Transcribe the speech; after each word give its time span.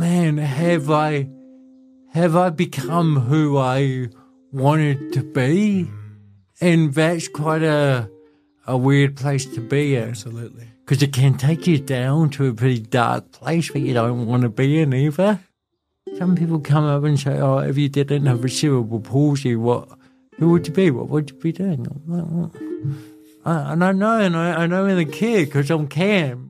man, 0.00 0.38
have 0.38 0.90
I 0.90 1.28
have 2.14 2.34
I 2.34 2.48
become 2.48 3.20
who 3.20 3.58
I 3.58 4.08
wanted 4.50 5.12
to 5.12 5.22
be? 5.22 5.84
Mm. 5.84 6.16
And 6.62 6.94
that's 6.94 7.28
quite 7.28 7.62
a 7.62 8.10
a 8.66 8.76
weird 8.78 9.14
place 9.16 9.44
to 9.44 9.60
be 9.60 9.96
in. 9.96 10.08
Absolutely. 10.08 10.68
Because 10.84 11.02
it 11.02 11.12
can 11.12 11.36
take 11.36 11.66
you 11.66 11.78
down 11.78 12.30
to 12.30 12.46
a 12.46 12.54
pretty 12.54 12.80
dark 12.80 13.30
place 13.30 13.72
where 13.72 13.82
you 13.82 13.92
don't 13.92 14.26
want 14.26 14.42
to 14.42 14.48
be 14.48 14.80
in 14.80 14.94
either. 14.94 15.38
Some 16.16 16.34
people 16.34 16.60
come 16.60 16.84
up 16.84 17.04
and 17.04 17.20
say, 17.20 17.38
"Oh, 17.38 17.58
if 17.58 17.76
you 17.76 17.90
didn't 17.90 18.24
have 18.24 18.42
a 18.42 18.48
cerebral 18.48 19.00
palsy, 19.00 19.54
what? 19.54 19.86
Who 20.38 20.48
would 20.50 20.66
you 20.66 20.72
be? 20.72 20.90
What 20.90 21.08
would 21.10 21.30
you 21.30 21.36
be 21.36 21.52
doing?" 21.52 21.86
I'm 21.86 22.02
like, 22.06 22.26
"Well, 22.26 22.52
I, 23.44 23.72
and 23.72 23.84
I 23.84 23.92
know, 23.92 24.18
and 24.18 24.34
I, 24.34 24.62
I 24.62 24.66
don't 24.66 24.86
really 24.86 25.04
care 25.04 25.44
because 25.44 25.70
I'm 25.70 25.88
Cam. 25.88 26.49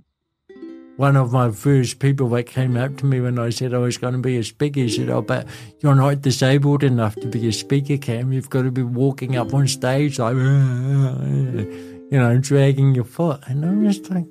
One 1.00 1.16
of 1.16 1.32
my 1.32 1.50
first 1.50 1.98
people 1.98 2.28
that 2.28 2.42
came 2.42 2.76
up 2.76 2.98
to 2.98 3.06
me 3.06 3.22
when 3.22 3.38
I 3.38 3.48
said 3.48 3.72
I 3.72 3.78
was 3.78 3.96
going 3.96 4.12
to 4.12 4.18
be 4.18 4.36
a 4.36 4.44
speaker 4.44 4.86
said, 4.86 5.08
"Oh, 5.08 5.22
but 5.22 5.46
you're 5.78 5.94
not 5.94 6.20
disabled 6.20 6.82
enough 6.84 7.14
to 7.22 7.26
be 7.26 7.48
a 7.48 7.52
speaker, 7.52 7.96
Cam. 7.96 8.34
You've 8.34 8.50
got 8.50 8.64
to 8.64 8.70
be 8.70 8.82
walking 8.82 9.34
up 9.34 9.54
on 9.54 9.66
stage 9.66 10.18
like, 10.18 10.34
you 10.36 12.18
know, 12.20 12.36
dragging 12.36 12.94
your 12.94 13.04
foot." 13.04 13.40
And 13.46 13.64
I'm 13.64 13.82
just 13.90 14.10
like, 14.10 14.26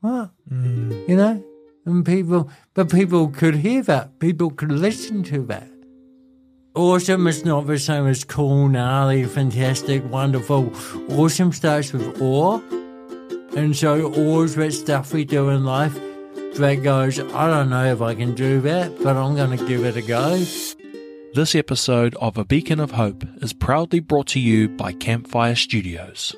"What?" 0.00 0.32
Mm. 0.52 1.08
You 1.08 1.16
know. 1.16 1.42
And 1.86 2.04
people, 2.04 2.50
but 2.74 2.90
people 2.90 3.28
could 3.28 3.54
hear 3.54 3.82
that. 3.84 4.18
People 4.18 4.50
could 4.50 4.72
listen 4.72 5.22
to 5.22 5.42
that. 5.46 5.70
Awesome 6.74 7.26
is 7.26 7.46
not 7.46 7.66
the 7.66 7.78
same 7.78 8.06
as 8.08 8.24
cool, 8.24 8.68
gnarly, 8.68 9.24
fantastic, 9.24 10.04
wonderful. 10.12 10.70
Awesome 11.08 11.50
starts 11.50 11.94
with 11.94 12.20
awe. 12.20 12.60
And 13.56 13.76
so 13.76 14.12
all 14.14 14.42
is 14.42 14.54
that 14.56 14.72
stuff 14.72 15.12
we 15.12 15.24
do 15.24 15.50
in 15.50 15.64
life 15.64 15.94
that 16.54 16.82
goes, 16.82 17.18
I 17.18 17.48
don't 17.48 17.70
know 17.70 17.92
if 17.92 18.00
I 18.00 18.14
can 18.14 18.34
do 18.34 18.60
that, 18.62 19.02
but 19.02 19.16
I'm 19.16 19.36
going 19.36 19.56
to 19.56 19.66
give 19.66 19.84
it 19.84 19.96
a 19.96 20.02
go. 20.02 20.36
This 21.34 21.54
episode 21.54 22.14
of 22.16 22.36
A 22.36 22.44
Beacon 22.44 22.80
of 22.80 22.90
Hope 22.92 23.24
is 23.42 23.52
proudly 23.52 24.00
brought 24.00 24.26
to 24.28 24.40
you 24.40 24.68
by 24.68 24.92
Campfire 24.92 25.54
Studios. 25.54 26.34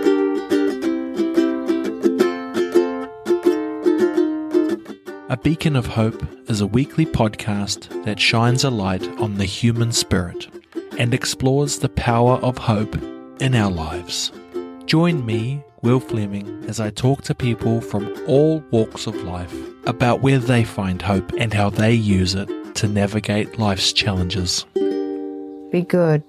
A 5.28 5.36
Beacon 5.36 5.76
of 5.76 5.88
Hope 5.88 6.24
is 6.52 6.62
a 6.62 6.68
weekly 6.68 7.04
podcast 7.04 8.06
that 8.06 8.20
shines 8.20 8.64
a 8.64 8.70
light 8.70 9.02
on 9.20 9.40
the 9.40 9.46
human 9.46 9.92
spirit 9.92 10.48
and 11.00 11.16
explores 11.16 11.80
the 11.80 11.90
power 11.90 12.34
of 12.44 12.60
hope 12.60 12.96
in 13.42 13.56
our 13.56 13.72
lives. 13.72 14.32
Join 14.86 15.26
me, 15.26 15.64
Will 15.82 16.00
Fleming, 16.00 16.64
as 16.68 16.80
I 16.80 16.92
talk 16.92 17.24
to 17.24 17.34
people 17.34 17.82
from 17.82 18.14
all 18.28 18.60
walks 18.70 19.08
of 19.08 19.16
life 19.24 19.52
about 19.88 20.22
where 20.22 20.38
they 20.38 20.64
find 20.64 21.02
hope 21.02 21.32
and 21.40 21.52
how 21.52 21.72
they 21.72 21.94
use 21.94 22.36
it 22.36 22.48
to 22.76 22.88
navigate 22.88 23.58
life's 23.58 23.94
challenges. 23.94 24.68
Be 25.72 25.82
good. 25.88 26.24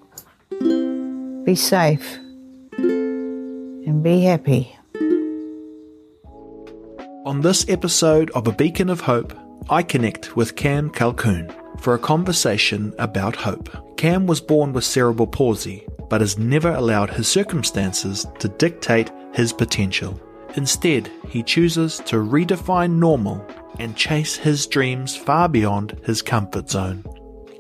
Be 1.44 1.54
safe. 1.54 2.16
And 2.78 4.02
be 4.02 4.22
happy. 4.22 4.75
On 7.26 7.40
this 7.40 7.68
episode 7.68 8.30
of 8.36 8.46
A 8.46 8.52
Beacon 8.52 8.88
of 8.88 9.00
Hope, 9.00 9.36
I 9.68 9.82
connect 9.82 10.36
with 10.36 10.54
Cam 10.54 10.88
Calkoen 10.90 11.52
for 11.80 11.94
a 11.94 11.98
conversation 11.98 12.94
about 13.00 13.34
hope. 13.34 13.68
Cam 13.96 14.28
was 14.28 14.40
born 14.40 14.72
with 14.72 14.84
cerebral 14.84 15.26
palsy, 15.26 15.84
but 16.08 16.20
has 16.20 16.38
never 16.38 16.70
allowed 16.70 17.10
his 17.10 17.26
circumstances 17.26 18.28
to 18.38 18.46
dictate 18.46 19.10
his 19.34 19.52
potential. 19.52 20.20
Instead, 20.54 21.10
he 21.28 21.42
chooses 21.42 21.98
to 22.06 22.14
redefine 22.14 22.92
normal 22.92 23.44
and 23.80 23.96
chase 23.96 24.36
his 24.36 24.64
dreams 24.64 25.16
far 25.16 25.48
beyond 25.48 25.98
his 26.04 26.22
comfort 26.22 26.70
zone. 26.70 27.04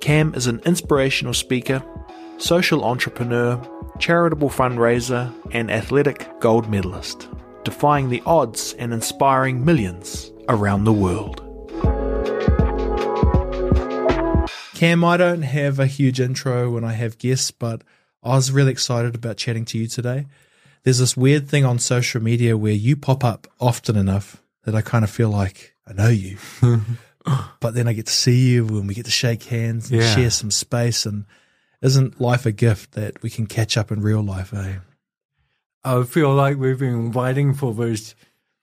Cam 0.00 0.32
is 0.36 0.46
an 0.46 0.62
inspirational 0.64 1.34
speaker, 1.34 1.82
social 2.38 2.84
entrepreneur, 2.84 3.60
charitable 3.98 4.48
fundraiser, 4.48 5.34
and 5.50 5.72
athletic 5.72 6.28
gold 6.38 6.70
medalist, 6.70 7.26
defying 7.66 8.08
the 8.08 8.22
odds 8.24 8.72
and 8.78 8.94
inspiring 8.94 9.64
millions 9.64 10.30
around 10.48 10.84
the 10.84 10.92
world. 10.92 11.42
Cam, 14.74 15.02
I 15.04 15.16
don't 15.16 15.42
have 15.42 15.78
a 15.80 15.86
huge 15.86 16.20
intro 16.20 16.70
when 16.70 16.84
I 16.84 16.92
have 16.92 17.18
guests, 17.18 17.50
but 17.50 17.82
I 18.22 18.36
was 18.36 18.52
really 18.52 18.70
excited 18.70 19.14
about 19.16 19.36
chatting 19.36 19.64
to 19.66 19.78
you 19.78 19.88
today. 19.88 20.26
There's 20.84 20.98
this 20.98 21.16
weird 21.16 21.48
thing 21.48 21.64
on 21.64 21.78
social 21.80 22.22
media 22.22 22.56
where 22.56 22.72
you 22.72 22.94
pop 22.94 23.24
up 23.24 23.48
often 23.58 23.96
enough 23.96 24.40
that 24.64 24.74
I 24.76 24.82
kind 24.82 25.02
of 25.02 25.10
feel 25.10 25.30
like 25.30 25.74
I 25.88 25.92
know 25.92 26.08
you. 26.08 26.36
but 27.60 27.74
then 27.74 27.88
I 27.88 27.94
get 27.94 28.06
to 28.06 28.12
see 28.12 28.50
you 28.52 28.66
and 28.68 28.86
we 28.86 28.94
get 28.94 29.06
to 29.06 29.10
shake 29.10 29.42
hands 29.44 29.90
and 29.90 30.00
Yeah. 30.00 30.14
share 30.14 30.30
some 30.30 30.52
space. 30.52 31.04
And 31.04 31.24
isn't 31.82 32.20
life 32.20 32.46
a 32.46 32.52
gift 32.52 32.92
that 32.92 33.20
we 33.22 33.30
can 33.30 33.46
catch 33.46 33.76
up 33.76 33.90
in 33.90 34.00
real 34.02 34.22
life, 34.22 34.54
eh? 34.54 34.76
I 35.86 36.02
feel 36.02 36.34
like 36.34 36.56
we've 36.58 36.78
been 36.78 37.12
waiting 37.12 37.54
for 37.54 37.72
this 37.72 38.16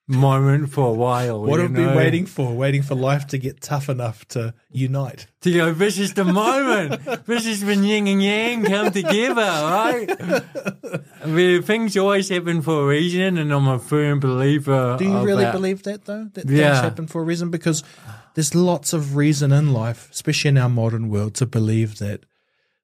moment 0.08 0.70
for 0.70 0.90
a 0.90 0.94
while. 0.94 1.42
What 1.42 1.62
have 1.62 1.72
we 1.72 1.78
been 1.78 1.96
waiting 1.96 2.26
for? 2.26 2.52
Waiting 2.54 2.82
for 2.84 2.96
life 2.96 3.28
to 3.28 3.38
get 3.38 3.62
tough 3.62 3.88
enough 3.88 4.28
to 4.30 4.54
unite. 4.70 5.28
to 5.42 5.54
go, 5.54 5.74
this 5.74 5.98
is 5.98 6.14
the 6.16 6.26
moment. 6.26 7.26
this 7.26 7.46
is 7.46 7.64
when 7.64 7.86
yin 7.86 8.08
and 8.08 8.22
yang 8.22 8.66
come 8.66 8.92
together, 8.92 9.42
right? 9.42 10.10
I 11.24 11.28
mean, 11.28 11.62
things 11.62 11.96
always 11.96 12.28
happen 12.28 12.62
for 12.62 12.84
a 12.84 12.88
reason, 12.88 13.38
and 13.38 13.54
I'm 13.54 13.68
a 13.70 13.80
firm 13.80 14.20
believer. 14.20 14.98
Do 15.00 15.06
you 15.06 15.20
really 15.24 15.46
that. 15.46 15.54
believe 15.54 15.84
that 15.84 16.04
though? 16.04 16.30
That 16.34 16.50
Yeah. 16.50 16.74
things 16.74 16.84
happen 16.84 17.08
for 17.08 17.22
a 17.22 17.26
reason? 17.26 17.50
Because 17.50 17.84
there's 18.34 18.54
lots 18.54 18.92
of 18.92 19.16
reason 19.16 19.54
in 19.54 19.72
life, 19.72 20.10
especially 20.12 20.50
in 20.50 20.58
our 20.58 20.70
modern 20.70 21.08
world, 21.08 21.36
to 21.36 21.46
believe 21.46 22.00
that 22.00 22.26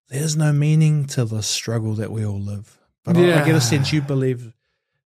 there's 0.07 0.38
no 0.38 0.53
meaning 0.53 1.06
to 1.07 1.25
the 1.25 1.44
struggle 1.44 1.94
that 1.95 2.11
we 2.13 2.25
all 2.25 2.39
live. 2.39 2.78
But 3.13 3.17
I, 3.17 3.21
I 3.21 3.25
get 3.39 3.47
Yeah. 3.47 3.55
a 3.57 3.61
sense 3.61 3.91
you 3.93 4.01
believe, 4.01 4.53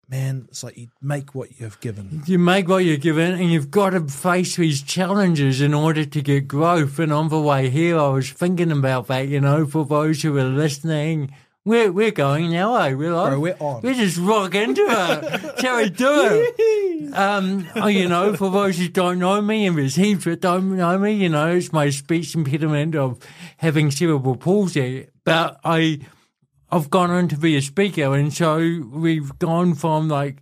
man, 0.08 0.46
it's 0.48 0.62
like 0.62 0.76
you 0.76 0.88
make 1.00 1.34
what 1.34 1.58
you've 1.60 1.80
given. 1.80 2.22
You 2.26 2.38
make 2.38 2.68
what 2.68 2.84
you're 2.84 2.96
given, 2.96 3.32
and 3.40 3.50
you've 3.50 3.70
got 3.70 3.90
to 3.90 4.00
face 4.08 4.56
these 4.56 4.82
challenges 4.82 5.60
in 5.60 5.72
order 5.74 6.04
to 6.04 6.22
get 6.22 6.48
growth. 6.48 6.98
And 6.98 7.12
on 7.12 7.28
the 7.28 7.40
way 7.40 7.70
here, 7.70 7.98
I 7.98 8.08
was 8.08 8.30
thinking 8.30 8.70
about 8.72 9.06
that. 9.08 9.28
You 9.28 9.40
know, 9.40 9.66
for 9.66 9.84
those 9.86 10.22
who 10.22 10.36
are 10.38 10.44
listening, 10.44 11.32
we're 11.64 11.92
we're 11.92 12.10
going 12.10 12.50
now. 12.50 12.74
I 12.74 12.88
realize 12.88 13.30
Bro, 13.30 13.40
we're 13.40 13.56
on. 13.60 13.82
We 13.82 13.94
just 13.94 14.18
rock 14.18 14.54
into 14.54 14.84
it. 14.88 15.58
Shall 15.60 15.76
we 15.76 15.90
do 15.90 16.08
it? 16.56 17.14
Um, 17.14 17.68
oh, 17.76 17.86
you 17.88 18.08
know, 18.08 18.34
for 18.34 18.50
those 18.50 18.78
who 18.78 18.88
don't 18.88 19.18
know 19.18 19.40
me, 19.42 19.66
and 19.66 19.76
there's 19.78 19.94
heaps 19.96 20.24
that 20.24 20.40
don't 20.40 20.76
know 20.76 20.98
me, 20.98 21.12
you 21.12 21.28
know, 21.28 21.54
it's 21.54 21.72
my 21.72 21.90
speech 21.90 22.34
impediment 22.34 22.96
of 22.96 23.18
having 23.58 23.90
cerebral 23.90 24.36
palsy. 24.36 25.06
But 25.24 25.60
I, 25.62 26.00
I've 26.72 26.88
gone 26.88 27.10
on 27.10 27.28
to 27.28 27.36
be 27.36 27.54
a 27.58 27.60
speaker, 27.60 28.14
and 28.14 28.32
so 28.32 28.82
we've 28.90 29.38
gone 29.38 29.74
from 29.74 30.08
like 30.08 30.38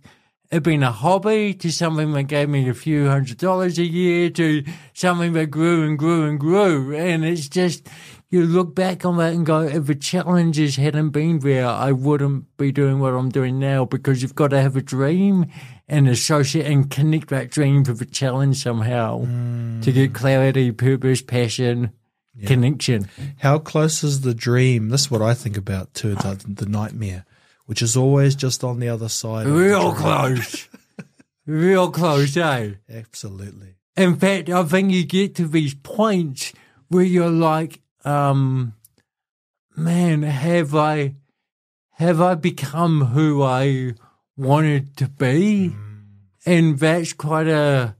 it 0.49 0.63
being 0.63 0.81
a 0.81 0.91
hobby 0.91 1.53
to 1.55 1.69
something 1.69 2.13
that 2.13 2.23
gave 2.23 2.47
me 2.47 2.69
a 2.69 2.73
few 2.73 3.09
hundred 3.09 3.37
dollars 3.37 3.77
a 3.77 3.85
year 3.85 4.29
to 4.29 4.63
something 4.93 5.33
that 5.33 5.47
grew 5.47 5.85
and 5.85 5.99
grew 5.99 6.29
and 6.29 6.39
grew. 6.39 6.95
And 6.95 7.25
it's 7.25 7.49
just, 7.49 7.89
you 8.29 8.45
look 8.45 8.73
back 8.73 9.03
on 9.03 9.17
that 9.17 9.33
and 9.33 9.45
go, 9.45 9.59
if 9.59 9.87
the 9.87 9.95
challenges 9.95 10.77
hadn't 10.77 11.09
been 11.09 11.39
there, 11.39 11.67
I 11.67 11.91
wouldn't 11.91 12.45
be 12.55 12.71
doing 12.71 12.99
what 12.99 13.13
I'm 13.13 13.29
doing 13.29 13.59
now 13.59 13.83
because 13.83 14.21
you've 14.21 14.35
got 14.35 14.51
to 14.51 14.61
have 14.61 14.77
a 14.77 14.81
dream 14.81 15.47
and 15.89 16.07
associate 16.07 16.65
and 16.65 16.89
connect 16.89 17.27
that 17.27 17.51
dream 17.51 17.83
with 17.83 17.99
the 17.99 18.05
challenge 18.05 18.63
somehow 18.63 19.25
mm. 19.25 19.81
to 19.83 19.91
get 19.91 20.13
clarity, 20.13 20.71
purpose, 20.71 21.21
passion, 21.21 21.91
connection. 22.45 23.09
How 23.39 23.59
close 23.59 24.03
is 24.03 24.21
the 24.21 24.33
dream? 24.33 24.89
This 24.89 25.01
is 25.01 25.11
what 25.11 25.21
I 25.21 25.33
think 25.33 25.57
about 25.57 25.93
to 25.95 26.15
the, 26.15 26.41
the 26.47 26.65
nightmare, 26.65 27.25
which 27.65 27.81
is 27.81 27.97
always 27.97 28.35
just 28.35 28.63
on 28.63 28.79
the 28.79 28.89
other 28.89 29.09
side. 29.09 29.47
Real 29.47 29.93
close. 29.93 30.67
Real 31.45 31.91
close, 31.91 32.37
eh? 32.37 32.73
Absolutely. 32.89 33.75
In 33.97 34.15
fact, 34.15 34.49
I 34.49 34.63
think 34.63 34.91
you 34.91 35.05
get 35.05 35.35
to 35.35 35.47
these 35.47 35.73
points 35.73 36.53
where 36.87 37.03
you're 37.03 37.29
like, 37.29 37.81
um, 38.05 38.73
man, 39.75 40.23
have 40.23 40.75
I, 40.75 41.15
have 41.93 42.21
I 42.21 42.35
become 42.35 43.05
who 43.05 43.43
I 43.43 43.93
wanted 44.37 44.95
to 44.97 45.09
be? 45.09 45.75
And 46.45 46.79
that's 46.79 47.13
quite 47.13 47.47
a, 47.47 47.95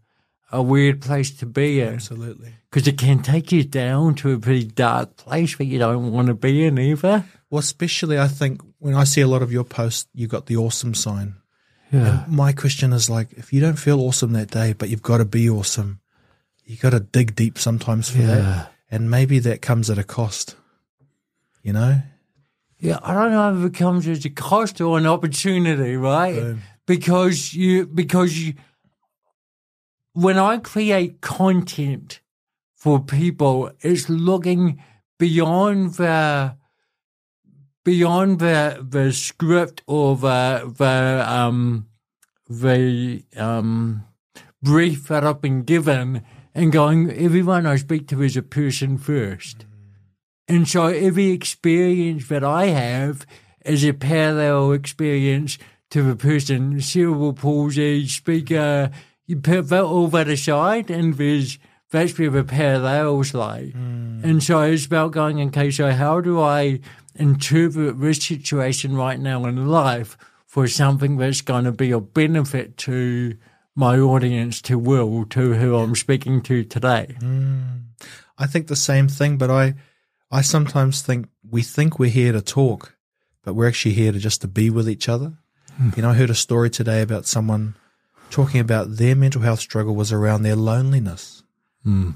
a 0.51 0.61
weird 0.61 1.01
place 1.01 1.31
to 1.37 1.45
be 1.45 1.81
in 1.81 1.95
Absolutely. 1.95 2.55
Because 2.71 2.87
it 2.87 2.97
can 2.97 3.21
take 3.21 3.51
you 3.51 3.63
down 3.65 4.15
to 4.15 4.31
a 4.31 4.39
pretty 4.39 4.63
dark 4.63 5.17
place 5.17 5.59
where 5.59 5.67
you 5.67 5.77
don't 5.77 6.11
want 6.13 6.27
to 6.29 6.33
be 6.33 6.65
in 6.65 6.79
either. 6.79 7.25
Well, 7.49 7.59
especially 7.59 8.17
I 8.17 8.27
think 8.29 8.61
when 8.79 8.95
I 8.95 9.03
see 9.03 9.19
a 9.21 9.27
lot 9.27 9.41
of 9.41 9.51
your 9.51 9.65
posts, 9.65 10.07
you 10.13 10.27
got 10.27 10.45
the 10.45 10.55
awesome 10.55 10.93
sign. 10.93 11.35
Yeah. 11.91 12.23
My 12.29 12.53
question 12.53 12.93
is 12.93 13.09
like, 13.09 13.33
if 13.33 13.51
you 13.51 13.59
don't 13.59 13.75
feel 13.77 13.99
awesome 13.99 14.31
that 14.33 14.49
day, 14.51 14.71
but 14.73 14.87
you've 14.87 15.01
got 15.01 15.17
to 15.17 15.25
be 15.25 15.49
awesome, 15.49 15.99
you 16.63 16.77
got 16.77 16.91
to 16.91 17.01
dig 17.01 17.35
deep 17.35 17.59
sometimes 17.59 18.09
for 18.09 18.19
Yeah. 18.19 18.27
that, 18.27 18.71
and 18.89 19.11
maybe 19.11 19.39
that 19.39 19.61
comes 19.61 19.89
at 19.89 19.97
a 19.97 20.03
cost. 20.05 20.55
You 21.63 21.73
know, 21.73 22.01
Yeah, 22.79 22.99
I 23.03 23.13
don't 23.13 23.31
know 23.31 23.59
if 23.59 23.65
it 23.73 23.77
comes 23.77 24.07
as 24.07 24.23
a 24.25 24.29
cost 24.29 24.79
or 24.79 24.97
an 24.97 25.05
opportunity, 25.05 25.97
right? 25.97 26.35
Boom. 26.39 26.61
Because 26.87 27.53
you, 27.53 27.85
because 27.85 28.35
you, 28.37 28.53
when 30.13 30.37
I 30.37 30.57
create 30.57 31.19
content 31.21 32.21
for 32.81 32.99
people, 32.99 33.69
it's 33.81 34.09
looking 34.09 34.81
beyond 35.19 35.93
the, 35.93 36.55
beyond 37.85 38.39
the, 38.39 38.83
the 38.89 39.13
script 39.13 39.83
or 39.85 40.15
the, 40.15 40.73
the, 40.79 41.23
um, 41.31 41.85
the, 42.49 43.23
um, 43.37 44.03
brief 44.63 45.07
that 45.09 45.23
I've 45.23 45.41
been 45.41 45.61
given 45.61 46.23
and 46.55 46.71
going, 46.71 47.11
everyone 47.11 47.67
I 47.67 47.75
speak 47.75 48.07
to 48.07 48.23
is 48.23 48.35
a 48.35 48.41
person 48.41 48.97
first. 48.97 49.65
And 50.47 50.67
so 50.67 50.87
every 50.87 51.29
experience 51.29 52.29
that 52.29 52.43
I 52.43 52.65
have 52.65 53.27
is 53.63 53.83
a 53.83 53.93
parallel 53.93 54.71
experience 54.71 55.59
to 55.91 56.01
the 56.01 56.15
person, 56.15 56.81
cerebral 56.81 57.33
palsy, 57.33 58.07
speaker. 58.07 58.89
You 59.27 59.35
put 59.35 59.69
that 59.69 59.83
all 59.83 60.07
that 60.07 60.27
aside, 60.27 60.89
and 60.89 61.13
there's 61.13 61.59
that's 61.91 62.17
where 62.17 62.29
the 62.29 62.43
parallels 62.43 63.33
lie. 63.33 63.67
Hmm. 63.67 64.21
And 64.23 64.43
so 64.43 64.61
it's 64.61 64.85
about 64.85 65.11
going, 65.11 65.41
okay, 65.47 65.69
so 65.71 65.91
how 65.91 66.21
do 66.21 66.41
I 66.41 66.79
interpret 67.15 67.99
this 67.99 68.23
situation 68.23 68.95
right 68.95 69.19
now 69.19 69.45
in 69.45 69.67
life 69.67 70.17
for 70.47 70.67
something 70.67 71.17
that's 71.17 71.41
going 71.41 71.65
to 71.65 71.71
be 71.71 71.91
of 71.91 72.13
benefit 72.13 72.77
to 72.77 73.37
my 73.75 73.99
audience, 73.99 74.61
to 74.63 74.77
Will, 74.77 75.25
to 75.25 75.53
who 75.53 75.75
I'm 75.75 75.95
speaking 75.95 76.41
to 76.43 76.63
today? 76.63 77.15
Hmm. 77.19 77.61
I 78.37 78.47
think 78.47 78.67
the 78.67 78.75
same 78.75 79.07
thing, 79.07 79.37
but 79.37 79.51
I, 79.51 79.75
I 80.31 80.41
sometimes 80.41 81.01
think 81.01 81.27
we 81.47 81.61
think 81.61 81.99
we're 81.99 82.09
here 82.09 82.31
to 82.31 82.41
talk, 82.41 82.95
but 83.43 83.53
we're 83.53 83.67
actually 83.67 83.93
here 83.93 84.11
to 84.11 84.19
just 84.19 84.41
to 84.41 84.47
be 84.47 84.69
with 84.69 84.89
each 84.89 85.09
other. 85.09 85.33
Hmm. 85.75 85.89
You 85.95 86.03
know, 86.03 86.11
I 86.11 86.13
heard 86.13 86.29
a 86.29 86.35
story 86.35 86.69
today 86.69 87.01
about 87.01 87.25
someone 87.25 87.75
talking 88.29 88.61
about 88.61 88.95
their 88.95 89.15
mental 89.15 89.41
health 89.41 89.59
struggle 89.59 89.93
was 89.93 90.13
around 90.13 90.43
their 90.43 90.55
loneliness. 90.55 91.40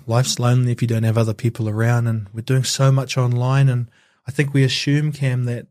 Life's 0.06 0.40
lonely 0.40 0.72
if 0.72 0.82
you 0.82 0.88
don't 0.88 1.04
have 1.04 1.18
other 1.18 1.34
people 1.34 1.68
around, 1.68 2.08
and 2.08 2.28
we're 2.34 2.42
doing 2.42 2.64
so 2.64 2.92
much 2.92 3.18
online. 3.18 3.68
And 3.70 3.90
I 4.28 4.32
think 4.32 4.54
we 4.54 4.64
assume, 4.64 5.12
Cam, 5.12 5.46
that 5.46 5.68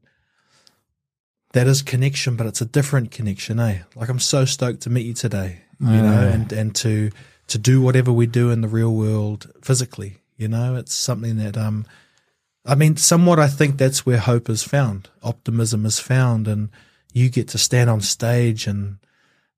that 1.52 1.68
is 1.68 1.82
connection, 1.82 2.34
but 2.36 2.46
it's 2.46 2.60
a 2.60 2.66
different 2.66 3.12
connection, 3.12 3.60
eh? 3.60 3.82
Like 3.94 4.08
I'm 4.08 4.18
so 4.18 4.44
stoked 4.44 4.82
to 4.82 4.90
meet 4.90 5.06
you 5.06 5.14
today, 5.14 5.62
you 5.80 5.86
know, 6.02 6.28
and 6.28 6.52
and 6.52 6.74
to 6.76 7.10
to 7.46 7.58
do 7.58 7.80
whatever 7.80 8.12
we 8.12 8.26
do 8.26 8.50
in 8.50 8.60
the 8.62 8.68
real 8.68 8.92
world 8.92 9.52
physically. 9.62 10.18
You 10.36 10.48
know, 10.48 10.74
it's 10.74 10.94
something 10.94 11.36
that 11.36 11.56
um, 11.56 11.86
I 12.66 12.74
mean, 12.74 12.96
somewhat 12.96 13.38
I 13.38 13.46
think 13.46 13.78
that's 13.78 14.04
where 14.04 14.18
hope 14.18 14.50
is 14.50 14.64
found, 14.64 15.08
optimism 15.22 15.86
is 15.86 16.00
found, 16.00 16.48
and 16.48 16.70
you 17.12 17.28
get 17.30 17.46
to 17.48 17.58
stand 17.58 17.88
on 17.88 18.00
stage 18.00 18.66
and 18.66 18.98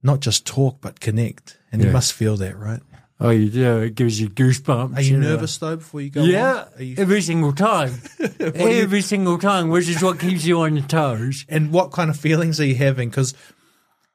not 0.02 0.20
just 0.20 0.46
talk 0.46 0.78
but 0.82 1.00
connect, 1.00 1.56
and 1.72 1.80
you 1.82 1.88
must 1.94 2.12
feel 2.12 2.36
that, 2.36 2.58
right? 2.58 2.82
Oh, 3.18 3.30
you 3.30 3.48
do. 3.48 3.78
It 3.78 3.94
gives 3.94 4.20
you 4.20 4.28
goosebumps. 4.28 4.96
Are 4.96 5.00
you 5.00 5.16
know. 5.16 5.30
nervous 5.30 5.56
though 5.56 5.76
before 5.76 6.02
you 6.02 6.10
go? 6.10 6.22
Yeah, 6.22 6.66
you, 6.78 6.96
every 6.98 7.22
single 7.22 7.52
time. 7.52 7.94
every 8.40 9.00
single 9.00 9.38
time, 9.38 9.70
which 9.70 9.88
is 9.88 10.02
what 10.02 10.20
keeps 10.20 10.44
you 10.44 10.60
on 10.60 10.76
your 10.76 10.86
toes. 10.86 11.46
and 11.48 11.72
what 11.72 11.92
kind 11.92 12.10
of 12.10 12.18
feelings 12.18 12.60
are 12.60 12.66
you 12.66 12.74
having? 12.74 13.08
Because 13.08 13.34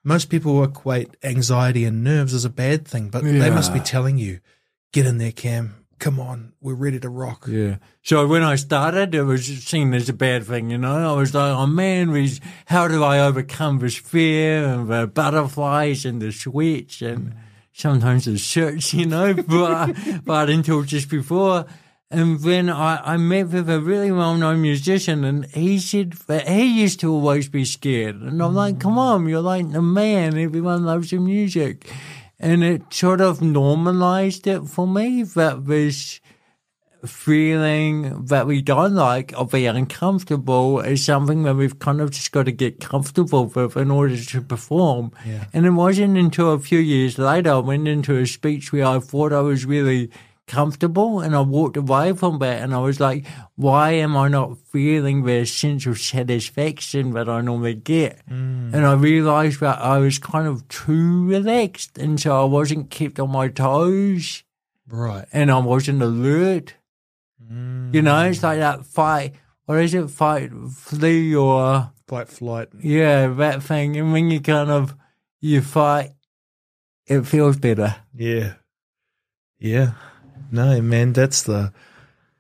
most 0.04 0.30
people 0.30 0.64
equate 0.64 1.16
anxiety 1.24 1.84
and 1.84 2.04
nerves 2.04 2.34
as 2.34 2.46
a 2.46 2.50
bad 2.50 2.88
thing, 2.88 3.10
but 3.10 3.24
they 3.24 3.50
must 3.50 3.74
be 3.74 3.80
telling 3.80 4.18
you, 4.18 4.40
"Get 4.94 5.08
in 5.08 5.18
there, 5.18 5.32
Cam. 5.32 5.76
Come 5.98 6.20
on, 6.20 6.54
we're 6.62 6.74
ready 6.76 7.00
to 7.00 7.10
rock." 7.10 7.46
Yeah. 7.48 7.78
So 8.04 8.28
when 8.28 8.44
I 8.44 8.56
started, 8.56 9.16
it 9.16 9.24
was 9.24 9.46
seen 9.46 9.94
as 9.96 10.10
a 10.10 10.14
bad 10.14 10.46
thing, 10.46 10.70
you 10.70 10.78
know. 10.78 11.14
I 11.14 11.18
was 11.18 11.34
like, 11.34 11.52
oh 11.52 11.68
man, 11.68 12.30
how 12.66 12.88
do 12.88 13.04
I 13.04 13.20
overcome 13.20 13.80
this 13.80 13.96
fear 13.96 14.66
and 14.66 14.88
the 14.88 14.94
uh, 14.94 15.06
butterflies 15.08 16.06
and 16.06 16.22
the 16.22 16.32
switch 16.32 17.04
and 17.04 17.36
sometimes 17.74 18.26
the 18.26 18.38
shirts, 18.38 18.94
you 18.94 19.06
know, 19.06 19.34
but, 19.34 19.96
but 20.24 20.50
until 20.50 20.84
just 20.84 21.10
before. 21.10 21.66
And 22.10 22.40
then 22.42 22.70
I, 22.70 23.14
I 23.14 23.18
met 23.18 23.50
with 23.50 23.70
a 23.70 23.80
really 23.80 24.12
well-known 24.12 24.62
musician 24.62 25.24
and 25.24 25.46
he 25.46 25.80
said 25.80 26.14
that 26.28 26.48
he 26.48 26.82
used 26.82 27.00
to 27.02 27.12
always 27.12 27.48
be 27.48 27.64
scared. 27.64 28.16
And 28.16 28.42
I'm 28.42 28.54
like, 28.54 28.80
come 28.80 28.96
mm. 28.96 29.00
on, 29.00 29.28
you're 29.30 29.42
like 29.42 29.72
the 29.72 29.82
man. 29.82 30.38
Everyone 30.38 30.86
loves 30.86 31.12
your 31.12 31.22
music. 31.22 31.90
And 32.38 32.64
it 32.64 32.82
sort 32.92 33.22
of 33.22 33.42
normalized 33.42 34.48
it 34.48 34.64
for 34.64 34.88
me 34.88 35.24
that 35.24 35.68
this 35.68 36.21
feeling 37.06 38.26
that 38.26 38.46
we 38.48 38.62
don't 38.62 38.94
like 38.96 39.34
or 39.38 39.46
be 39.46 39.66
uncomfortable 39.66 40.80
is 40.82 41.04
something 41.04 41.44
that 41.44 41.56
we've 41.56 41.80
kind 41.80 42.02
of 42.02 42.12
just 42.12 42.32
got 42.32 42.46
to 42.46 42.52
get 42.52 42.80
comfortable 42.80 43.46
with 43.46 43.76
in 43.78 43.90
order 43.92 44.18
to 44.18 44.42
perform. 44.42 45.12
Yeah. 45.26 45.46
And 45.54 45.66
it 45.66 45.72
wasn't 45.72 46.18
until 46.18 46.52
a 46.54 46.60
few 46.60 46.80
years 46.80 47.18
later 47.18 47.52
I 47.52 47.58
went 47.58 47.88
into 47.88 48.18
a 48.18 48.26
speech 48.26 48.72
where 48.72 48.86
I 48.86 49.00
thought 49.00 49.34
I 49.34 49.42
was 49.42 49.66
really 49.66 50.10
comfortable 50.48 51.22
and 51.22 51.34
I 51.36 51.40
walked 51.42 51.78
away 51.78 52.12
from 52.14 52.40
that 52.40 52.62
and 52.62 52.74
I 52.74 52.80
was 52.80 53.00
like, 53.00 53.26
why 53.56 53.92
am 53.92 54.18
I 54.18 54.28
not 54.28 54.58
feeling 54.58 55.24
the 55.24 55.46
sense 55.46 55.86
of 55.86 55.98
satisfaction 56.00 57.12
that 57.14 57.30
I 57.30 57.42
normally 57.42 57.76
get? 57.76 58.20
Mm. 58.30 58.74
And 58.74 58.86
I 58.86 58.94
realized 58.94 59.62
that 59.62 59.80
I 59.80 60.00
was 60.00 60.20
kind 60.20 60.48
of 60.48 60.68
too 60.68 61.26
relaxed 61.28 61.98
and 61.98 62.20
so 62.20 62.42
I 62.42 62.46
wasn't 62.46 62.90
kept 62.90 63.20
on 63.20 63.32
my 63.32 63.48
toes 63.48 64.44
Right. 64.90 65.26
and 65.32 65.50
I 65.50 65.60
wasn't 65.60 66.02
alert. 66.02 66.74
You 67.50 68.02
know, 68.02 68.24
it's 68.26 68.40
mm. 68.40 68.44
like 68.44 68.60
that 68.60 68.86
fight. 68.86 69.36
or 69.68 69.80
is 69.80 69.94
it? 69.94 70.10
Fight, 70.10 70.52
flee, 70.74 71.36
or 71.36 71.92
Fight, 72.08 72.28
flight. 72.30 72.70
yeah, 72.80 73.28
that 73.28 73.64
thing. 73.64 73.98
And 73.98 74.14
when 74.14 74.30
you 74.32 74.40
kind 74.42 74.70
of 74.70 74.96
you 75.40 75.62
fight, 75.62 76.12
it 77.08 77.24
feels 77.24 77.58
better. 77.58 77.96
Yeah. 78.16 78.54
Yeah. 79.60 79.94
No, 80.52 80.82
man, 80.82 81.14
that's 81.14 81.44
the. 81.44 81.74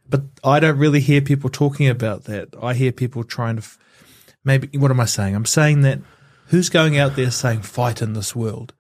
But 0.09 0.24
I 0.44 0.59
don't 0.59 0.77
really 0.77 1.00
hear 1.00 1.21
people 1.21 1.50
talking 1.50 1.88
about 1.88 2.25
that. 2.25 2.50
I 2.62 2.74
hear 2.74 2.92
people 2.92 3.24
trying 3.24 3.56
to. 3.56 3.62
f- 3.62 3.77
Maybe, 4.44 4.75
what 4.77 4.92
am 4.92 5.00
I 5.00 5.06
saying? 5.06 5.36
I'm 5.36 5.45
saying 5.45 5.81
that 5.81 6.00
who's 6.48 6.69
going 6.69 6.98
out 6.98 7.15
there 7.15 7.31
saying 7.31 7.62
fight 7.62 8.01
in 8.01 8.13
this 8.13 8.36
world? 8.36 8.74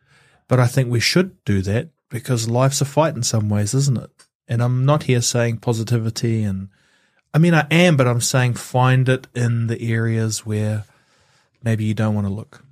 But 0.47 0.59
I 0.59 0.67
think 0.67 0.89
we 0.89 0.99
should 0.99 1.41
do 1.45 1.61
that 1.61 1.89
because 2.09 2.49
life's 2.49 2.81
a 2.81 2.85
fight 2.85 3.15
in 3.15 3.23
some 3.23 3.47
ways, 3.47 3.73
isn't 3.73 3.97
it? 3.97 4.09
And 4.47 4.61
I'm 4.61 4.85
not 4.85 5.03
here 5.03 5.21
saying 5.21 5.57
positivity 5.57 6.43
and. 6.43 6.69
I 7.33 7.37
mean, 7.37 7.53
I 7.53 7.65
am, 7.71 7.95
but 7.95 8.09
I'm 8.09 8.19
saying 8.19 8.55
find 8.55 9.07
it 9.07 9.25
in 9.33 9.67
the 9.67 9.81
areas 9.93 10.45
where 10.45 10.83
maybe 11.63 11.85
you 11.85 11.93
don't 11.93 12.13
want 12.13 12.27
to 12.27 12.33
look. 12.33 12.65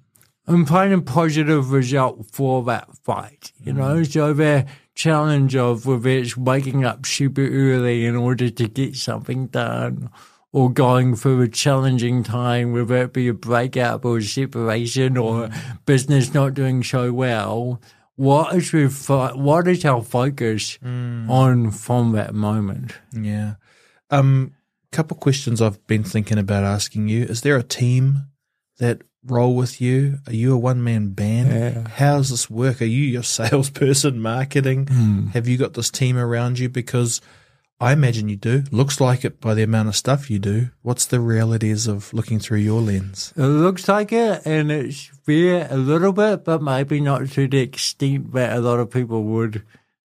and 0.50 0.68
find 0.68 0.92
a 0.92 1.00
positive 1.00 1.72
result 1.72 2.26
for 2.32 2.64
that 2.64 2.94
fight. 2.98 3.54
You 3.64 3.72
know, 3.74 3.96
mm. 3.98 4.12
so 4.12 4.34
the 4.34 4.66
challenge 4.96 5.56
of 5.56 5.86
whether 5.86 6.10
it's 6.10 6.36
waking 6.36 6.84
up 6.84 7.06
super 7.06 7.48
early 7.48 8.06
in 8.06 8.16
order 8.16 8.50
to 8.50 8.68
get 8.68 8.96
something 8.96 9.48
done, 9.48 10.10
or 10.52 10.72
going 10.72 11.16
through 11.16 11.42
a 11.42 11.48
challenging 11.48 12.24
time, 12.24 12.74
whether 12.74 13.04
it 13.04 13.14
be 13.14 13.28
a 13.28 13.34
breakup 13.34 14.04
or 14.04 14.18
a 14.18 14.24
separation 14.24 15.16
or 15.16 15.48
mm. 15.48 15.86
business 15.86 16.34
not 16.34 16.56
doing 16.56 16.84
so 16.84 17.14
well. 17.14 17.80
What 18.20 18.54
is 18.54 18.74
your 18.74 18.90
fo- 18.90 19.38
what 19.38 19.66
is 19.70 19.86
our 19.86 20.04
focus 20.04 20.78
on 20.84 21.72
from 21.72 22.12
that 22.12 22.34
moment? 22.34 22.92
Yeah. 23.14 23.56
Um, 24.10 24.56
couple 24.92 25.16
questions 25.16 25.62
I've 25.62 25.86
been 25.88 26.04
thinking 26.04 26.38
about 26.38 26.66
asking 26.66 27.08
you. 27.08 27.24
Is 27.24 27.42
there 27.42 27.56
a 27.56 27.64
team 27.64 28.26
that 28.80 29.04
roll 29.24 29.56
with 29.56 29.80
you? 29.80 30.18
Are 30.28 30.34
you 30.34 30.54
a 30.54 30.58
one 30.58 30.84
man 30.84 31.12
band? 31.12 31.50
Yeah. 31.50 31.88
How 31.88 32.18
does 32.18 32.32
this 32.32 32.50
work? 32.50 32.82
Are 32.82 32.86
you 32.86 33.04
your 33.06 33.24
salesperson, 33.38 34.20
marketing? 34.22 34.88
Hmm. 34.88 35.28
Have 35.28 35.48
you 35.48 35.58
got 35.58 35.76
this 35.76 35.90
team 35.90 36.18
around 36.18 36.60
you? 36.60 36.68
Because 36.68 37.22
I 37.82 37.94
imagine 37.94 38.28
you 38.28 38.36
do. 38.36 38.64
Looks 38.72 39.00
like 39.00 39.24
it 39.24 39.40
by 39.40 39.54
the 39.54 39.64
amount 39.64 39.88
of 39.88 39.96
stuff 39.96 40.30
you 40.30 40.38
do. 40.38 40.70
What's 40.82 41.06
the 41.06 41.22
realities 41.22 41.88
of 41.88 42.14
looking 42.14 42.38
through 42.40 42.58
your 42.60 42.82
lens? 42.82 43.34
It 43.38 43.42
looks 43.44 43.88
like 43.88 44.12
it, 44.12 44.42
and 44.46 44.70
it's 44.70 45.10
there 45.26 45.66
a 45.72 45.78
little 45.78 46.12
bit, 46.12 46.44
but 46.44 46.62
maybe 46.62 47.00
not 47.00 47.30
to 47.30 47.48
the 47.48 47.60
extent 47.60 48.34
that 48.34 48.58
a 48.58 48.60
lot 48.60 48.80
of 48.80 48.90
people 48.92 49.24
would 49.24 49.64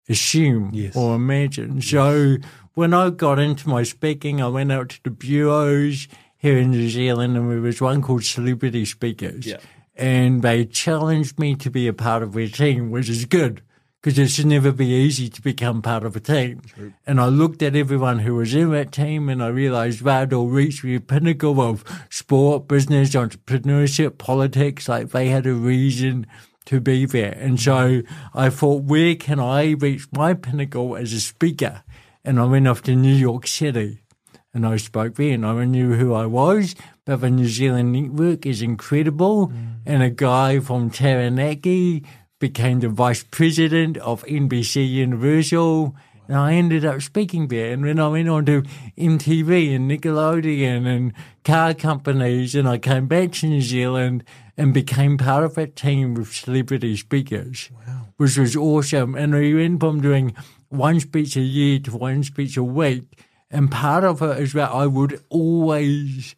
assume 0.07 0.71
Yes. 0.73 0.95
or 0.95 1.15
imagine. 1.15 1.81
So 1.81 2.37
when 2.73 2.93
I 2.93 3.09
got 3.09 3.37
into 3.39 3.67
my 3.67 3.83
speaking, 3.83 4.41
I 4.41 4.47
went 4.47 4.71
out 4.71 4.89
to 4.89 5.03
the 5.03 5.09
bureaus 5.11 6.07
here 6.37 6.57
in 6.57 6.71
New 6.71 6.89
Zealand, 6.89 7.35
and 7.35 7.51
there 7.51 7.59
was 7.59 7.81
one 7.81 8.01
called 8.01 8.23
Celebrity 8.23 8.85
Speakers. 8.85 9.45
Yeah. 9.45 9.57
And 9.95 10.41
they 10.41 10.63
challenged 10.63 11.37
me 11.39 11.55
to 11.55 11.69
be 11.69 11.87
a 11.87 11.93
part 11.93 12.23
of 12.23 12.33
their 12.33 12.47
team, 12.47 12.91
which 12.91 13.09
is 13.09 13.25
good 13.25 13.61
because 14.07 14.19
it 14.19 14.29
should 14.29 14.45
never 14.45 14.71
be 14.71 14.87
easy 14.87 15.27
to 15.27 15.41
become 15.41 15.81
part 15.81 16.05
of 16.05 16.15
a 16.15 16.19
team. 16.21 16.61
And 17.05 17.19
I 17.19 17.25
looked 17.25 17.61
at 17.61 17.75
everyone 17.75 18.19
who 18.19 18.35
was 18.35 18.55
in 18.55 18.71
that 18.71 18.93
team 18.93 19.27
and 19.27 19.43
I 19.43 19.47
realized 19.47 20.07
all 20.07 20.47
reached 20.47 20.83
the 20.83 20.99
pinnacle 20.99 21.59
of 21.59 21.83
sport, 22.09 22.69
business, 22.69 23.09
entrepreneurship, 23.09 24.17
politics. 24.17 24.87
Like 24.87 25.09
they 25.09 25.27
had 25.27 25.45
a 25.45 25.51
reason 25.51 26.25
to 26.67 26.79
be 26.79 27.05
there. 27.05 27.37
And 27.37 27.59
so 27.59 28.01
I 28.33 28.49
thought, 28.49 28.83
where 28.83 29.13
can 29.15 29.41
I 29.41 29.71
reach 29.71 30.07
my 30.13 30.33
pinnacle 30.33 30.95
as 30.95 31.11
a 31.11 31.19
speaker? 31.19 31.83
And 32.23 32.39
I 32.39 32.45
went 32.45 32.69
off 32.69 32.83
to 32.83 32.95
New 32.95 33.13
York 33.13 33.45
City. 33.45 34.03
and 34.53 34.65
I 34.65 34.77
spoke 34.77 35.15
then. 35.15 35.43
I 35.43 35.65
knew 35.65 35.95
who 35.95 36.13
I 36.13 36.27
was, 36.27 36.75
but 37.03 37.19
the 37.19 37.29
New 37.29 37.47
Zealand 37.47 37.91
network 37.91 38.45
is 38.45 38.61
incredible. 38.61 39.49
Mm. 39.49 39.73
And 39.85 40.03
a 40.03 40.09
guy 40.09 40.59
from 40.59 40.91
Taranaki 40.91 42.05
became 42.39 42.79
the 42.79 42.89
vice 42.89 43.23
president 43.23 43.97
of 43.97 44.23
NBC 44.25 44.87
Universal. 44.89 45.95
And 46.27 46.37
I 46.37 46.53
ended 46.53 46.85
up 46.85 47.01
speaking 47.01 47.47
there. 47.47 47.71
And 47.71 47.85
then 47.85 47.99
I 47.99 48.07
went 48.09 48.29
on 48.29 48.45
to 48.45 48.63
MTV 48.97 49.75
and 49.75 49.89
Nickelodeon 49.89 50.85
and 50.85 51.13
car 51.43 51.73
companies. 51.73 52.53
And 52.53 52.67
I 52.67 52.77
came 52.77 53.07
back 53.07 53.31
to 53.33 53.47
New 53.47 53.61
Zealand 53.61 54.23
and 54.57 54.73
became 54.73 55.17
part 55.17 55.43
of 55.43 55.55
that 55.55 55.75
team 55.75 56.17
of 56.17 56.29
celebrity 56.29 56.97
speakers, 56.97 57.69
which 58.17 58.37
was 58.37 58.55
awesome. 58.55 59.15
And 59.15 59.33
we 59.33 59.53
went 59.53 59.79
from 59.79 60.01
doing 60.01 60.35
one 60.69 60.99
speech 60.99 61.37
a 61.37 61.41
year 61.41 61.79
to 61.79 61.95
one 61.95 62.23
speech 62.23 62.57
a 62.57 62.63
week. 62.63 63.03
And 63.49 63.71
part 63.71 64.03
of 64.03 64.21
it 64.21 64.39
is 64.39 64.53
that 64.53 64.71
I 64.71 64.87
would 64.87 65.23
always 65.29 66.35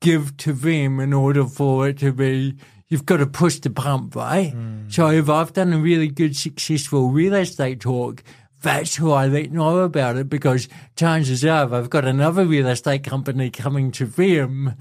give 0.00 0.36
to 0.38 0.52
them 0.52 1.00
in 1.00 1.12
order 1.12 1.44
for 1.44 1.88
it 1.88 1.98
to 1.98 2.12
be 2.12 2.56
you've 2.90 3.06
got 3.06 3.18
to 3.18 3.26
push 3.26 3.60
the 3.60 3.70
pump, 3.70 4.14
right? 4.14 4.52
Mm. 4.52 4.92
So 4.92 5.08
if 5.08 5.30
I've 5.30 5.52
done 5.52 5.72
a 5.72 5.78
really 5.78 6.08
good, 6.08 6.36
successful 6.36 7.08
real 7.08 7.34
estate 7.34 7.80
talk, 7.80 8.22
that's 8.60 8.96
who 8.96 9.12
I 9.12 9.26
let 9.26 9.52
know 9.52 9.78
about 9.78 10.16
it 10.16 10.28
because 10.28 10.68
chances 10.96 11.44
are 11.44 11.72
I've 11.72 11.88
got 11.88 12.04
another 12.04 12.44
real 12.44 12.66
estate 12.66 13.04
company 13.04 13.48
coming 13.48 13.90
to 13.92 14.04
them. 14.04 14.74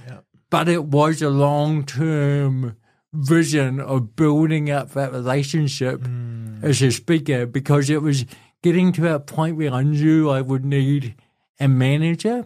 But 0.50 0.68
it 0.68 0.86
was 0.86 1.22
a 1.22 1.30
long 1.30 1.86
term 1.86 2.76
vision 3.14 3.80
of 3.80 4.16
building 4.16 4.70
up 4.70 4.92
that 4.92 5.12
relationship 5.12 6.02
mm. 6.02 6.64
as 6.64 6.82
a 6.82 6.92
speaker 6.92 7.46
because 7.46 7.90
it 7.90 8.02
was 8.02 8.26
getting 8.62 8.92
to 8.94 9.14
a 9.14 9.20
point 9.20 9.56
where 9.56 9.72
I 9.72 9.84
knew 9.84 10.30
I 10.30 10.42
would 10.42 10.66
need 10.66 11.16
a 11.60 11.68
manager 11.68 12.46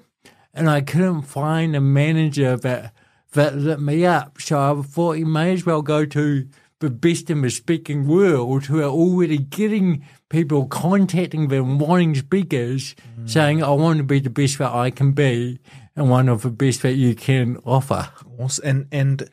and 0.54 0.70
I 0.70 0.82
couldn't 0.82 1.24
find 1.24 1.76
a 1.76 1.82
manager 1.82 2.56
that 2.58 2.94
that 3.34 3.56
lit 3.56 3.80
me 3.80 4.06
up. 4.06 4.40
So 4.42 4.60
I 4.60 4.82
thought 4.82 5.14
you 5.18 5.26
may 5.26 5.54
as 5.54 5.66
well 5.66 5.82
go 5.82 6.06
to 6.06 6.48
the 6.80 6.90
best 6.90 7.30
in 7.30 7.42
the 7.42 7.50
speaking 7.50 8.08
world 8.08 8.66
who 8.66 8.80
are 8.82 8.90
already 8.90 9.38
getting 9.38 10.04
people 10.30 10.66
contacting 10.68 11.48
them, 11.48 11.80
wanting 11.80 12.16
speakers, 12.16 12.96
saying, 13.26 13.64
I 13.64 13.70
want 13.72 13.98
to 14.00 14.04
be 14.04 14.20
the 14.20 14.30
best 14.30 14.58
that 14.58 14.74
I 14.74 14.90
can 14.92 15.14
be 15.14 15.60
and 15.96 16.10
one 16.10 16.28
of 16.28 16.42
the 16.42 16.50
best 16.50 16.82
that 16.82 16.96
you 16.96 17.16
can 17.16 17.58
offer. 17.66 18.10
Awesome. 18.38 18.66
And 18.66 18.88
and 18.92 19.30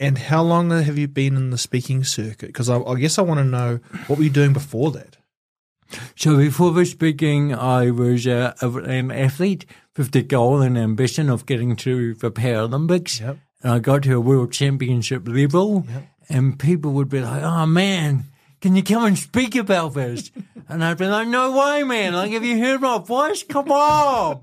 and 0.00 0.18
how 0.18 0.42
long 0.42 0.70
have 0.70 0.98
you 0.98 1.06
been 1.08 1.36
in 1.36 1.50
the 1.50 1.58
speaking 1.58 2.04
circuit? 2.04 2.48
Because 2.48 2.68
I, 2.70 2.78
I 2.80 2.94
guess 2.96 3.18
I 3.18 3.22
want 3.22 3.38
to 3.38 3.44
know 3.44 3.80
what 4.06 4.18
were 4.18 4.24
you 4.24 4.30
doing 4.30 4.52
before 4.52 4.90
that. 4.92 5.16
So 6.16 6.36
before 6.36 6.72
the 6.72 6.84
speaking, 6.86 7.54
I 7.54 7.90
was 7.90 8.26
uh, 8.26 8.54
a- 8.60 8.68
an 8.78 9.10
athlete 9.12 9.66
with 9.96 10.12
the 10.12 10.22
goal 10.22 10.60
and 10.60 10.76
ambition 10.76 11.30
of 11.30 11.46
getting 11.46 11.76
to 11.76 12.14
the 12.14 12.30
Paralympics. 12.30 13.20
Yep. 13.20 13.38
And 13.62 13.72
I 13.72 13.78
got 13.78 14.02
to 14.02 14.16
a 14.16 14.20
world 14.20 14.52
championship 14.52 15.26
level, 15.26 15.86
and 16.28 16.58
people 16.58 16.92
would 16.92 17.08
be 17.08 17.20
like, 17.20 17.42
"Oh 17.42 17.66
man, 17.66 18.24
can 18.60 18.76
you 18.76 18.82
come 18.82 19.04
and 19.04 19.18
speak 19.18 19.54
about 19.56 19.94
this?" 19.94 20.30
and 20.68 20.84
I'd 20.84 20.98
be 20.98 21.06
like, 21.06 21.28
"No 21.28 21.52
way, 21.52 21.82
man! 21.82 22.12
Like, 22.12 22.32
have 22.32 22.44
you 22.44 22.58
heard 22.58 22.82
my 22.82 22.98
voice? 22.98 23.42
Come 23.42 23.72
on!" 23.72 24.42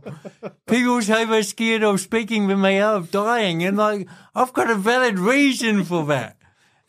people 0.67 1.01
say 1.01 1.25
they're 1.25 1.43
scared 1.43 1.83
of 1.83 1.99
speaking 1.99 2.47
when 2.47 2.61
they 2.61 2.81
are 2.81 2.95
of 2.95 3.11
dying, 3.11 3.63
and 3.63 3.77
like, 3.77 4.07
I've 4.33 4.53
got 4.53 4.71
a 4.71 4.75
valid 4.75 5.19
reason 5.19 5.83
for 5.83 6.05
that. 6.07 6.37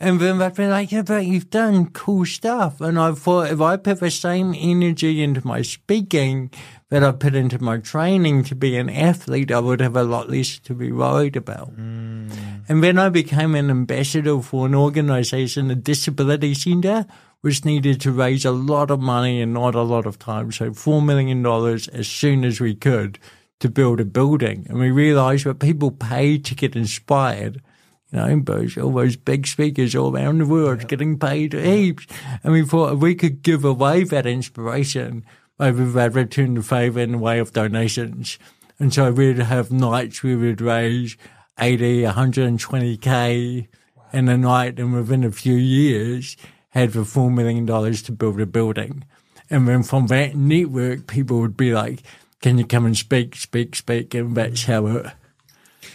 And 0.02 0.18
then 0.18 0.38
they'd 0.38 0.56
be 0.56 0.66
like, 0.66 0.90
yeah, 0.90 1.02
but 1.02 1.26
you've 1.26 1.48
done 1.48 1.90
cool 1.90 2.26
stuff. 2.26 2.80
And 2.80 2.98
I 2.98 3.12
thought 3.12 3.52
if 3.52 3.60
I 3.60 3.76
put 3.76 4.00
the 4.00 4.10
same 4.10 4.52
energy 4.52 5.22
into 5.22 5.46
my 5.46 5.62
speaking 5.62 6.50
that 6.92 7.02
I 7.02 7.10
put 7.12 7.34
into 7.34 7.58
my 7.58 7.78
training 7.78 8.44
to 8.44 8.54
be 8.54 8.76
an 8.76 8.90
athlete, 8.90 9.50
I 9.50 9.60
would 9.60 9.80
have 9.80 9.96
a 9.96 10.02
lot 10.02 10.28
less 10.28 10.58
to 10.58 10.74
be 10.74 10.92
worried 10.92 11.36
about. 11.36 11.74
Mm. 11.74 12.30
And 12.68 12.84
then 12.84 12.98
I 12.98 13.08
became 13.08 13.54
an 13.54 13.70
ambassador 13.70 14.42
for 14.42 14.66
an 14.66 14.74
organization, 14.74 15.70
a 15.70 15.74
disability 15.74 16.52
center, 16.52 17.06
which 17.40 17.64
needed 17.64 17.98
to 18.02 18.12
raise 18.12 18.44
a 18.44 18.50
lot 18.50 18.90
of 18.90 19.00
money 19.00 19.40
and 19.40 19.54
not 19.54 19.74
a 19.74 19.80
lot 19.80 20.04
of 20.04 20.18
time. 20.18 20.52
So 20.52 20.72
$4 20.72 21.02
million 21.02 21.46
as 21.46 22.06
soon 22.06 22.44
as 22.44 22.60
we 22.60 22.74
could 22.74 23.18
to 23.60 23.70
build 23.70 23.98
a 23.98 24.04
building. 24.04 24.66
And 24.68 24.78
we 24.78 24.90
realized 24.90 25.46
that 25.46 25.60
people 25.60 25.92
pay 25.92 26.36
to 26.36 26.54
get 26.54 26.76
inspired. 26.76 27.62
You 28.10 28.18
know, 28.18 28.44
all 28.82 28.92
those 28.92 29.16
big 29.16 29.46
speakers 29.46 29.96
all 29.96 30.14
around 30.14 30.42
the 30.42 30.46
world 30.46 30.86
getting 30.88 31.18
paid 31.18 31.54
heaps. 31.54 32.06
And 32.44 32.52
we 32.52 32.66
thought 32.66 32.92
if 32.92 32.98
we 32.98 33.14
could 33.14 33.40
give 33.40 33.64
away 33.64 34.04
that 34.04 34.26
inspiration, 34.26 35.24
maybe 35.58 35.84
they'd 35.84 36.14
return 36.14 36.54
the 36.54 36.62
favour 36.62 37.00
in 37.00 37.12
the 37.12 37.18
way 37.18 37.38
of 37.38 37.52
donations. 37.52 38.38
And 38.78 38.92
so 38.92 39.12
we'd 39.12 39.38
have 39.38 39.70
nights 39.70 40.22
we 40.22 40.34
would 40.34 40.60
raise 40.60 41.16
80, 41.58 42.02
120k 42.02 43.68
in 44.12 44.28
a 44.28 44.36
night, 44.36 44.78
and 44.78 44.92
within 44.92 45.24
a 45.24 45.30
few 45.32 45.54
years, 45.54 46.36
had 46.70 46.92
the 46.92 47.00
$4 47.00 47.32
million 47.32 47.66
to 47.66 48.12
build 48.12 48.40
a 48.40 48.46
building. 48.46 49.04
And 49.50 49.68
then 49.68 49.82
from 49.82 50.06
that 50.08 50.34
network, 50.34 51.06
people 51.06 51.40
would 51.40 51.56
be 51.56 51.72
like, 51.72 52.02
can 52.40 52.58
you 52.58 52.66
come 52.66 52.86
and 52.86 52.96
speak, 52.96 53.36
speak, 53.36 53.76
speak? 53.76 54.14
And 54.14 54.34
that's 54.34 54.64
how 54.64 54.86
it, 54.86 55.06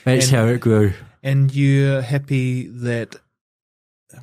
that's 0.06 0.28
And- 0.28 0.36
how 0.36 0.46
it 0.48 0.62
grew. 0.62 0.94
And 1.24 1.54
you're 1.54 2.02
happy 2.02 2.68
that. 2.68 3.16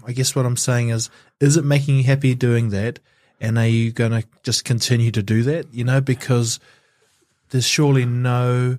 I 0.06 0.12
guess 0.12 0.34
what 0.34 0.46
I'm 0.46 0.56
saying 0.56 0.88
is, 0.88 1.10
is 1.40 1.56
it 1.56 1.64
making 1.64 1.96
you 1.98 2.04
happy 2.04 2.34
doing 2.34 2.70
that? 2.70 2.98
And 3.40 3.58
are 3.58 3.66
you 3.66 3.90
going 3.92 4.12
to 4.12 4.24
just 4.42 4.64
continue 4.64 5.10
to 5.10 5.22
do 5.22 5.42
that? 5.42 5.66
You 5.72 5.84
know, 5.84 6.00
because 6.00 6.60
there's 7.50 7.66
surely 7.66 8.04
no. 8.04 8.78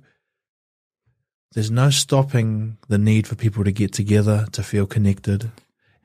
There's 1.53 1.71
no 1.71 1.89
stopping 1.89 2.77
the 2.89 2.97
need 2.97 3.27
for 3.27 3.35
people 3.35 3.63
to 3.63 3.71
get 3.71 3.93
together 3.93 4.45
to 4.51 4.61
feel 4.61 4.85
connected, 4.85 5.51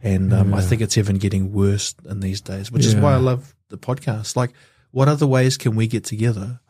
and 0.00 0.32
um, 0.32 0.54
I 0.54 0.60
think 0.60 0.80
it's 0.80 0.96
even 0.96 1.18
getting 1.18 1.52
worse 1.52 1.92
in 2.08 2.20
these 2.20 2.40
days. 2.40 2.70
Which 2.70 2.86
is 2.86 2.94
why 3.02 3.14
I 3.14 3.16
love 3.16 3.52
the 3.68 3.76
podcast. 3.76 4.36
Like, 4.36 4.52
what 4.92 5.08
other 5.08 5.26
ways 5.26 5.56
can 5.56 5.74
we 5.74 5.88
get 5.88 6.04
together? 6.04 6.60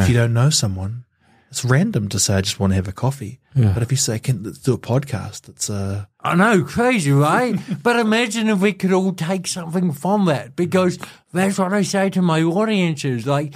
If 0.00 0.08
you 0.08 0.14
don't 0.14 0.32
know 0.32 0.48
someone, 0.48 1.04
it's 1.50 1.64
random 1.64 2.08
to 2.08 2.18
say 2.18 2.34
I 2.34 2.40
just 2.40 2.60
want 2.60 2.70
to 2.70 2.76
have 2.76 2.86
a 2.86 2.92
coffee. 2.92 3.40
Yeah. 3.54 3.72
But 3.72 3.82
if 3.82 3.90
you 3.90 3.96
say 3.96 4.20
can 4.20 4.44
let's 4.44 4.58
do 4.58 4.74
a 4.74 4.78
podcast, 4.78 5.48
it's 5.48 5.68
uh 5.68 6.04
I 6.20 6.34
know, 6.36 6.64
crazy, 6.64 7.10
right? 7.10 7.58
but 7.82 7.96
imagine 7.96 8.48
if 8.48 8.60
we 8.60 8.72
could 8.72 8.92
all 8.92 9.12
take 9.12 9.46
something 9.46 9.92
from 9.92 10.26
that, 10.26 10.54
because 10.54 10.98
that's 11.32 11.58
what 11.58 11.72
I 11.72 11.82
say 11.82 12.10
to 12.10 12.22
my 12.22 12.42
audiences. 12.42 13.26
Like 13.26 13.54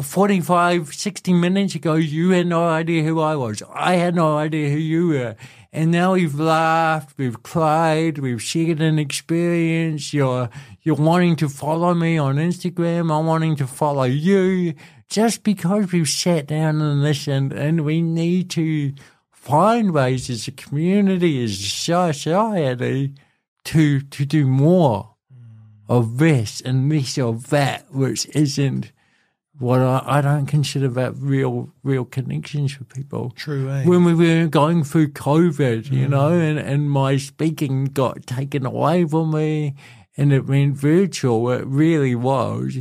45, 0.00 0.94
60 0.94 1.32
minutes 1.34 1.74
ago, 1.74 1.94
you 1.94 2.30
had 2.30 2.46
no 2.46 2.66
idea 2.66 3.02
who 3.02 3.20
I 3.20 3.36
was. 3.36 3.62
I 3.72 3.94
had 3.94 4.14
no 4.14 4.36
idea 4.36 4.70
who 4.70 4.78
you 4.78 5.08
were. 5.08 5.36
And 5.72 5.90
now 5.90 6.14
we've 6.14 6.38
laughed, 6.38 7.18
we've 7.18 7.42
cried, 7.42 8.18
we've 8.18 8.40
shared 8.40 8.80
an 8.80 8.98
experience. 8.98 10.14
You're, 10.14 10.48
you're 10.82 10.94
wanting 10.94 11.36
to 11.36 11.48
follow 11.48 11.92
me 11.92 12.16
on 12.16 12.36
Instagram. 12.36 13.14
I'm 13.14 13.26
wanting 13.26 13.56
to 13.56 13.66
follow 13.66 14.04
you 14.04 14.74
just 15.08 15.42
because 15.42 15.92
we've 15.92 16.08
sat 16.08 16.46
down 16.46 16.80
and 16.80 17.02
listened 17.02 17.52
and 17.52 17.84
we 17.84 18.02
need 18.02 18.50
to 18.50 18.92
find 19.30 19.92
ways 19.92 20.28
as 20.28 20.48
a 20.48 20.52
community, 20.52 21.42
as 21.44 21.52
a 21.52 22.12
society, 22.12 23.14
to 23.64 24.00
to 24.00 24.24
do 24.24 24.46
more 24.46 25.14
of 25.88 26.18
this 26.18 26.60
and 26.60 26.90
less 26.90 27.18
of 27.18 27.50
that, 27.50 27.92
which 27.92 28.26
isn't 28.34 28.92
what 29.58 29.80
I, 29.80 30.02
I 30.04 30.20
don't 30.20 30.46
consider 30.46 30.88
that 30.88 31.14
real 31.16 31.72
real 31.82 32.04
connections 32.04 32.78
with 32.78 32.88
people. 32.88 33.32
true, 33.36 33.70
eh? 33.70 33.84
When 33.84 34.04
we 34.04 34.14
were 34.14 34.48
going 34.48 34.84
through 34.84 35.12
COVID, 35.12 35.90
you 35.90 36.08
know, 36.08 36.32
and, 36.32 36.58
and 36.58 36.90
my 36.90 37.16
speaking 37.16 37.86
got 37.86 38.26
taken 38.26 38.66
away 38.66 39.04
from 39.04 39.32
me 39.32 39.74
and 40.16 40.32
it 40.32 40.46
went 40.46 40.74
virtual, 40.76 41.50
it 41.50 41.66
really 41.66 42.14
was 42.14 42.78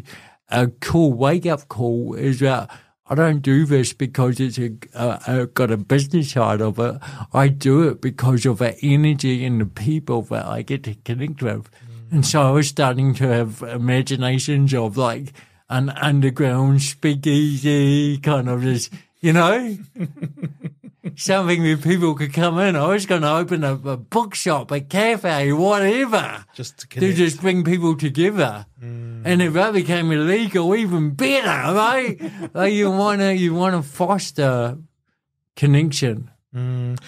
a 0.50 0.68
cool 0.68 1.14
wake 1.14 1.46
up 1.46 1.68
call 1.68 2.14
is 2.14 2.40
that 2.40 2.70
I 3.08 3.14
don't 3.14 3.42
do 3.42 3.66
this 3.66 3.94
because 3.94 4.40
it's 4.40 4.58
a, 4.58 4.72
uh, 4.96 5.46
got 5.46 5.70
a 5.70 5.78
business 5.78 6.32
side 6.32 6.62
of 6.62 6.80
it. 6.80 6.98
I 7.34 7.50
do 7.50 7.88
it 7.88 8.02
because 8.02 8.46
of 8.48 8.58
the 8.58 8.76
energy 8.82 9.46
and 9.46 9.62
the 9.62 9.66
people 9.66 10.24
that 10.24 10.46
I 10.46 10.64
get 10.64 10.84
to 10.84 10.96
connect 10.96 11.44
with. 11.44 11.70
And 12.12 12.26
so 12.26 12.42
I 12.42 12.52
was 12.52 12.68
starting 12.68 13.14
to 13.16 13.28
have 13.28 13.62
imaginations 13.62 14.74
of 14.74 14.98
like 14.98 15.34
an 15.70 15.90
underground 15.90 16.82
speakeasy 16.82 18.18
kind 18.18 18.50
of 18.50 18.64
just, 18.64 18.92
you 19.22 19.34
know, 19.34 19.78
something 21.16 21.62
where 21.62 21.78
people 21.78 22.16
could 22.16 22.34
come 22.34 22.58
in. 22.60 22.76
I 22.76 22.88
was 22.88 23.06
going 23.06 23.22
to 23.22 23.36
open 23.36 23.64
a, 23.64 23.74
a 23.74 23.98
bookshop, 23.98 24.72
a 24.72 24.82
cafe, 24.82 25.52
whatever 25.54 26.46
Just 26.56 26.80
to 26.80 27.00
to 27.00 27.14
just 27.14 27.42
bring 27.42 27.64
people 27.64 27.96
together. 27.96 28.66
And 29.26 29.42
if 29.42 29.54
that 29.54 29.74
became 29.74 30.12
illegal, 30.12 30.76
even 30.76 31.12
better, 31.12 31.74
right? 31.74 32.22
like 32.54 32.74
you 32.74 32.92
want 32.92 33.22
to, 33.22 33.36
you 33.36 33.56
want 33.56 33.76
to 33.76 33.82
foster 33.82 34.78
connection. 35.56 36.30
Mm. 36.56 37.00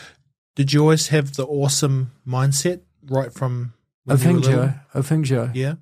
Did 0.56 0.74
you 0.74 0.82
always 0.82 1.10
have 1.10 1.36
the 1.36 1.46
awesome 1.46 2.12
mindset 2.28 2.82
right 3.08 3.32
from 3.32 3.74
I 4.08 4.16
when 4.16 4.20
you 4.20 4.34
were 4.34 4.42
think 4.42 4.46
so. 4.46 4.74
I 4.96 5.02
think 5.02 5.26
so. 5.28 5.52
Yeah. 5.54 5.76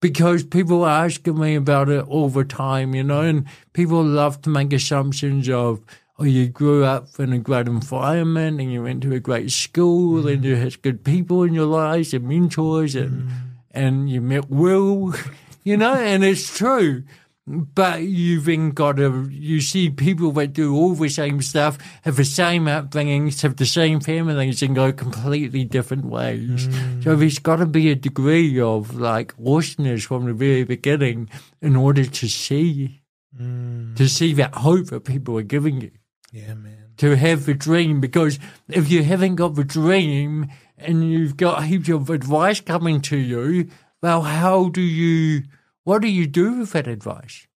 Because 0.00 0.42
people 0.42 0.82
are 0.82 1.04
asking 1.04 1.38
me 1.38 1.54
about 1.54 1.90
it 1.90 2.04
all 2.08 2.30
the 2.30 2.44
time, 2.44 2.94
you 2.94 3.04
know, 3.04 3.20
and 3.20 3.46
people 3.74 4.02
love 4.02 4.40
to 4.42 4.50
make 4.50 4.72
assumptions 4.72 5.48
of, 5.50 5.80
oh, 6.18 6.24
you 6.24 6.48
grew 6.48 6.84
up 6.84 7.20
in 7.20 7.34
a 7.34 7.38
great 7.38 7.68
environment 7.68 8.60
and 8.60 8.72
you 8.72 8.82
went 8.82 9.02
to 9.02 9.12
a 9.12 9.20
great 9.20 9.50
school 9.50 10.26
and 10.26 10.42
you 10.42 10.56
had 10.56 10.80
good 10.82 11.04
people 11.04 11.42
in 11.42 11.52
your 11.52 11.66
lives 11.66 12.14
and 12.14 12.26
mentors 12.26 12.96
and 12.96 13.30
and 13.72 14.10
you 14.10 14.20
met 14.20 14.50
Will, 14.50 15.14
you 15.64 15.76
know, 15.76 15.94
and 15.94 16.24
it's 16.24 16.56
true. 16.56 17.04
But 17.44 18.02
you've 18.02 18.44
then 18.44 18.70
got 18.70 18.98
to, 18.98 19.28
you 19.28 19.60
see 19.60 19.90
people 19.90 20.30
that 20.32 20.52
do 20.52 20.76
all 20.76 20.94
the 20.94 21.08
same 21.08 21.42
stuff, 21.42 21.76
have 22.02 22.14
the 22.14 22.24
same 22.24 22.66
upbringings, 22.66 23.42
have 23.42 23.56
the 23.56 23.66
same 23.66 23.98
families, 23.98 24.62
and 24.62 24.76
go 24.76 24.92
completely 24.92 25.64
different 25.64 26.04
ways. 26.04 26.66
So 27.02 27.16
mm. 27.16 27.18
there's 27.18 27.40
got 27.40 27.56
to 27.56 27.66
be 27.66 27.90
a 27.90 27.96
degree 27.96 28.60
of 28.60 28.94
like 28.94 29.34
awesomeness 29.44 30.04
from 30.04 30.26
the 30.26 30.34
very 30.34 30.62
beginning 30.62 31.30
in 31.60 31.74
order 31.74 32.04
to 32.04 32.28
see, 32.28 33.02
mm. 33.36 33.96
to 33.96 34.08
see 34.08 34.34
that 34.34 34.54
hope 34.54 34.86
that 34.86 35.04
people 35.04 35.36
are 35.36 35.42
giving 35.42 35.80
you 35.80 35.90
Yeah, 36.30 36.54
man. 36.54 36.92
to 36.98 37.16
have 37.16 37.44
the 37.44 37.54
dream 37.54 38.00
because 38.00 38.38
if 38.68 38.88
you 38.88 39.02
haven't 39.02 39.34
got 39.34 39.56
the 39.56 39.64
dream 39.64 40.48
and 40.78 41.10
you've 41.10 41.36
got 41.36 41.64
heaps 41.64 41.88
of 41.88 42.08
advice 42.08 42.60
coming 42.60 43.00
to 43.00 43.16
you, 43.16 43.68
well, 44.02 44.22
how 44.22 44.68
do 44.68 44.80
you, 44.80 45.44
what 45.84 46.02
do 46.02 46.08
you 46.08 46.26
do 46.26 46.58
with 46.58 46.72
that 46.72 46.86
advice? 46.88 47.46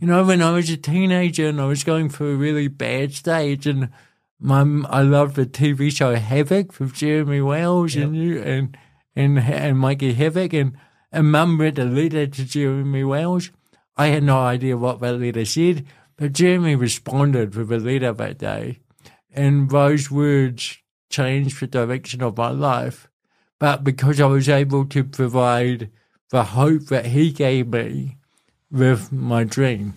You 0.00 0.06
know, 0.06 0.24
when 0.24 0.42
I 0.42 0.52
was 0.52 0.70
a 0.70 0.76
teenager 0.76 1.48
and 1.48 1.60
I 1.60 1.66
was 1.66 1.84
going 1.84 2.08
through 2.08 2.32
a 2.34 2.36
really 2.36 2.68
bad 2.68 3.12
stage 3.12 3.66
and 3.66 3.90
my, 4.40 4.62
I 4.88 5.02
loved 5.02 5.36
the 5.36 5.44
TV 5.44 5.94
show 5.94 6.14
Havoc 6.14 6.78
with 6.80 6.94
Jeremy 6.94 7.42
Wells 7.42 7.94
and 7.94 8.16
you 8.16 8.40
and, 8.42 8.76
and, 9.14 9.38
and 9.38 9.78
Mikey 9.78 10.14
Havoc 10.14 10.54
and, 10.54 10.76
and 11.12 11.30
mum 11.30 11.60
read 11.60 11.78
a 11.78 11.84
letter 11.84 12.26
to 12.26 12.44
Jeremy 12.46 13.04
Wells. 13.04 13.50
I 13.96 14.06
had 14.06 14.22
no 14.22 14.38
idea 14.38 14.78
what 14.78 15.00
that 15.00 15.20
letter 15.20 15.44
said, 15.44 15.84
but 16.16 16.32
Jeremy 16.32 16.74
responded 16.74 17.54
with 17.54 17.70
a 17.70 17.78
letter 17.78 18.14
that 18.14 18.38
day, 18.38 18.80
and 19.30 19.68
those 19.68 20.10
words 20.10 20.78
changed 21.10 21.60
the 21.60 21.66
direction 21.66 22.22
of 22.22 22.38
my 22.38 22.48
life. 22.48 23.09
But 23.60 23.84
because 23.84 24.20
I 24.20 24.26
was 24.26 24.48
able 24.48 24.86
to 24.86 25.04
provide 25.04 25.90
the 26.30 26.42
hope 26.42 26.86
that 26.86 27.06
he 27.06 27.30
gave 27.30 27.68
me 27.68 28.16
with 28.70 29.12
my 29.12 29.44
dream. 29.44 29.94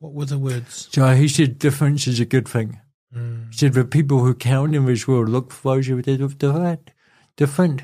What 0.00 0.12
were 0.12 0.24
the 0.26 0.38
words? 0.38 0.88
So 0.92 1.14
he 1.14 1.28
said 1.28 1.58
difference 1.58 2.06
is 2.06 2.20
a 2.20 2.26
good 2.26 2.48
thing. 2.48 2.80
Hmm. 3.12 3.44
He 3.50 3.56
said 3.56 3.72
the 3.72 3.84
people 3.84 4.18
who 4.18 4.34
count 4.34 4.74
in 4.74 4.84
this 4.84 5.06
world 5.06 5.28
look 5.28 5.52
for 5.52 5.76
those 5.76 5.86
who 5.86 5.98
are 5.98 6.02
different. 6.02 6.90
different. 7.36 7.82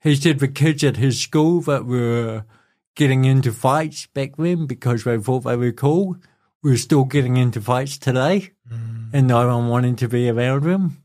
He 0.00 0.14
said 0.14 0.38
the 0.38 0.48
kids 0.48 0.84
at 0.84 0.96
his 0.96 1.20
school 1.20 1.60
that 1.62 1.84
were 1.84 2.44
getting 2.94 3.24
into 3.24 3.52
fights 3.52 4.06
back 4.06 4.36
then 4.36 4.66
because 4.66 5.04
they 5.04 5.18
thought 5.18 5.40
they 5.40 5.56
were 5.56 5.72
cool 5.72 6.16
were 6.62 6.76
still 6.76 7.04
getting 7.04 7.36
into 7.36 7.60
fights 7.60 7.98
today 7.98 8.50
hmm. 8.68 9.08
and 9.12 9.26
no 9.26 9.46
one 9.46 9.68
wanted 9.68 9.98
to 9.98 10.08
be 10.08 10.28
around 10.28 10.64
them. 10.64 11.02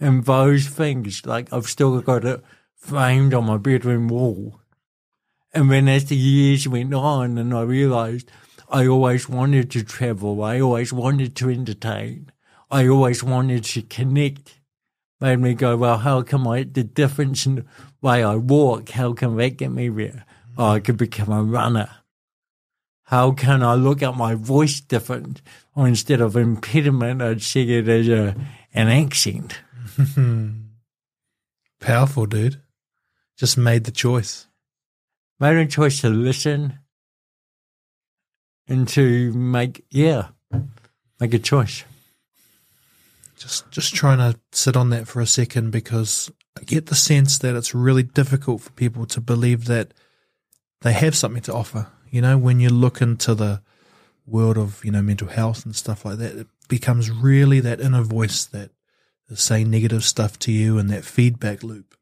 And 0.00 0.24
those 0.24 0.66
things, 0.66 1.24
like 1.24 1.52
I've 1.52 1.66
still 1.66 2.00
got 2.00 2.24
it 2.24 2.42
framed 2.74 3.32
on 3.32 3.46
my 3.46 3.56
bedroom 3.56 4.08
wall. 4.08 4.60
And 5.52 5.70
then 5.70 5.88
as 5.88 6.06
the 6.06 6.16
years 6.16 6.66
went 6.66 6.92
on 6.92 7.38
and 7.38 7.54
I 7.54 7.62
realized 7.62 8.30
I 8.68 8.86
always 8.86 9.28
wanted 9.28 9.70
to 9.70 9.84
travel, 9.84 10.42
I 10.42 10.60
always 10.60 10.92
wanted 10.92 11.36
to 11.36 11.48
entertain, 11.48 12.32
I 12.70 12.88
always 12.88 13.22
wanted 13.22 13.64
to 13.64 13.82
connect, 13.82 14.60
made 15.20 15.38
me 15.38 15.54
go, 15.54 15.76
well, 15.76 15.98
how 15.98 16.22
come 16.22 16.48
I, 16.48 16.64
the 16.64 16.82
difference 16.82 17.46
in 17.46 17.54
the 17.54 17.64
way 18.02 18.24
I 18.24 18.34
walk, 18.34 18.90
how 18.90 19.12
can 19.12 19.36
that 19.36 19.56
get 19.58 19.70
me 19.70 19.88
there? 19.88 20.24
Oh, 20.58 20.70
I 20.70 20.80
could 20.80 20.96
become 20.96 21.30
a 21.30 21.42
runner. 21.42 21.90
How 23.04 23.32
can 23.32 23.62
I 23.62 23.74
look 23.74 24.02
at 24.02 24.16
my 24.16 24.34
voice 24.34 24.80
different? 24.80 25.40
Or 25.76 25.86
instead 25.86 26.20
of 26.20 26.36
impediment, 26.36 27.22
I'd 27.22 27.42
see 27.42 27.76
it 27.76 27.86
as 27.86 28.08
a, 28.08 28.34
an 28.72 28.88
accent. 28.88 29.60
Powerful, 31.80 32.26
dude. 32.26 32.60
Just 33.36 33.58
made 33.58 33.84
the 33.84 33.90
choice. 33.90 34.46
made 35.40 35.56
a 35.56 35.66
choice 35.66 36.00
to 36.00 36.08
listen 36.08 36.78
and 38.66 38.88
to 38.88 39.32
make 39.32 39.84
yeah 39.90 40.28
make 41.20 41.34
a 41.34 41.38
choice 41.38 41.84
Just 43.36 43.70
just 43.70 43.94
trying 43.94 44.18
to 44.18 44.38
sit 44.52 44.76
on 44.76 44.90
that 44.90 45.06
for 45.06 45.20
a 45.20 45.26
second 45.26 45.70
because 45.70 46.30
I 46.58 46.62
get 46.64 46.86
the 46.86 46.94
sense 46.94 47.38
that 47.38 47.56
it's 47.56 47.74
really 47.74 48.02
difficult 48.02 48.62
for 48.62 48.70
people 48.72 49.06
to 49.06 49.20
believe 49.20 49.66
that 49.66 49.92
they 50.82 50.92
have 50.92 51.16
something 51.16 51.42
to 51.42 51.54
offer. 51.54 51.88
You 52.10 52.20
know, 52.20 52.38
when 52.38 52.60
you 52.60 52.68
look 52.70 53.00
into 53.00 53.34
the 53.34 53.60
world 54.26 54.56
of, 54.56 54.84
you 54.84 54.92
know, 54.92 55.02
mental 55.02 55.28
health 55.28 55.64
and 55.64 55.74
stuff 55.74 56.04
like 56.04 56.18
that, 56.18 56.36
it 56.36 56.46
becomes 56.68 57.10
really 57.10 57.60
that 57.60 57.80
inner 57.80 58.02
voice 58.02 58.44
that 58.46 58.70
saying 59.34 59.70
negative 59.70 60.04
stuff 60.04 60.38
to 60.40 60.52
you 60.52 60.78
and 60.78 60.90
that 60.90 61.04
feedback 61.04 61.62
loop. 61.62 61.96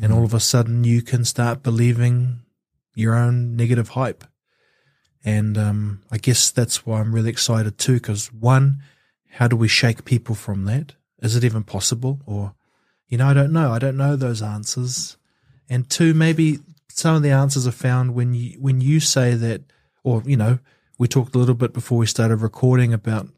And 0.00 0.12
all 0.12 0.24
of 0.24 0.34
a 0.34 0.40
sudden 0.40 0.84
you 0.84 1.02
can 1.02 1.24
start 1.24 1.62
believing 1.62 2.40
your 2.94 3.14
own 3.14 3.56
negative 3.56 3.90
hype. 3.90 4.24
And 5.24 5.58
um, 5.58 6.02
I 6.10 6.16
guess 6.16 6.50
that's 6.50 6.86
why 6.86 7.00
I'm 7.00 7.14
really 7.14 7.30
excited 7.30 7.76
too, 7.76 7.94
because 7.94 8.32
one, 8.32 8.82
how 9.32 9.48
do 9.48 9.56
we 9.56 9.68
shake 9.68 10.04
people 10.04 10.34
from 10.34 10.64
that? 10.64 10.94
Is 11.20 11.36
it 11.36 11.44
even 11.44 11.64
possible? 11.64 12.20
Or, 12.26 12.54
you 13.08 13.18
know, 13.18 13.26
I 13.26 13.34
don't 13.34 13.52
know. 13.52 13.72
I 13.72 13.78
don't 13.78 13.96
know 13.96 14.16
those 14.16 14.40
answers. 14.42 15.16
And 15.68 15.88
two, 15.88 16.14
maybe 16.14 16.60
some 16.88 17.16
of 17.16 17.22
the 17.22 17.30
answers 17.30 17.66
are 17.66 17.72
found 17.72 18.14
when 18.14 18.34
you 18.34 18.58
when 18.60 18.80
you 18.80 19.00
say 19.00 19.34
that, 19.34 19.62
or 20.02 20.22
you 20.24 20.36
know, 20.36 20.58
we 20.98 21.06
talked 21.06 21.34
a 21.34 21.38
little 21.38 21.54
bit 21.54 21.72
before 21.72 21.98
we 21.98 22.06
started 22.06 22.36
recording 22.36 22.92
about 22.92 23.28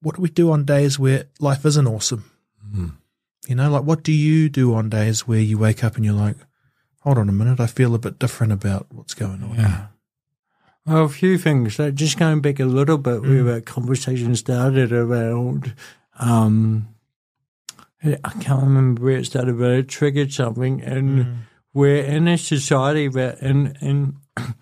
what 0.00 0.16
do 0.16 0.22
we 0.22 0.28
do 0.28 0.50
on 0.50 0.64
days 0.64 0.98
where 0.98 1.24
life 1.40 1.64
isn't 1.64 1.86
awesome. 1.86 2.30
Hmm. 2.72 2.88
You 3.46 3.54
know, 3.54 3.70
like 3.70 3.84
what 3.84 4.02
do 4.02 4.12
you 4.12 4.48
do 4.48 4.74
on 4.74 4.88
days 4.88 5.26
where 5.26 5.40
you 5.40 5.58
wake 5.58 5.82
up 5.82 5.96
and 5.96 6.04
you're 6.04 6.14
like, 6.14 6.36
hold 7.00 7.18
on 7.18 7.28
a 7.28 7.32
minute, 7.32 7.60
I 7.60 7.66
feel 7.66 7.94
a 7.94 7.98
bit 7.98 8.18
different 8.18 8.52
about 8.52 8.86
what's 8.90 9.14
going 9.14 9.42
on. 9.42 9.54
Yeah. 9.56 9.86
well 10.86 11.04
a 11.04 11.08
few 11.08 11.38
things 11.38 11.78
like 11.78 11.94
just 11.94 12.18
going 12.18 12.40
back 12.40 12.60
a 12.60 12.64
little 12.64 12.98
bit 12.98 13.22
where 13.22 13.40
hmm. 13.40 13.46
that 13.46 13.66
conversation 13.66 14.34
started 14.36 14.92
around 14.92 15.74
um 16.18 16.88
I 18.02 18.30
can't 18.40 18.62
remember 18.62 19.02
where 19.02 19.18
it 19.18 19.26
started 19.26 19.58
but 19.58 19.70
it 19.72 19.88
triggered 19.88 20.32
something 20.32 20.82
and 20.82 21.24
hmm. 21.24 21.32
we're 21.72 22.04
in 22.04 22.28
a 22.28 22.38
society 22.38 23.08
that 23.08 23.40
in 23.40 23.76
in 23.80 24.16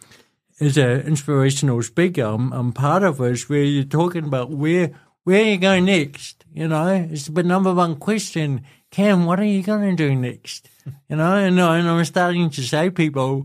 as 0.60 0.76
an 0.76 1.00
inspirational 1.02 1.82
speaker, 1.82 2.24
um, 2.24 2.52
I'm, 2.52 2.58
I'm 2.58 2.72
part 2.72 3.02
of 3.02 3.18
this 3.18 3.48
where 3.48 3.62
you're 3.62 3.84
talking 3.84 4.24
about 4.24 4.50
where 4.50 4.92
where 5.26 5.42
are 5.42 5.44
you 5.44 5.58
going 5.58 5.86
next. 5.86 6.44
You 6.54 6.68
know, 6.68 6.86
it's 7.10 7.26
the 7.26 7.42
number 7.42 7.74
one 7.74 7.96
question. 7.96 8.62
Cam, 8.92 9.26
what 9.26 9.40
are 9.40 9.44
you 9.44 9.60
going 9.60 9.96
to 9.96 9.96
do 9.96 10.14
next? 10.14 10.68
You 11.08 11.16
know, 11.16 11.34
and, 11.36 11.58
and 11.58 11.88
I'm 11.88 12.04
starting 12.04 12.48
to 12.50 12.62
say, 12.62 12.90
people, 12.90 13.44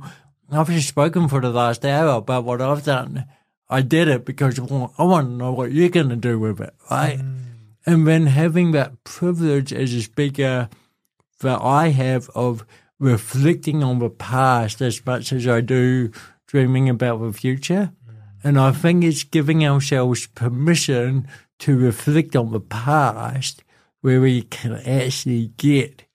I've 0.52 0.68
just 0.68 0.90
spoken 0.90 1.28
for 1.28 1.42
the 1.42 1.50
last 1.50 1.84
hour 1.84 2.18
about 2.18 2.44
what 2.44 2.62
I've 2.62 2.84
done. 2.84 3.26
I 3.68 3.82
did 3.82 4.10
it 4.10 4.26
because 4.26 4.60
I 4.60 4.62
want, 4.62 4.94
I 5.00 5.04
want 5.06 5.28
to 5.28 5.34
know 5.34 5.54
what 5.54 5.72
you're 5.72 5.90
going 5.90 6.10
to 6.10 6.16
do 6.16 6.38
with 6.38 6.62
it, 6.62 6.76
right? 6.92 7.18
Mm. 7.18 7.38
And 7.88 8.08
then 8.08 8.28
having 8.28 8.74
that 8.74 9.04
privilege 9.04 9.74
as 9.74 9.92
a 9.96 10.04
speaker 10.04 10.70
that 11.40 11.62
I 11.64 11.88
have 11.88 12.30
of 12.36 12.64
reflecting 13.00 13.84
on 13.84 13.98
the 13.98 14.12
past 14.12 14.82
as 14.82 15.04
much 15.04 15.34
as 15.34 15.48
I 15.48 15.62
do 15.62 16.12
dreaming 16.46 16.90
about 16.90 17.22
the 17.22 17.34
future. 17.34 17.92
Mm. 18.08 18.16
And 18.44 18.60
I 18.60 18.72
think 18.72 19.04
it's 19.04 19.24
giving 19.24 19.66
ourselves 19.66 20.28
permission 20.28 21.28
to 21.62 21.78
reflect 21.78 22.36
on 22.36 22.52
the 22.52 22.60
past 22.60 23.64
where 24.02 24.20
we 24.20 24.42
can 24.42 24.74
actually 24.74 25.52
get 25.58 26.06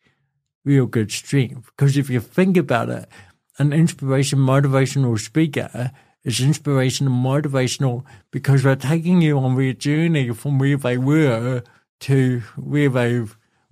real 0.64 0.86
good 0.86 1.12
strength. 1.12 1.70
Because 1.76 1.96
if 1.96 2.10
you 2.10 2.18
think 2.18 2.56
about 2.56 2.88
it, 2.88 3.08
an 3.58 3.72
inspiration 3.72 4.40
motivational 4.40 5.18
speaker 5.18 5.92
is 6.24 6.40
inspirational 6.40 7.12
motivational 7.12 8.04
because 8.32 8.64
they're 8.64 8.74
taking 8.74 9.22
you 9.22 9.38
on 9.38 9.56
their 9.56 9.72
journey 9.72 10.30
from 10.30 10.58
where 10.58 10.76
they 10.76 10.98
were 10.98 11.62
to 12.00 12.40
where 12.56 12.88
they 12.88 13.24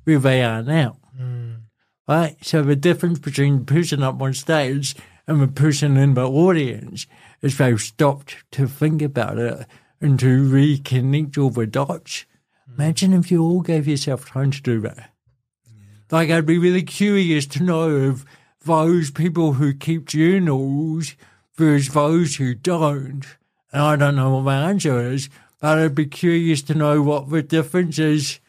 where 0.05 0.19
they 0.21 0.45
are 0.45 0.63
now. 0.63 0.97
Mm. 1.21 1.63
Right? 2.07 2.37
So 2.41 2.63
the 2.63 2.77
difference 2.77 3.19
between 3.19 3.59
the 3.59 3.65
person 3.65 4.05
up 4.05 4.23
on 4.23 4.33
stage 4.33 4.95
and 5.27 5.43
the 5.43 5.49
person 5.49 5.97
in 5.97 6.15
the 6.15 6.29
audience 6.29 7.09
is 7.43 7.59
they've 7.59 7.81
stopped 7.81 8.37
to 8.53 8.69
think 8.69 9.03
about 9.03 9.39
it 9.39 9.67
and 10.05 10.21
to 10.21 10.47
reconnect 10.47 11.39
all 11.39 11.49
the 11.49 11.67
dots. 11.67 12.27
Imagine 12.77 13.15
if 13.15 13.31
you 13.31 13.43
all 13.43 13.63
gave 13.63 13.89
yourself 13.89 14.29
time 14.29 14.51
to 14.51 14.61
do 14.61 14.79
that. 14.83 15.11
Like, 16.11 16.29
I'd 16.29 16.45
be 16.45 16.59
really 16.59 16.83
curious 16.83 17.47
to 17.47 17.63
know 17.63 18.11
if 18.11 18.23
those 18.67 19.11
people 19.11 19.55
who 19.55 19.73
keep 19.73 20.05
journals 20.05 21.17
versus 21.57 21.95
those 21.95 22.37
who 22.37 22.55
don't. 22.55 23.25
And 23.73 23.83
I 23.83 23.97
don't 23.97 24.15
know 24.15 24.35
what 24.35 24.43
my 24.43 24.69
answer 24.69 25.01
is, 25.11 25.31
but 25.59 25.79
I'd 25.79 25.95
be 25.95 26.05
curious 26.05 26.61
to 26.65 26.75
know 26.75 27.01
what 27.01 27.31
the 27.31 27.43
difference 27.43 27.99
is 27.99 28.41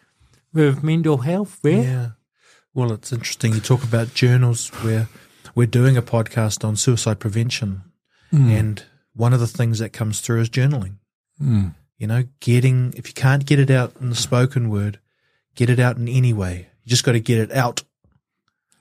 with 0.52 0.84
mental 0.84 1.20
health 1.20 1.60
there. 1.62 1.84
Yeah. 1.84 2.10
Well, 2.74 2.92
it's 2.92 3.14
interesting. 3.14 3.54
You 3.54 3.62
talk 3.62 3.82
about 3.82 4.14
journals 4.14 4.68
where 4.84 5.08
we're 5.56 5.68
doing 5.68 5.96
a 5.96 6.02
podcast 6.02 6.66
on 6.66 6.76
suicide 6.76 7.22
prevention. 7.22 7.84
Hmm. 8.32 8.50
And 8.50 8.84
one 9.14 9.32
of 9.32 9.40
the 9.40 9.48
things 9.48 9.80
that 9.80 9.94
comes 9.94 10.20
through 10.20 10.42
is 10.42 10.50
journaling. 10.50 10.98
You 11.40 12.08
know, 12.08 12.24
getting, 12.40 12.94
if 12.98 13.08
you 13.08 13.14
can't 13.14 13.46
get 13.46 13.60
it 13.60 13.70
out 13.70 13.94
in 14.00 14.10
the 14.10 14.16
spoken 14.16 14.70
word, 14.70 15.00
get 15.56 15.70
it 15.70 15.80
out 15.80 15.98
in 15.98 16.08
any 16.08 16.34
way. 16.34 16.70
You 16.84 16.90
just 16.90 17.04
got 17.04 17.14
to 17.14 17.20
get 17.20 17.40
it 17.40 17.52
out. 17.52 17.84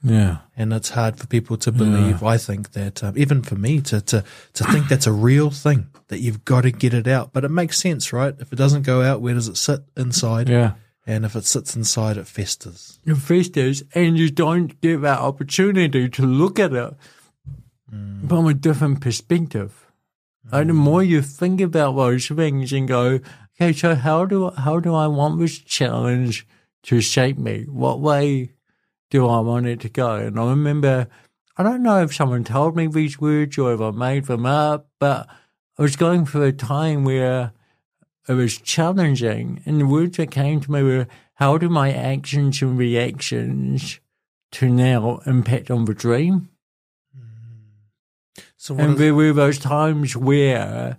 Yeah. 0.03 0.39
And 0.57 0.73
it's 0.73 0.91
hard 0.91 1.19
for 1.19 1.27
people 1.27 1.57
to 1.59 1.73
believe, 1.73 2.23
I 2.23 2.37
think, 2.37 2.73
that 2.73 3.03
um, 3.03 3.15
even 3.17 3.43
for 3.43 3.55
me 3.55 3.81
to, 3.83 4.01
to, 4.03 4.25
to 4.53 4.65
think 4.65 4.89
that's 4.89 5.07
a 5.07 5.13
real 5.13 5.51
thing, 5.51 5.87
that 6.09 6.19
you've 6.19 6.45
got 6.45 6.63
to 6.63 6.71
get 6.71 6.93
it 6.93 7.09
out. 7.09 7.33
But 7.33 7.45
it 7.45 7.51
makes 7.51 7.79
sense, 7.79 8.13
right? 8.13 8.35
If 8.39 8.53
it 8.53 8.57
doesn't 8.57 8.83
go 8.83 9.01
out, 9.01 9.23
where 9.23 9.35
does 9.35 9.49
it 9.49 9.57
sit? 9.57 9.81
Inside. 9.97 10.49
Yeah. 10.49 10.73
And 11.07 11.25
if 11.25 11.37
it 11.37 11.47
sits 11.47 11.77
inside, 11.77 12.17
it 12.17 12.27
festers. 12.27 12.99
It 13.05 13.17
festers 13.17 13.83
and 13.95 14.19
you 14.19 14.31
don't 14.31 14.81
get 14.81 15.03
that 15.03 15.21
opportunity 15.21 16.09
to 16.09 16.23
look 16.23 16.59
at 16.59 16.73
it 16.73 16.95
from 18.29 18.47
a 18.47 18.55
different 18.55 19.01
perspective. 19.01 19.84
Like 20.53 20.67
the 20.67 20.75
more 20.75 21.03
you 21.03 21.23
think 21.23 21.61
about 21.61 21.97
those 21.97 22.29
things 22.29 22.73
and 22.73 22.87
go, 22.87 23.21
okay, 23.61 23.73
so 23.73 23.95
how 23.95 24.25
do 24.27 24.51
how 24.51 24.81
do 24.81 24.95
I 24.95 25.07
want 25.07 25.39
this 25.39 25.59
challenge 25.59 26.47
to 26.85 27.01
shape 27.01 27.39
me? 27.39 27.65
What 27.69 28.01
way 28.01 28.53
do 29.11 29.27
I 29.27 29.41
want 29.41 29.67
it 29.67 29.81
to 29.81 29.89
go? 29.89 30.17
And 30.17 30.39
I 30.39 30.51
remember, 30.51 31.09
I 31.57 31.63
don't 31.63 31.83
know 31.83 32.03
if 32.03 32.15
someone 32.15 32.45
told 32.45 32.77
me 32.77 32.87
these 32.87 33.21
words 33.21 33.57
or 33.59 33.73
if 33.73 33.81
I 33.81 33.91
made 33.91 34.25
them 34.25 34.45
up, 34.45 34.89
but 34.99 35.29
I 35.79 35.83
was 35.83 35.97
going 35.97 36.27
through 36.27 36.45
a 36.45 36.53
time 36.53 37.05
where 37.05 37.53
it 38.29 38.33
was 38.33 38.59
challenging, 38.59 39.61
and 39.67 39.81
the 39.81 39.87
words 39.87 40.17
that 40.17 40.31
came 40.31 40.61
to 40.61 40.73
me 40.73 40.83
were, 40.83 41.07
how 41.35 41.59
do 41.59 41.69
my 41.69 41.93
actions 41.93 42.63
and 42.63 42.79
reactions 42.79 44.01
to 44.53 44.69
now 44.69 45.21
impact 45.27 45.71
on 45.71 45.85
the 45.85 45.95
dream? 45.95 46.49
So 48.65 48.79
And 48.79 48.97
there 48.97 49.15
were 49.15 49.35
those 49.35 49.59
times 49.59 50.17
where, 50.17 50.97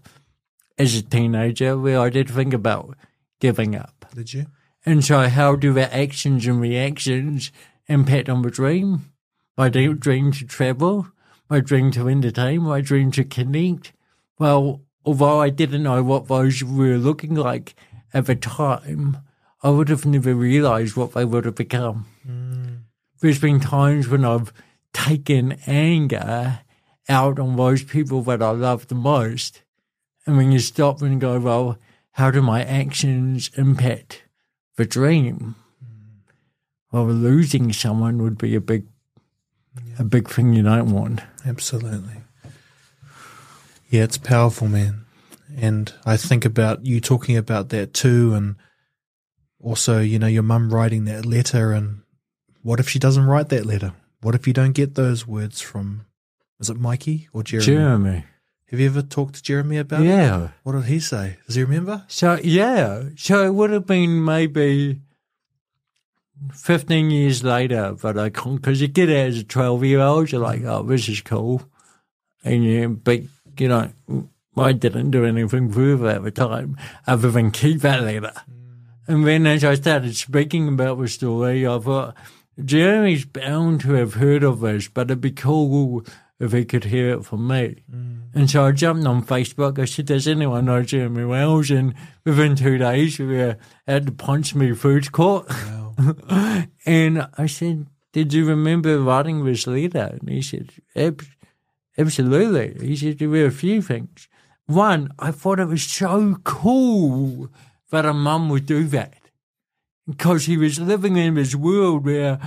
as 0.78 0.96
a 0.96 1.02
teenager, 1.02 1.76
where 1.76 2.00
I 2.00 2.12
did 2.12 2.30
think 2.30 2.54
about 2.54 2.96
giving 3.40 3.76
up. 3.76 4.06
did 4.14 4.32
you? 4.36 4.46
And 4.86 5.04
so, 5.04 5.28
how 5.28 5.56
do 5.56 5.74
the 5.74 5.92
actions 5.92 6.46
and 6.46 6.62
reactions 6.62 7.52
impact 7.88 8.30
on 8.30 8.44
the 8.44 8.52
dream? 8.52 9.12
My 9.58 9.70
dream 9.70 10.32
to 10.34 10.46
travel, 10.46 11.08
my 11.50 11.60
dream 11.60 11.90
to 11.94 12.08
entertain, 12.08 12.62
my 12.62 12.82
dream 12.82 13.10
to 13.14 13.24
connect. 13.24 13.94
Well, 14.38 14.82
although 15.04 15.42
I 15.42 15.50
didn't 15.50 15.82
know 15.82 16.04
what 16.04 16.28
those 16.28 16.64
were 16.64 16.98
looking 16.98 17.34
like 17.34 17.74
at 18.14 18.28
the 18.28 18.36
time, 18.36 19.18
I 19.64 19.72
would 19.72 19.90
have 19.90 20.06
never 20.06 20.36
realized 20.36 20.96
what 20.96 21.14
they 21.14 21.26
would 21.26 21.46
have 21.46 21.56
become. 21.56 22.06
Mm. 22.30 22.82
There's 23.22 23.40
been 23.40 23.60
times 23.60 24.08
when 24.08 24.24
I've 24.24 24.54
taken 24.94 25.54
anger 25.66 26.60
out 27.08 27.40
on 27.40 27.56
those 27.56 27.84
people 27.84 28.22
that 28.24 28.42
I 28.42 28.52
love 28.52 28.88
the 28.88 28.96
most. 28.96 29.62
And 30.26 30.38
when 30.38 30.52
you 30.52 30.60
stop 30.60 31.02
and 31.02 31.22
go, 31.22 31.40
well, 31.40 31.78
how 32.12 32.32
do 32.32 32.42
my 32.42 32.64
actions 32.64 33.52
impact 33.56 34.24
the 34.78 34.86
dream? 34.86 35.56
Mm. 35.84 36.34
Well, 36.92 37.06
losing 37.06 37.74
someone 37.74 38.24
would 38.24 38.38
be 38.38 38.56
a 38.56 38.62
big, 38.62 38.86
a 40.00 40.04
big 40.04 40.30
thing 40.30 40.54
you 40.54 40.64
don't 40.64 40.92
want. 40.92 41.22
Absolutely. 41.46 42.22
Yeah, 43.90 44.04
it's 44.04 44.18
powerful, 44.18 44.68
man. 44.68 45.06
And 45.56 45.94
I 46.06 46.18
think 46.18 46.44
about 46.44 46.86
you 46.86 47.00
talking 47.00 47.38
about 47.38 47.70
that 47.70 47.94
too. 47.94 48.34
And 48.34 48.56
also, 49.62 50.00
you 50.00 50.18
know, 50.20 50.28
your 50.28 50.44
mum 50.44 50.74
writing 50.74 51.06
that 51.06 51.26
letter. 51.26 51.72
And 51.72 52.02
what 52.62 52.80
if 52.80 52.90
she 52.90 52.98
doesn't 52.98 53.26
write 53.26 53.50
that 53.50 53.66
letter? 53.66 53.94
What 54.22 54.36
if 54.36 54.48
you 54.48 54.54
don't 54.54 54.74
get 54.74 54.96
those 54.96 55.28
words 55.28 55.62
from, 55.62 56.06
is 56.60 56.70
it 56.70 56.78
Mikey 56.78 57.28
or 57.34 57.44
Jeremy? 57.44 57.66
Jeremy. 57.66 58.24
Have 58.72 58.80
you 58.80 58.88
ever 58.88 59.02
talked 59.02 59.36
to 59.36 59.44
Jeremy 59.44 59.78
about 59.78 60.02
it? 60.02 60.08
Yeah. 60.08 60.50
What 60.64 60.74
did 60.74 60.86
he 60.86 61.00
say? 61.00 61.38
Does 61.46 61.56
he 61.56 61.64
remember? 61.64 62.04
So, 62.08 62.40
yeah. 62.44 63.04
So 63.16 63.46
it 63.46 63.54
would 63.54 63.70
have 63.70 63.86
been 63.86 64.24
maybe 64.24 65.02
15 66.54 67.12
years 67.12 67.44
later 67.44 67.96
but 68.02 68.18
I 68.18 68.30
can't, 68.30 68.56
because 68.56 68.82
you 68.82 68.88
get 68.88 69.10
it 69.10 69.28
as 69.28 69.40
a 69.40 69.44
12 69.44 69.84
year 69.84 70.00
old, 70.00 70.32
you're 70.32 70.42
like, 70.42 70.64
oh, 70.64 70.84
this 70.84 71.08
is 71.08 71.22
cool. 71.22 71.64
And 72.44 72.64
you, 72.64 72.90
but, 72.90 73.22
you 73.58 73.68
know, 73.68 73.92
I 74.58 74.72
didn't 74.72 75.12
do 75.12 75.26
anything 75.26 75.72
further 75.72 76.08
at 76.08 76.24
the 76.24 76.32
time 76.32 76.78
other 77.06 77.32
than 77.32 77.52
keep 77.52 77.82
that 77.82 78.02
letter. 78.02 78.34
Mm. 78.50 78.66
And 79.08 79.28
then 79.28 79.46
as 79.46 79.64
I 79.64 79.76
started 79.76 80.16
speaking 80.16 80.68
about 80.68 81.00
the 81.00 81.08
story, 81.08 81.68
I 81.68 81.78
thought, 81.80 82.16
Jeremy's 82.64 83.26
bound 83.26 83.82
to 83.82 83.94
have 83.94 84.14
heard 84.14 84.44
of 84.44 84.62
this, 84.62 84.88
but 84.88 85.08
it'd 85.08 85.22
be 85.22 85.32
cool 85.32 86.06
if 86.40 86.52
he 86.52 86.66
could 86.66 86.86
hear 86.86 87.10
it 87.12 87.26
from 87.26 87.48
me. 87.48 87.84
Mm. 87.92 88.22
And 88.34 88.50
so 88.50 88.66
I 88.66 88.72
jumped 88.72 89.06
on 89.08 89.24
Facebook. 89.24 89.80
I 89.80 89.86
said, 89.86 90.08
Does 90.08 90.28
anyone 90.28 90.66
know 90.66 90.84
Jeremy 90.84 91.26
Wells? 91.26 91.72
And 91.72 91.94
within 92.26 92.56
two 92.56 92.78
days, 92.78 93.18
we 93.20 93.28
were 93.28 93.58
at 93.88 94.06
the 94.06 94.12
Punch 94.12 94.54
Me 94.56 94.74
Food 94.74 95.12
Court. 95.12 95.50
and 96.86 97.28
I 97.38 97.46
said, 97.46 97.88
Did 98.12 98.34
you 98.34 98.46
remember 98.46 99.00
writing 99.00 99.46
this 99.46 99.66
letter? 99.66 100.18
And 100.20 100.30
he 100.30 100.42
said, 100.42 100.72
"Ab- 100.96 101.24
Absolutely. 101.98 102.86
He 102.86 102.96
said, 102.96 103.20
There 103.20 103.30
were 103.30 103.46
a 103.46 103.52
few 103.52 103.82
things. 103.82 104.28
One, 104.66 105.14
I 105.20 105.32
thought 105.32 105.60
it 105.60 105.68
was 105.68 105.84
so 105.84 106.38
cool 106.44 107.50
that 107.92 108.06
a 108.06 108.14
mum 108.14 108.50
would 108.50 108.66
do 108.66 108.86
that 108.86 109.14
because 110.08 110.46
he 110.46 110.58
was 110.58 110.80
living 110.80 111.18
in 111.18 111.36
this 111.36 111.56
world 111.56 112.06
where 112.06 112.40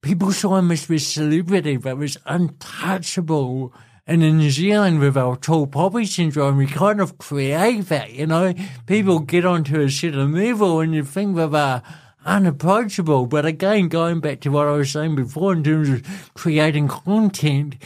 people 0.00 0.32
saw 0.32 0.56
him 0.56 0.70
as 0.70 0.86
this 0.86 1.06
celebrity 1.06 1.76
that 1.76 1.98
was 1.98 2.16
untouchable. 2.26 3.72
And 4.06 4.22
in 4.22 4.38
New 4.38 4.50
Zealand, 4.50 5.00
with 5.00 5.16
our 5.16 5.36
tall 5.36 5.66
poppy 5.66 6.06
syndrome, 6.06 6.58
we 6.58 6.66
kind 6.66 7.00
of 7.00 7.18
create 7.18 7.86
that, 7.86 8.12
you 8.12 8.26
know. 8.26 8.54
People 8.86 9.18
get 9.18 9.44
onto 9.44 9.80
a 9.80 9.90
certain 9.90 10.32
level 10.32 10.80
and 10.80 10.94
you 10.94 11.04
think 11.04 11.36
that 11.36 11.50
they're 11.50 11.82
unapproachable. 12.24 13.26
But 13.26 13.46
again, 13.46 13.88
going 13.88 14.20
back 14.20 14.40
to 14.40 14.50
what 14.50 14.68
I 14.68 14.72
was 14.72 14.92
saying 14.92 15.16
before 15.16 15.52
in 15.52 15.64
terms 15.64 15.88
of 15.88 16.34
creating 16.34 16.88
content, 16.88 17.76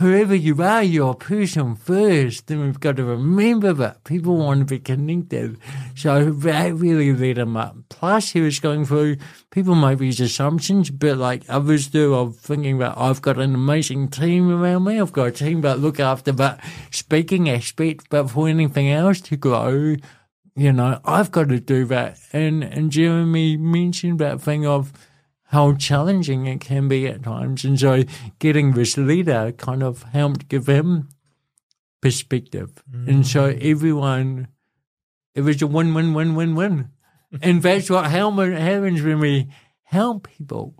whoever 0.00 0.34
you 0.34 0.60
are, 0.62 0.82
you're 0.82 1.10
a 1.10 1.14
person 1.14 1.76
first, 1.76 2.50
and 2.50 2.62
we've 2.62 2.80
got 2.80 2.96
to 2.96 3.04
remember 3.04 3.74
that. 3.74 4.02
People 4.04 4.38
want 4.38 4.60
to 4.60 4.64
be 4.64 4.78
connected. 4.78 5.58
So 5.94 6.30
that 6.30 6.74
really 6.74 7.12
lit 7.12 7.36
him 7.36 7.54
up. 7.54 7.76
Plus, 7.90 8.30
he 8.30 8.40
was 8.40 8.58
going 8.60 8.86
through, 8.86 9.18
people 9.50 9.74
make 9.74 9.98
these 9.98 10.18
assumptions, 10.18 10.90
but 10.90 11.18
like 11.18 11.44
others 11.50 11.88
do, 11.88 12.14
of 12.14 12.36
thinking 12.36 12.78
that 12.78 12.96
I've 12.96 13.20
got 13.20 13.38
an 13.38 13.54
amazing 13.54 14.08
team 14.08 14.50
around 14.50 14.84
me. 14.84 14.98
I've 14.98 15.12
got 15.12 15.28
a 15.28 15.32
team 15.32 15.60
that 15.60 15.80
look 15.80 16.00
after 16.00 16.32
that 16.32 16.64
speaking 16.90 17.50
aspect, 17.50 18.06
but 18.08 18.30
for 18.30 18.48
anything 18.48 18.90
else 18.90 19.20
to 19.20 19.36
grow, 19.36 19.96
you 20.56 20.72
know, 20.72 20.98
I've 21.04 21.30
got 21.30 21.50
to 21.50 21.60
do 21.60 21.84
that. 21.86 22.18
And, 22.32 22.64
and 22.64 22.90
Jeremy 22.90 23.58
mentioned 23.58 24.18
that 24.20 24.40
thing 24.40 24.66
of, 24.66 24.92
how 25.50 25.74
challenging 25.74 26.46
it 26.46 26.60
can 26.60 26.86
be 26.86 27.08
at 27.08 27.24
times. 27.24 27.64
And 27.64 27.78
so 27.78 28.04
getting 28.38 28.72
this 28.72 28.96
leader 28.96 29.50
kind 29.50 29.82
of 29.82 30.04
helped 30.04 30.48
give 30.48 30.68
him 30.68 31.08
perspective. 32.00 32.84
And 32.92 33.26
so 33.26 33.52
mm. 33.52 33.70
everyone, 33.70 34.46
it 35.34 35.40
was 35.40 35.60
a 35.60 35.66
win, 35.66 35.92
win, 35.92 36.14
win, 36.14 36.36
win, 36.36 36.54
win. 36.54 36.90
and 37.42 37.62
that's 37.62 37.90
what 37.90 38.10
happens 38.10 39.02
when 39.02 39.18
we 39.18 39.48
help 39.82 40.28
people. 40.28 40.74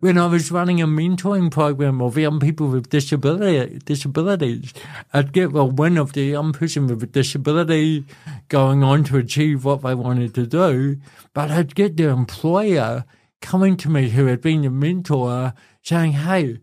When 0.00 0.16
I 0.16 0.26
was 0.26 0.50
running 0.50 0.80
a 0.80 0.86
mentoring 0.86 1.50
program 1.50 2.00
of 2.00 2.16
young 2.16 2.40
people 2.40 2.68
with 2.68 2.88
disability 2.88 3.78
disabilities, 3.84 4.72
I'd 5.12 5.34
get 5.34 5.52
the 5.52 5.66
win 5.66 5.98
of 5.98 6.14
the 6.14 6.24
young 6.24 6.52
person 6.54 6.86
with 6.86 7.02
a 7.02 7.06
disability 7.06 8.06
going 8.48 8.82
on 8.82 9.04
to 9.04 9.18
achieve 9.18 9.66
what 9.66 9.82
they 9.82 9.94
wanted 9.94 10.34
to 10.34 10.46
do, 10.46 10.96
but 11.34 11.50
I'd 11.50 11.74
get 11.74 11.98
the 11.98 12.08
employer 12.08 13.04
coming 13.44 13.76
to 13.76 13.90
me 13.90 14.08
who 14.08 14.24
had 14.24 14.40
been 14.40 14.64
a 14.64 14.70
mentor 14.70 15.52
saying, 15.82 16.12
Hey, 16.12 16.60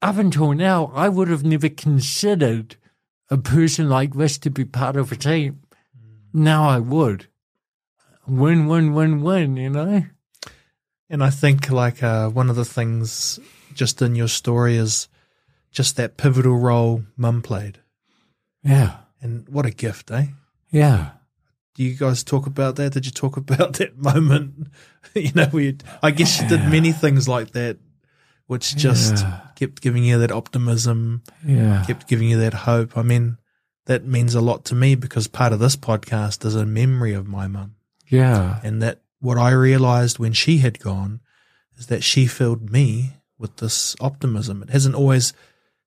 up 0.00 0.16
until 0.16 0.52
now, 0.52 0.92
I 0.94 1.08
would 1.08 1.26
have 1.28 1.44
never 1.44 1.68
considered 1.68 2.76
a 3.28 3.36
person 3.36 3.88
like 3.88 4.14
this 4.14 4.38
to 4.38 4.50
be 4.50 4.64
part 4.64 4.96
of 4.96 5.10
a 5.10 5.16
team. 5.16 5.62
Now 6.32 6.68
I 6.68 6.78
would. 6.78 7.26
Win, 8.28 8.68
win, 8.68 8.94
win, 8.94 9.22
win, 9.22 9.56
you 9.56 9.70
know? 9.70 10.04
And 11.10 11.24
I 11.24 11.30
think 11.30 11.68
like 11.68 12.00
uh, 12.00 12.28
one 12.28 12.48
of 12.48 12.54
the 12.54 12.64
things 12.64 13.40
just 13.74 14.00
in 14.00 14.14
your 14.14 14.28
story 14.28 14.76
is 14.76 15.08
just 15.72 15.96
that 15.96 16.16
pivotal 16.16 16.56
role 16.56 17.02
mum 17.16 17.42
played. 17.42 17.80
Yeah. 18.62 18.98
And 19.20 19.48
what 19.48 19.66
a 19.66 19.70
gift, 19.70 20.12
eh? 20.12 20.26
Yeah. 20.70 21.10
Do 21.74 21.84
you 21.84 21.94
guys 21.94 22.22
talk 22.24 22.46
about 22.46 22.76
that? 22.76 22.92
Did 22.92 23.06
you 23.06 23.12
talk 23.12 23.36
about 23.36 23.74
that 23.78 23.96
moment? 23.96 24.68
you 25.14 25.32
know, 25.34 25.48
we 25.52 25.78
I 26.02 26.10
guess 26.10 26.40
you 26.40 26.48
did 26.48 26.68
many 26.68 26.92
things 26.92 27.28
like 27.28 27.52
that, 27.52 27.78
which 28.46 28.76
just 28.76 29.22
Yeah. 29.24 29.40
kept 29.54 29.80
giving 29.80 30.04
you 30.04 30.18
that 30.18 30.32
optimism, 30.32 31.22
Yeah. 31.46 31.84
kept 31.86 32.08
giving 32.08 32.28
you 32.30 32.38
that 32.40 32.54
hope. 32.54 32.96
I 32.98 33.02
mean, 33.02 33.38
that 33.86 34.04
means 34.04 34.34
a 34.34 34.40
lot 34.40 34.64
to 34.66 34.74
me 34.74 34.94
because 34.94 35.26
part 35.28 35.52
of 35.52 35.58
this 35.60 35.76
podcast 35.76 36.44
is 36.44 36.54
a 36.54 36.66
memory 36.66 37.14
of 37.14 37.26
my 37.26 37.46
mum. 37.46 37.76
Yeah. 38.08 38.60
And 38.62 38.82
that 38.82 39.00
what 39.20 39.38
I 39.38 39.50
realized 39.50 40.18
when 40.18 40.32
she 40.32 40.58
had 40.58 40.78
gone 40.80 41.20
is 41.76 41.86
that 41.86 42.02
she 42.02 42.26
filled 42.26 42.70
me 42.70 43.16
with 43.38 43.56
this 43.56 43.96
optimism. 44.00 44.62
It 44.62 44.70
hasn't 44.70 44.94
always 44.94 45.32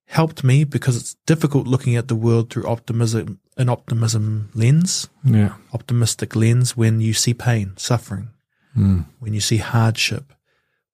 helped 0.06 0.42
me 0.44 0.64
because 0.64 0.96
it's 0.96 1.14
difficult 1.26 1.66
looking 1.66 1.96
at 1.96 2.08
the 2.08 2.14
world 2.16 2.50
through 2.50 2.66
optimism 2.66 3.38
an 3.56 3.68
optimism 3.68 4.50
lens, 4.54 5.08
Yeah. 5.22 5.54
optimistic 5.72 6.34
lens 6.34 6.76
when 6.76 7.00
you 7.00 7.12
see 7.14 7.34
pain, 7.34 7.72
suffering, 7.76 8.28
Mm. 8.76 9.04
when 9.20 9.32
you 9.34 9.40
see 9.40 9.58
hardship. 9.58 10.32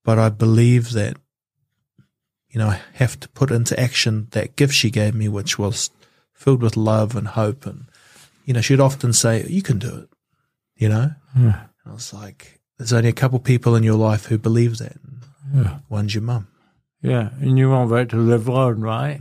But 0.05 0.19
I 0.19 0.29
believe 0.29 0.93
that, 0.93 1.17
you 2.51 2.59
know, 2.59 2.69
I 2.69 2.81
have 2.95 3.19
to 3.21 3.29
put 3.31 3.51
into 3.51 3.79
action 3.79 4.27
that 4.33 4.57
gift 4.57 4.75
she 4.75 4.91
gave 4.91 5.15
me, 5.15 5.29
which 5.29 5.59
was 5.59 5.91
filled 6.35 6.63
with 6.63 6.77
love 6.77 7.17
and 7.17 7.29
hope. 7.29 7.65
And, 7.67 7.87
you 8.45 8.53
know, 8.55 8.61
she'd 8.61 8.81
often 8.81 9.13
say, 9.13 9.47
You 9.49 9.63
can 9.63 9.79
do 9.79 9.95
it, 9.97 10.09
you 10.77 10.89
know? 10.89 11.15
Yeah. 11.39 11.67
I 11.87 11.93
was 11.93 12.13
like, 12.13 12.61
There's 12.79 12.93
only 12.95 13.09
a 13.11 13.15
couple 13.15 13.39
people 13.41 13.75
in 13.77 13.83
your 13.83 13.97
life 13.99 14.27
who 14.27 14.39
believe 14.39 14.79
that. 14.79 14.97
Yeah. 15.55 15.79
One's 15.89 16.15
your 16.15 16.23
mum. 16.23 16.49
Yeah. 17.03 17.31
And 17.41 17.59
you 17.59 17.71
want 17.71 17.91
that 17.91 18.09
to 18.11 18.17
live 18.17 18.49
on, 18.49 18.81
right? 18.81 19.21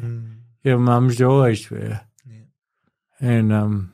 Your 0.63 0.77
mum's 0.79 1.21
always 1.21 1.67
there. 1.69 2.01
And 3.19 3.51
um 3.53 3.93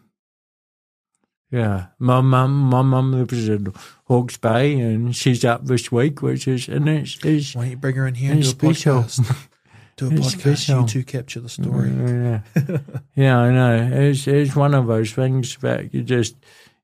yeah. 1.52 1.88
My 2.00 2.22
mum 2.22 2.52
my 2.52 2.82
mum 2.82 3.12
lives 3.14 3.48
in 3.48 3.72
Hawke's 4.06 4.38
Bay 4.38 4.80
and 4.80 5.16
she's 5.16 5.46
up 5.46 5.66
this 5.66 5.92
week, 5.92 6.22
which 6.22 6.48
is 6.48 6.68
and 6.68 6.88
it's, 6.90 7.18
it's 7.24 7.56
Why 7.56 7.64
don't 7.64 7.72
you 7.72 7.78
bring 7.78 7.96
her 7.96 8.08
in 8.08 8.16
here 8.16 8.32
and 8.32 8.42
do 8.42 8.48
a 8.48 8.50
special. 8.52 9.04
podcast? 9.04 9.48
Do 9.98 10.10
a 10.10 10.12
It's 10.12 10.36
podcast. 10.36 10.40
special. 10.42 10.82
You 10.82 10.88
two 10.88 11.04
capture 11.06 11.40
the 11.40 11.48
story. 11.48 11.90
Yeah, 11.90 12.42
yeah, 13.16 13.38
I 13.38 13.50
know. 13.50 13.90
It's 14.10 14.28
it's 14.28 14.54
one 14.54 14.74
of 14.74 14.88
those 14.88 15.14
things 15.14 15.56
that 15.62 15.94
you 15.94 16.04
just, 16.04 16.36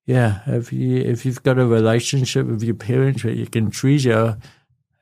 yeah. 0.06 0.39
If 0.47 0.71
you 0.71 0.95
if 0.99 1.25
you've 1.25 1.43
got 1.43 1.60
a 1.60 1.65
relationship 1.65 2.47
with 2.47 2.63
your 2.63 2.75
parents 2.75 3.23
that 3.23 3.36
you 3.36 3.47
can 3.47 3.69
treasure, 3.69 4.38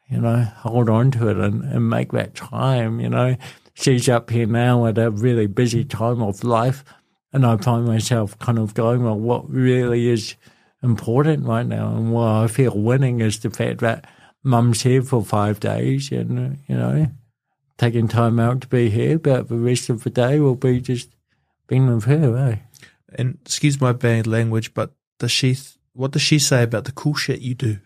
you 0.10 0.20
know, 0.22 0.38
hold 0.42 0.90
on 0.90 1.12
to 1.12 1.28
it 1.28 1.38
and, 1.38 1.62
and 1.64 1.88
make 1.88 2.12
that 2.14 2.34
time. 2.34 3.00
You 3.00 3.10
know, 3.10 3.36
she's 3.76 4.10
up 4.10 4.32
here 4.32 4.48
now 4.48 4.88
at 4.88 4.98
a 4.98 5.12
really 5.12 5.46
busy 5.46 5.86
time 5.86 6.24
of 6.24 6.44
life, 6.44 6.84
and 7.34 7.46
I 7.46 7.58
find 7.58 7.86
myself 7.86 8.38
kind 8.40 8.58
of 8.60 8.74
going, 8.74 9.04
well, 9.04 9.20
what 9.20 9.50
really 9.50 10.08
is 10.10 10.36
important 10.82 11.46
right 11.46 11.66
now, 11.66 11.96
and 11.96 12.12
what 12.12 12.28
I 12.28 12.48
feel 12.48 12.78
winning 12.78 13.22
is 13.22 13.40
the 13.40 13.50
fact 13.50 13.80
that 13.80 14.06
mum's 14.44 14.82
here 14.84 15.02
for 15.02 15.24
five 15.24 15.60
days, 15.60 16.12
and 16.12 16.58
you 16.68 16.76
know 16.76 17.08
taking 17.78 18.08
time 18.10 18.40
out 18.40 18.60
to 18.62 18.68
be 18.68 18.90
here, 18.90 19.18
but 19.18 19.48
the 19.48 19.56
rest 19.58 19.90
of 19.90 20.04
the 20.04 20.10
day 20.10 20.38
will 20.40 20.56
be 20.56 20.82
just 20.82 21.10
being 21.68 21.88
with 21.94 22.04
her, 22.06 22.38
eh? 22.38 22.58
And 23.16 23.38
excuse 23.46 23.80
my 23.80 23.94
bad 23.94 24.28
language, 24.28 24.74
but 24.74 24.92
does 25.18 25.32
she? 25.32 25.58
What 25.94 26.12
does 26.12 26.22
she 26.22 26.40
say 26.40 26.64
about 26.64 26.86
the 26.86 26.92
cool 26.92 27.14
shit 27.16 27.42
you 27.42 27.56
do? 27.56 27.80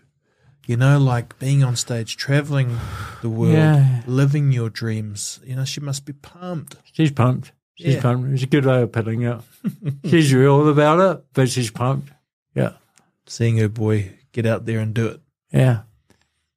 You 0.66 0.76
know, 0.76 0.98
like 0.98 1.38
being 1.38 1.62
on 1.62 1.76
stage, 1.76 2.16
traveling 2.16 2.78
the 3.22 3.28
world, 3.28 3.52
Yeah. 3.54 4.02
living 4.06 4.50
your 4.52 4.70
dreams. 4.70 5.40
You 5.44 5.56
know, 5.56 5.64
she 5.64 5.80
must 5.80 6.06
be 6.06 6.12
pumped. 6.14 6.76
She's 6.92 7.10
pumped. 7.10 7.52
She's 7.74 7.94
Yeah. 7.94 8.02
pumped. 8.02 8.32
It's 8.34 8.42
a 8.44 8.46
good 8.46 8.64
way 8.64 8.82
of 8.82 8.92
putting 8.92 9.22
it. 9.22 9.40
she's 10.04 10.32
real 10.32 10.68
about 10.68 11.00
it, 11.00 11.24
but 11.32 11.48
she's 11.48 11.70
pumped. 11.70 12.10
Yeah. 12.54 12.72
Seeing 13.26 13.56
her 13.58 13.68
boy 13.68 14.12
get 14.32 14.46
out 14.46 14.64
there 14.66 14.78
and 14.80 14.94
do 14.94 15.06
it. 15.08 15.20
Yeah. 15.52 15.80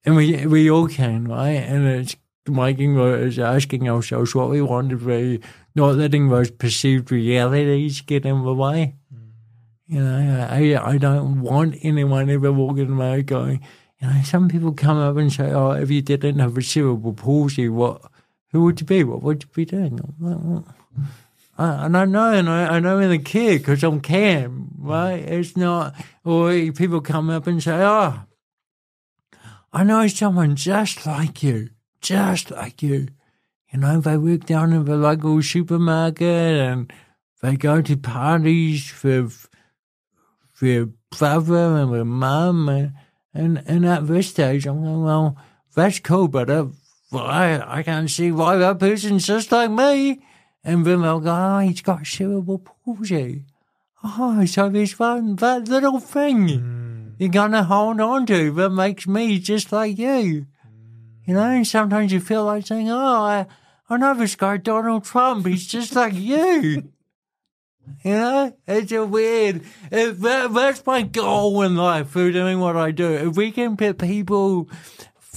And 0.05 0.15
we 0.15 0.45
we 0.45 0.69
all 0.69 0.87
can, 0.87 1.27
right? 1.27 1.49
And 1.71 1.85
it's 1.87 2.15
making 2.47 2.97
us 2.99 3.37
asking 3.37 3.89
ourselves 3.89 4.33
what 4.35 4.49
we 4.49 4.61
want 4.61 4.89
to 4.91 4.97
be, 4.97 5.39
not 5.75 5.95
letting 5.95 6.29
those 6.29 6.49
perceived 6.51 7.11
realities 7.11 8.01
get 8.01 8.25
in 8.25 8.43
the 8.43 8.53
way. 8.53 8.95
Mm. 9.13 9.27
You 9.87 10.03
know, 10.03 10.47
I 10.49 10.91
I 10.93 10.97
don't 10.97 11.41
want 11.41 11.75
anyone 11.81 12.29
ever 12.29 12.51
walking 12.51 12.91
away 12.93 13.23
going, 13.23 13.59
you 14.01 14.07
know, 14.07 14.21
some 14.23 14.47
people 14.47 14.71
come 14.73 14.97
up 14.97 15.17
and 15.17 15.31
say, 15.33 15.51
Oh, 15.51 15.71
if 15.71 15.89
you 15.89 16.01
didn't 16.01 16.39
have 16.39 16.57
a 16.57 16.61
cerebral 16.61 17.13
palsy, 17.13 17.67
what 17.69 18.01
who 18.51 18.63
would 18.63 18.79
you 18.79 18.85
be? 18.87 19.03
What 19.03 19.23
would 19.23 19.43
you 19.43 19.49
be 19.53 19.65
doing? 19.65 19.99
I'm 19.99 20.15
like, 20.19 20.39
well, 20.41 20.75
I, 21.57 21.85
and 21.85 21.97
I 21.97 22.05
know, 22.05 22.31
and 22.31 22.49
I, 22.49 22.75
I 22.75 22.79
know 22.79 22.99
in 22.99 23.09
the 23.09 23.17
kid 23.17 23.59
because 23.59 23.83
I'm 23.83 23.99
Cam, 23.99 24.69
right? 24.77 25.23
It's 25.23 25.57
not, 25.57 25.95
or 26.23 26.51
people 26.71 27.01
come 27.01 27.29
up 27.29 27.47
and 27.47 27.61
say, 27.61 27.81
oh, 27.81 28.21
I 29.73 29.83
know 29.83 30.07
someone 30.07 30.55
just 30.55 31.05
like 31.05 31.43
you, 31.43 31.69
just 32.01 32.51
like 32.51 32.81
you. 32.81 33.07
You 33.71 33.79
know, 33.79 33.99
they 33.99 34.17
work 34.17 34.45
down 34.45 34.71
in 34.71 34.85
the 34.85 34.95
local 34.95 35.41
supermarket 35.41 36.21
and 36.21 36.93
they 37.41 37.57
go 37.57 37.81
to 37.81 37.97
parties 37.97 38.89
for 38.89 39.29
their 40.61 40.87
brother 41.11 41.75
and 41.75 41.93
their 41.93 42.05
mum. 42.05 42.69
And, 42.69 42.93
and, 43.33 43.63
and 43.67 43.85
at 43.85 44.07
this 44.07 44.29
stage, 44.29 44.65
I'm 44.65 44.83
going, 44.83 45.03
well, 45.03 45.37
that's 45.75 45.99
cool, 45.99 46.27
but 46.27 46.49
uh, 46.49 46.67
I, 47.13 47.79
I 47.79 47.83
can't 47.83 48.09
see 48.09 48.31
why 48.31 48.55
that 48.57 48.79
person's 48.79 49.27
just 49.27 49.51
like 49.51 49.69
me. 49.69 50.21
And 50.63 50.85
then 50.85 51.01
they'll 51.01 51.19
go, 51.19 51.33
oh, 51.33 51.59
he's 51.59 51.81
got 51.81 52.05
cerebral 52.05 52.59
palsy. 52.59 53.45
Oh, 54.03 54.45
so 54.45 54.69
there's 54.69 54.99
one, 54.99 55.35
that 55.37 55.67
little 55.67 55.99
thing 55.99 56.47
hmm. 56.47 57.09
you're 57.17 57.29
going 57.29 57.51
to 57.51 57.63
hold 57.63 57.99
on 57.99 58.25
to 58.27 58.51
that 58.51 58.69
makes 58.69 59.07
me 59.07 59.39
just 59.39 59.71
like 59.71 59.97
you. 59.97 60.45
You 61.25 61.33
know, 61.33 61.41
and 61.41 61.67
sometimes 61.67 62.11
you 62.11 62.19
feel 62.19 62.45
like 62.45 62.65
saying, 62.65 62.89
oh, 62.89 62.95
I, 62.95 63.47
I 63.89 63.97
know 63.97 64.13
this 64.13 64.35
guy, 64.35 64.57
Donald 64.57 65.03
Trump, 65.03 65.45
he's 65.45 65.67
just 65.67 65.95
like 65.95 66.13
you. 66.15 66.91
You 68.03 68.11
know, 68.11 68.57
it's 68.67 68.91
a 68.91 69.05
weird. 69.05 69.63
If 69.91 70.19
that, 70.19 70.53
that's 70.53 70.85
my 70.85 71.03
goal 71.03 71.61
in 71.63 71.75
life 71.75 72.09
for 72.09 72.31
doing 72.31 72.59
what 72.59 72.75
I 72.75 72.91
do. 72.91 73.13
If 73.13 73.37
we 73.37 73.51
can 73.51 73.77
put 73.77 73.97
people 73.97 74.69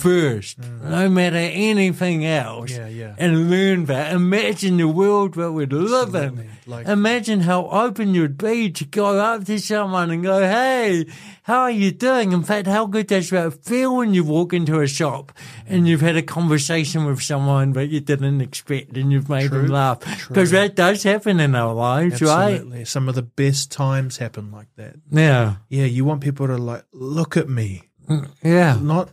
first, 0.00 0.60
mm-hmm. 0.60 0.90
no 0.90 1.08
matter 1.08 1.36
anything 1.36 2.24
else, 2.24 2.70
Yeah, 2.70 2.88
yeah. 2.88 3.14
and 3.18 3.50
learn 3.50 3.84
that, 3.86 4.12
imagine 4.14 4.76
the 4.78 4.88
world 4.88 5.34
that 5.34 5.52
we'd 5.52 5.72
live 5.72 6.14
in. 6.14 6.50
Like- 6.66 6.86
imagine 6.86 7.40
how 7.40 7.66
open 7.68 8.14
you'd 8.14 8.38
be 8.38 8.70
to 8.70 8.84
go 8.84 9.18
up 9.18 9.44
to 9.44 9.58
someone 9.58 10.10
and 10.10 10.22
go, 10.22 10.40
"Hey, 10.40 11.06
how 11.42 11.60
are 11.62 11.70
you 11.70 11.90
doing?" 11.90 12.32
In 12.32 12.42
fact, 12.42 12.66
how 12.66 12.86
good 12.86 13.06
does 13.08 13.30
that 13.30 13.64
feel 13.64 13.96
when 13.96 14.14
you 14.14 14.22
walk 14.24 14.52
into 14.52 14.80
a 14.80 14.86
shop 14.86 15.32
mm-hmm. 15.32 15.74
and 15.74 15.88
you've 15.88 16.00
had 16.00 16.16
a 16.16 16.22
conversation 16.22 17.04
with 17.06 17.22
someone 17.22 17.72
that 17.72 17.88
you 17.88 18.00
didn't 18.00 18.40
expect 18.40 18.96
and 18.96 19.10
you've 19.12 19.28
made 19.28 19.50
them 19.50 19.66
laugh? 19.68 19.98
Because 20.28 20.50
that 20.52 20.76
does 20.76 21.02
happen 21.02 21.40
in 21.40 21.54
our 21.54 21.74
lives, 21.74 22.22
right? 22.22 22.54
Absolutely. 22.54 22.84
Some 22.84 23.08
of 23.08 23.14
the 23.14 23.22
best 23.22 23.72
times 23.72 24.18
happen 24.18 24.50
like 24.52 24.68
that. 24.76 24.94
Yeah, 25.10 25.56
Yeah, 25.68 25.86
you 25.86 26.04
want 26.04 26.20
people 26.20 26.46
to 26.46 26.56
like 26.56 26.84
look 26.92 27.36
at 27.36 27.48
me, 27.48 27.82
mm, 28.08 28.28
yeah, 28.42 28.78
not 28.80 29.10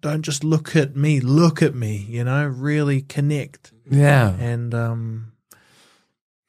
don't 0.00 0.22
just 0.22 0.44
look 0.44 0.76
at 0.76 0.96
me, 0.96 1.20
look 1.20 1.62
at 1.62 1.74
me, 1.74 2.06
you 2.08 2.24
know, 2.24 2.46
really 2.46 3.02
connect. 3.02 3.72
yeah, 3.90 4.34
And 4.38 4.74
um 4.74 5.32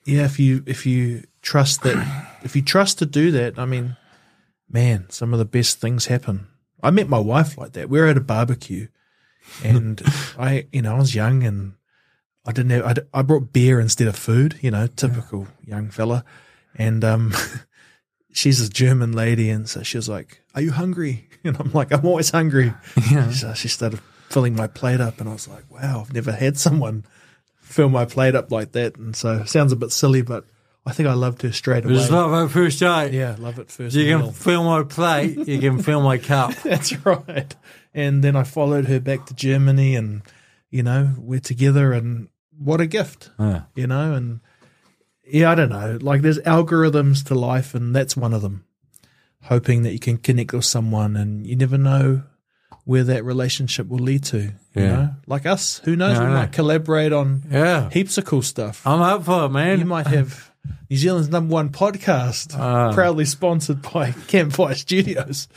yeah, 0.06 0.26
if 0.26 0.40
you 0.40 0.64
if 0.66 0.86
you 0.86 1.24
trust 1.42 1.82
that 1.84 1.98
if 2.44 2.56
you 2.56 2.62
trust 2.62 3.00
to 3.00 3.06
do 3.06 3.32
that, 3.32 3.58
I 3.58 3.66
mean, 3.66 3.96
man, 4.70 5.10
some 5.10 5.34
of 5.34 5.40
the 5.40 5.46
best 5.46 5.80
things 5.80 6.06
happen. 6.08 6.48
I 6.82 6.92
met 6.92 7.10
my 7.10 7.20
wife 7.20 7.58
like 7.58 7.74
that. 7.74 7.90
We 7.90 8.00
were 8.00 8.08
at 8.08 8.18
a 8.18 8.22
barbecue 8.22 8.88
and 9.64 10.02
I, 10.38 10.68
you 10.72 10.82
know, 10.82 10.96
I 10.96 11.00
was 11.00 11.16
young 11.16 11.44
and 11.44 11.74
I 12.46 12.52
didn't 12.52 12.72
have, 12.72 13.00
I 13.14 13.22
brought 13.22 13.52
beer 13.54 13.80
instead 13.80 14.08
of 14.08 14.16
food, 14.16 14.58
you 14.62 14.72
know, 14.72 14.88
typical 14.88 15.48
young 15.66 15.90
fella. 15.90 16.24
And, 16.76 17.04
um, 17.04 17.34
she's 18.32 18.62
a 18.62 18.70
German 18.70 19.12
lady. 19.14 19.50
And 19.50 19.68
so 19.70 19.84
she 19.84 19.98
was 19.98 20.08
like, 20.10 20.42
are 20.56 20.62
you 20.62 20.72
hungry? 20.72 21.26
And 21.42 21.56
I'm 21.58 21.72
like, 21.72 21.94
I'm 21.94 22.06
always 22.06 22.32
hungry. 22.32 22.74
Yeah. 23.12 23.32
So 23.32 23.54
she 23.54 23.70
started 23.70 24.02
filling 24.30 24.56
my 24.58 24.68
plate 24.68 25.00
up 25.00 25.22
and 25.22 25.30
I 25.30 25.34
was 25.34 25.48
like, 25.48 25.64
wow, 25.72 26.02
I've 26.02 26.14
never 26.14 26.34
had 26.34 26.58
someone 26.58 27.06
fill 27.62 27.88
my 27.88 28.04
plate 28.04 28.36
up 28.36 28.52
like 28.52 28.74
that. 28.74 28.98
And 28.98 29.16
so 29.16 29.38
it 29.38 29.48
sounds 29.48 29.72
a 29.72 29.78
bit 29.78 29.92
silly, 29.94 30.22
but 30.22 30.44
I 30.86 30.92
think 30.92 31.08
I 31.08 31.14
loved 31.14 31.42
her 31.44 31.54
straight 31.54 31.86
away. 31.86 31.94
It's 31.96 32.12
not 32.12 32.34
at 32.44 32.52
first 32.52 32.80
sight. 32.80 33.14
yeah, 33.14 33.38
love 33.40 33.58
it 33.58 33.72
first. 33.72 33.96
You 33.96 34.04
meal. 34.06 34.24
can 34.26 34.34
fill 34.34 34.64
my 34.66 34.84
plate. 34.84 35.48
You 35.48 35.60
can 35.60 35.82
fill 35.84 36.02
my 36.02 36.18
cup. 36.18 36.54
That's 36.64 36.94
right. 37.06 37.56
And 37.94 38.22
then 38.22 38.36
I 38.36 38.44
followed 38.44 38.86
her 38.88 39.00
back 39.00 39.26
to 39.28 39.34
Germany 39.34 39.96
and, 39.96 40.24
you 40.70 40.84
know, 40.84 41.14
we're 41.18 41.40
together 41.40 41.94
and 41.94 42.28
what 42.58 42.82
a 42.82 42.86
gift, 42.86 43.30
Yeah. 43.40 43.62
you 43.76 43.88
know, 43.88 44.14
and 44.14 44.42
yeah, 45.32 45.52
I 45.52 45.56
don't 45.56 45.70
know. 45.70 45.98
Like 46.02 46.22
there's 46.22 46.40
algorithms 46.40 47.24
to 47.26 47.36
life 47.36 47.74
and 47.76 47.96
that's 47.96 48.16
one 48.18 48.34
of 48.34 48.42
them. 48.42 48.66
Hoping 49.44 49.84
that 49.84 49.94
you 49.94 50.00
can 50.00 50.18
connect 50.18 50.54
with 50.54 50.66
someone 50.66 51.16
and 51.16 51.48
you 51.48 51.56
never 51.56 51.78
know 51.78 52.24
where 52.86 53.04
that 53.06 53.24
relationship 53.24 53.88
will 53.88 54.00
lead 54.00 54.24
to. 54.26 54.38
You 54.40 54.52
Yeah. 54.76 54.96
know? 54.96 55.10
Like 55.28 55.46
us. 55.46 55.80
Who 55.86 55.96
knows? 55.96 56.18
I 56.18 56.24
we 56.24 56.28
know. 56.30 56.34
might 56.40 56.52
collaborate 56.52 57.14
on 57.14 57.44
Yeah. 57.50 57.90
heaps 57.90 58.18
of 58.18 58.26
cool 58.26 58.42
stuff. 58.42 58.86
I'm 58.86 59.02
up 59.02 59.24
for 59.26 59.46
it, 59.46 59.50
man. 59.50 59.80
you 59.80 59.86
might 59.86 60.08
have 60.08 60.52
New 60.90 60.98
Zealand's 60.98 61.30
number 61.30 61.54
one 61.54 61.70
podcast, 61.70 62.54
Ah. 62.60 62.92
proudly 62.94 63.24
sponsored 63.26 63.82
by 63.82 64.12
Campfire 64.28 64.76
Studios. 64.76 65.48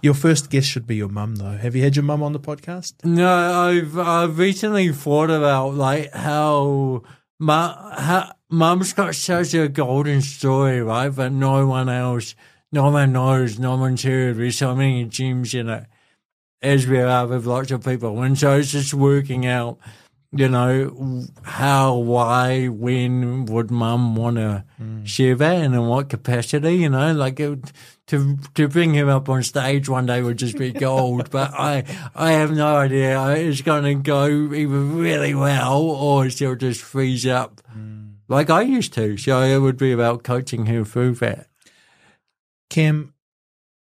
Your 0.00 0.14
first 0.14 0.48
guest 0.48 0.68
should 0.68 0.86
be 0.86 0.96
your 0.96 1.08
mum, 1.08 1.36
though. 1.36 1.56
Have 1.58 1.76
you 1.76 1.82
had 1.82 1.94
your 1.96 2.04
mum 2.04 2.22
on 2.22 2.32
the 2.32 2.40
podcast? 2.40 2.94
No, 3.04 3.28
I've 3.28 3.98
I've 3.98 4.38
recently 4.38 4.90
thought 4.92 5.30
about 5.30 5.74
like 5.74 6.12
how 6.14 7.02
my 7.38 7.74
how, 7.98 8.32
mum's 8.50 8.92
got 8.92 9.14
such 9.14 9.54
a 9.54 9.68
golden 9.68 10.20
story, 10.20 10.82
right? 10.82 11.08
But 11.08 11.32
no 11.32 11.66
one 11.66 11.88
else, 11.88 12.34
no 12.72 12.90
one 12.90 13.12
knows, 13.12 13.58
no 13.58 13.76
one's 13.76 14.02
heard. 14.02 14.36
There's 14.36 14.58
so 14.58 14.74
many 14.74 15.04
gems 15.04 15.54
in 15.54 15.68
it, 15.68 15.86
as 16.60 16.86
we 16.86 17.00
are 17.00 17.26
with 17.26 17.46
lots 17.46 17.70
of 17.70 17.84
people, 17.84 18.20
and 18.22 18.38
so 18.38 18.56
it's 18.56 18.72
just 18.72 18.92
working 18.94 19.46
out 19.46 19.78
you 20.32 20.48
know, 20.48 21.24
how, 21.42 21.96
why, 21.96 22.68
when 22.68 23.46
would 23.46 23.70
mum 23.70 24.14
want 24.14 24.36
to 24.36 24.64
hmm. 24.76 25.04
share 25.04 25.34
that 25.34 25.56
and 25.56 25.74
in 25.74 25.86
what 25.86 26.08
capacity, 26.08 26.76
you 26.76 26.88
know, 26.88 27.12
like 27.12 27.40
it, 27.40 27.72
to, 28.06 28.36
to 28.54 28.68
bring 28.68 28.94
him 28.94 29.08
up 29.08 29.28
on 29.28 29.42
stage 29.42 29.88
one 29.88 30.06
day 30.06 30.22
would 30.22 30.36
just 30.36 30.56
be 30.56 30.70
gold, 30.86 31.30
but 31.30 31.52
I, 31.52 31.84
I 32.14 32.32
have 32.32 32.52
no 32.52 32.76
idea. 32.76 33.20
It's 33.30 33.62
going 33.62 33.82
to 33.82 33.94
go 33.94 34.26
either 34.26 34.66
really 34.66 35.34
well 35.34 35.82
or 35.82 36.30
she'll 36.30 36.54
just 36.54 36.80
freeze 36.80 37.26
up 37.26 37.60
hmm. 37.66 37.99
Like 38.30 38.48
I 38.48 38.62
used 38.62 38.94
to. 38.94 39.16
So 39.16 39.42
it 39.42 39.58
would 39.58 39.76
be 39.76 39.90
about 39.92 40.22
coaching 40.22 40.66
him 40.66 40.84
through 40.84 41.16
that. 41.16 41.48
Cam, 42.70 43.12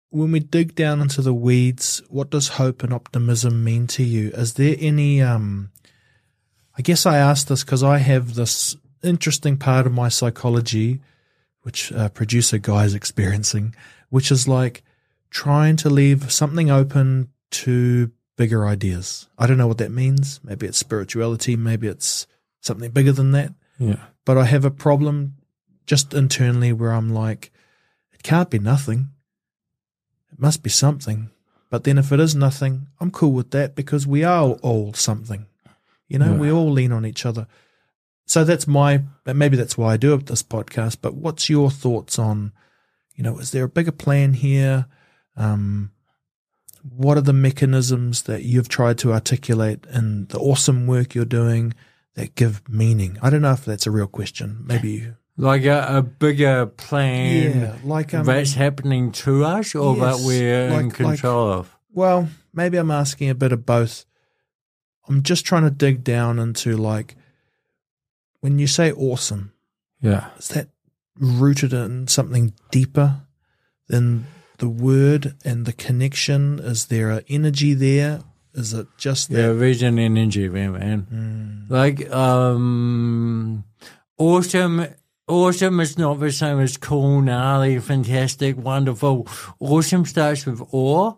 when 0.09 0.31
we 0.31 0.39
dig 0.39 0.73
down 0.73 0.99
into 0.99 1.21
the 1.21 1.33
weeds, 1.33 2.01
what 2.09 2.31
does 2.31 2.49
hope 2.49 2.83
and 2.83 2.91
optimism 2.91 3.63
mean 3.63 3.85
to 3.87 4.03
you? 4.03 4.31
Is 4.31 4.55
there 4.55 4.75
any, 4.79 5.21
um, 5.21 5.69
I 6.75 6.81
guess 6.81 7.05
I 7.05 7.17
asked 7.17 7.49
this 7.49 7.63
because 7.63 7.83
I 7.83 7.99
have 7.99 8.33
this 8.33 8.75
interesting 9.03 9.57
part 9.57 9.85
of 9.85 9.93
my 9.93 10.09
psychology, 10.09 11.01
which 11.61 11.91
uh, 11.93 12.09
producer 12.09 12.57
guy 12.57 12.85
is 12.85 12.95
experiencing, 12.95 13.75
which 14.09 14.31
is 14.31 14.47
like 14.47 14.83
trying 15.29 15.75
to 15.77 15.89
leave 15.89 16.31
something 16.31 16.71
open 16.71 17.29
to 17.51 18.11
bigger 18.37 18.65
ideas. 18.65 19.29
I 19.37 19.45
don't 19.45 19.59
know 19.59 19.67
what 19.67 19.77
that 19.77 19.91
means. 19.91 20.39
Maybe 20.43 20.65
it's 20.65 20.79
spirituality. 20.79 21.55
Maybe 21.55 21.87
it's 21.87 22.25
something 22.59 22.89
bigger 22.89 23.11
than 23.11 23.33
that. 23.33 23.53
Yeah. 23.77 24.07
But 24.25 24.37
I 24.37 24.45
have 24.45 24.65
a 24.65 24.71
problem 24.71 25.35
just 25.85 26.13
internally 26.13 26.71
where 26.73 26.91
I'm 26.91 27.09
like, 27.09 27.51
it 28.13 28.23
can't 28.23 28.49
be 28.49 28.59
nothing. 28.59 29.09
It 30.31 30.39
must 30.39 30.63
be 30.63 30.69
something. 30.69 31.29
But 31.69 31.83
then 31.85 31.97
if 31.97 32.11
it 32.11 32.19
is 32.19 32.35
nothing, 32.35 32.87
I'm 32.99 33.11
cool 33.11 33.31
with 33.31 33.51
that 33.51 33.75
because 33.75 34.05
we 34.05 34.23
are 34.23 34.51
all 34.61 34.93
something. 34.93 35.45
You 36.07 36.19
know, 36.19 36.33
Yeah. 36.33 36.37
we 36.39 36.51
all 36.51 36.69
lean 36.71 36.91
on 36.91 37.05
each 37.05 37.25
other. 37.25 37.47
So 38.25 38.43
that's 38.43 38.67
my, 38.67 39.03
maybe 39.25 39.57
that's 39.57 39.77
why 39.77 39.93
I 39.93 39.97
do 39.97 40.15
this 40.17 40.43
podcast. 40.43 40.97
But 41.01 41.15
what's 41.15 41.49
your 41.49 41.71
thoughts 41.71 42.19
on, 42.19 42.51
you 43.15 43.23
know, 43.23 43.39
is 43.39 43.51
there 43.51 43.63
a 43.65 43.69
bigger 43.69 43.91
plan 43.91 44.33
here? 44.33 44.85
Um, 45.35 45.91
what 46.83 47.17
are 47.17 47.21
the 47.21 47.33
mechanisms 47.33 48.23
that 48.23 48.43
you've 48.43 48.69
tried 48.69 48.97
to 48.99 49.13
articulate 49.13 49.85
in 49.93 50.27
the 50.27 50.39
awesome 50.39 50.87
work 50.87 51.13
you're 51.15 51.25
doing 51.25 51.73
that 52.15 52.35
give 52.35 52.67
meaning? 52.69 53.17
I 53.21 53.29
don't 53.29 53.41
know 53.41 53.51
if 53.53 53.65
that's 53.65 53.87
a 53.87 53.91
real 53.91 54.07
question. 54.07 54.63
Maybe, 54.65 55.07
Like 55.37 55.63
a, 55.65 55.97
a 55.97 56.01
bigger 56.01 56.65
plan 56.65 57.59
yeah, 57.61 57.75
like 57.83 58.13
um, 58.13 58.25
that's 58.25 58.53
happening 58.53 59.11
to 59.23 59.43
us 59.45 59.73
or 59.75 59.95
Yes, 59.95 60.19
that 60.19 60.25
we're 60.27 60.65
in 60.67 60.73
like- 60.73 60.99
like- 60.99 61.19
control 61.19 61.51
of. 61.51 61.77
Well, 61.93 62.29
maybe 62.53 62.77
I'm 62.77 62.91
asking 62.91 63.29
a 63.29 63.35
bit 63.35 63.51
of 63.51 63.65
both. 63.65 64.05
I'm 65.07 65.23
just 65.23 65.45
trying 65.45 65.63
to 65.63 65.71
dig 65.71 66.03
down 66.03 66.39
into 66.39 66.77
like 66.77 67.15
when 68.39 68.59
you 68.59 68.67
say 68.67 68.91
awesome, 68.91 69.51
Yeah. 70.01 70.29
is 70.37 70.47
that 70.49 70.69
rooted 71.17 71.73
in 71.73 72.07
something 72.07 72.53
deeper 72.71 73.21
than 73.87 74.25
the 74.57 74.69
word 74.69 75.35
and 75.43 75.65
the 75.65 75.73
connection? 75.73 76.59
Is 76.59 76.85
there 76.85 77.09
an 77.11 77.23
energy 77.27 77.73
there? 77.73 78.21
Is 78.53 78.73
it 78.73 78.87
just 78.97 79.29
Yeah, 79.29 79.53
vision 79.53 79.97
and 79.97 80.17
energy, 80.17 80.49
man. 80.49 80.73
man. 80.73 81.65
Like, 81.69 82.11
um, 82.11 83.63
awesome. 84.17 84.85
Awesome 85.27 85.79
is 85.79 85.97
not 85.97 86.19
the 86.19 86.31
same 86.31 86.59
as 86.59 86.75
cool, 86.75 87.21
gnarly, 87.21 87.79
fantastic, 87.79 88.57
wonderful. 88.57 89.27
Awesome 89.59 90.05
starts 90.05 90.45
with 90.45 90.61
awe. 90.71 91.13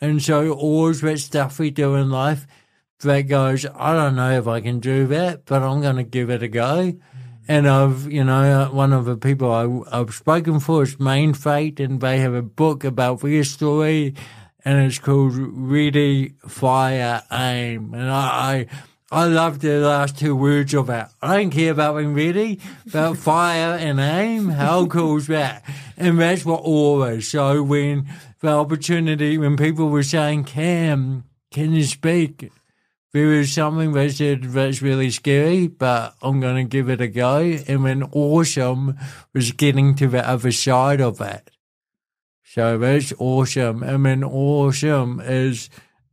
And 0.00 0.20
so 0.22 0.52
awe 0.52 0.88
is 0.88 1.00
that 1.00 1.20
stuff 1.20 1.58
we 1.58 1.70
do 1.70 1.94
in 1.94 2.10
life 2.10 2.46
that 3.00 3.22
goes, 3.22 3.64
I 3.64 3.94
don't 3.94 4.16
know 4.16 4.32
if 4.32 4.46
I 4.46 4.60
can 4.60 4.80
do 4.80 5.06
that, 5.06 5.46
but 5.46 5.62
I'm 5.62 5.80
going 5.80 5.96
to 5.96 6.02
give 6.02 6.28
it 6.28 6.42
a 6.42 6.48
go. 6.48 6.94
And 7.46 7.68
I've, 7.68 8.10
you 8.10 8.24
know, 8.24 8.68
one 8.72 8.92
of 8.92 9.04
the 9.04 9.16
people 9.16 9.52
I, 9.90 9.98
I've 10.00 10.14
spoken 10.14 10.60
for 10.60 10.82
is 10.82 10.96
Mainfreight, 10.96 11.78
and 11.78 12.00
they 12.00 12.18
have 12.18 12.34
a 12.34 12.42
book 12.42 12.84
about 12.84 13.20
their 13.20 13.44
story, 13.44 14.14
and 14.64 14.86
it's 14.86 14.98
called 14.98 15.32
Ready, 15.34 16.34
Fire, 16.48 17.22
Aim. 17.30 17.94
And 17.94 18.10
I, 18.10 18.66
I, 19.10 19.22
I 19.22 19.24
love 19.26 19.60
the 19.60 19.78
last 19.78 20.18
two 20.18 20.34
words 20.34 20.74
of 20.74 20.90
it. 20.90 21.06
I 21.22 21.36
don't 21.36 21.50
care 21.50 21.72
about 21.72 21.96
being 21.96 22.14
ready, 22.14 22.60
but 22.92 23.14
fire 23.14 23.76
and 23.76 24.00
aim. 24.00 24.48
How 24.48 24.86
cool 24.86 25.18
is 25.18 25.28
that? 25.28 25.62
And 25.96 26.18
that's 26.18 26.44
what 26.44 26.62
awe 26.64 27.04
is. 27.04 27.28
So 27.28 27.62
when 27.62 28.08
the 28.40 28.48
opportunity, 28.48 29.38
when 29.38 29.56
people 29.56 29.88
were 29.88 30.02
saying, 30.02 30.44
Cam, 30.44 31.24
can 31.50 31.72
you 31.72 31.84
speak? 31.84 32.50
there 33.14 33.28
was 33.28 33.52
something 33.52 33.92
that 33.92 34.10
said 34.10 34.42
that's 34.42 34.82
really 34.82 35.08
scary, 35.08 35.68
but 35.68 36.16
I'm 36.20 36.40
going 36.40 36.56
to 36.56 36.68
give 36.68 36.90
it 36.90 37.00
a 37.00 37.06
go. 37.06 37.38
And 37.38 37.84
when 37.84 38.02
awesome 38.02 38.98
was 39.32 39.52
getting 39.52 39.94
to 39.94 40.08
the 40.08 40.28
other 40.28 40.50
side 40.50 41.00
of 41.00 41.20
it. 41.20 41.48
So 42.54 42.78
that's 42.78 43.12
awesome. 43.18 43.82
And 43.82 44.06
then 44.06 44.22
awesome 44.22 45.20
is 45.20 45.68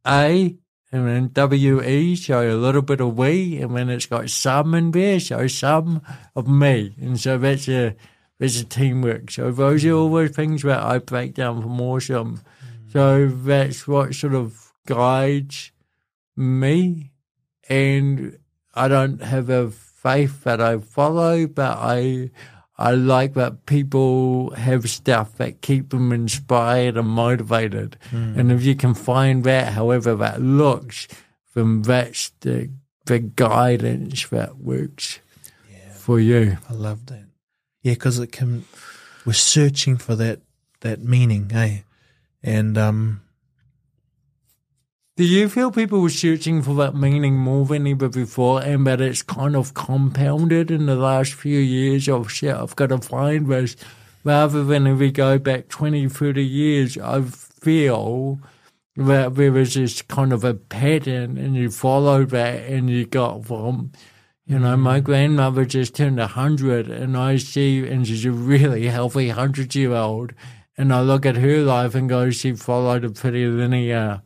A, 0.07 0.57
and 0.91 1.07
then 1.07 1.29
W 1.33 1.83
E, 1.83 2.15
so 2.15 2.41
a 2.41 2.57
little 2.57 2.81
bit 2.81 2.99
of 2.99 3.15
we, 3.15 3.61
and 3.61 3.77
then 3.77 3.91
it's 3.91 4.07
got 4.07 4.27
some 4.31 4.73
in 4.73 4.89
there, 4.89 5.19
so 5.19 5.45
some 5.45 6.01
of 6.35 6.47
me. 6.47 6.95
And 6.99 7.19
so 7.19 7.37
that's 7.37 7.69
a 7.69 7.95
that's 8.39 8.59
a 8.59 8.65
teamwork. 8.65 9.29
So 9.29 9.51
those 9.51 9.85
are 9.85 9.93
all 9.93 10.11
the 10.11 10.29
things 10.29 10.63
that 10.63 10.81
I 10.81 10.97
break 10.97 11.35
down 11.35 11.61
from 11.61 11.79
awesome. 11.79 12.37
Mm. 12.37 12.91
So 12.91 13.27
that's 13.27 13.87
what 13.87 14.15
sort 14.15 14.33
of 14.33 14.73
guides 14.87 15.71
me, 16.35 17.11
and 17.69 18.39
I 18.73 18.87
don't 18.87 19.21
have 19.21 19.51
a 19.51 19.69
faith 19.69 20.43
that 20.45 20.59
I 20.59 20.79
follow, 20.79 21.45
but 21.45 21.77
I 21.77 22.31
I 22.77 22.91
like 22.91 23.33
that 23.35 23.65
people 23.65 24.51
have 24.55 24.89
stuff 24.89 25.37
that 25.37 25.61
keep 25.61 25.89
them 25.89 26.11
inspired 26.11 26.97
and 26.97 27.07
motivated, 27.07 27.97
and 28.11 28.51
if 28.51 28.63
you 28.63 28.75
can 28.75 28.93
find 28.93 29.43
that, 29.43 29.73
however 29.73 30.15
that 30.15 30.41
looks, 30.41 31.07
then 31.53 31.83
that's 31.83 32.31
the 32.39 32.69
the 33.05 33.19
guidance 33.19 34.27
that 34.29 34.57
works 34.57 35.19
for 35.93 36.19
you. 36.19 36.57
I 36.69 36.73
love 36.73 37.05
that. 37.07 37.25
Yeah, 37.83 37.93
because 37.93 38.19
it 38.19 38.31
can. 38.31 38.65
We're 39.25 39.33
searching 39.33 39.97
for 39.97 40.15
that 40.15 40.39
that 40.79 41.01
meaning, 41.03 41.51
eh? 41.53 41.79
And 42.41 42.77
um, 42.77 43.21
Do 45.17 45.25
you 45.25 45.49
feel 45.49 45.71
people 45.71 45.99
were 45.99 46.09
searching 46.09 46.61
for 46.61 46.73
that 46.75 46.95
meaning 46.95 47.35
more 47.35 47.65
than 47.65 47.85
ever 47.85 48.07
before 48.07 48.63
and 48.63 48.87
that 48.87 49.01
it's 49.01 49.21
kind 49.21 49.57
of 49.57 49.73
compounded 49.73 50.71
in 50.71 50.85
the 50.85 50.95
last 50.95 51.33
few 51.33 51.59
years 51.59 52.07
of 52.07 52.31
shit, 52.31 52.55
I've 52.55 52.77
got 52.77 52.87
to 52.87 52.97
find 52.99 53.47
this 53.47 53.75
rather 54.23 54.63
than 54.63 54.87
if 54.87 54.99
we 54.99 55.11
go 55.11 55.37
back 55.37 55.67
20, 55.67 56.07
30 56.07 56.45
years, 56.45 56.97
I 56.97 57.23
feel 57.23 58.39
that 58.95 59.35
there 59.35 59.51
was 59.51 59.73
this 59.73 60.01
kind 60.01 60.31
of 60.31 60.45
a 60.45 60.53
pattern 60.53 61.37
and 61.37 61.57
you 61.57 61.69
follow 61.69 62.23
that 62.23 62.63
and 62.69 62.89
you 62.89 63.05
got 63.05 63.43
from, 63.43 63.91
you 64.45 64.59
know, 64.59 64.77
my 64.77 65.01
grandmother 65.01 65.65
just 65.65 65.93
turned 65.93 66.19
100 66.19 66.89
and 66.89 67.17
I 67.17 67.35
see, 67.35 67.85
and 67.85 68.07
she's 68.07 68.23
a 68.23 68.31
really 68.31 68.87
healthy 68.87 69.27
100 69.27 69.75
year 69.75 69.91
old. 69.91 70.31
And 70.77 70.93
I 70.93 71.01
look 71.01 71.25
at 71.25 71.35
her 71.35 71.57
life 71.57 71.95
and 71.95 72.07
go, 72.07 72.29
she 72.29 72.53
followed 72.53 73.03
a 73.03 73.09
pretty 73.09 73.45
linear 73.45 74.21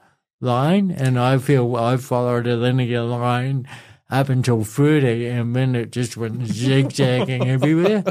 line, 0.46 0.92
and 0.92 1.20
I 1.20 1.38
feel 1.40 1.76
I 1.76 1.98
followed 1.98 2.48
a 2.48 2.56
linear 2.56 3.02
line 3.04 3.68
up 4.10 4.30
until 4.30 4.64
30, 4.64 5.26
and 5.26 5.56
then 5.56 5.76
it 5.76 5.92
just 5.92 6.16
went 6.16 6.46
zigzagging 6.46 7.48
everywhere. 7.56 8.04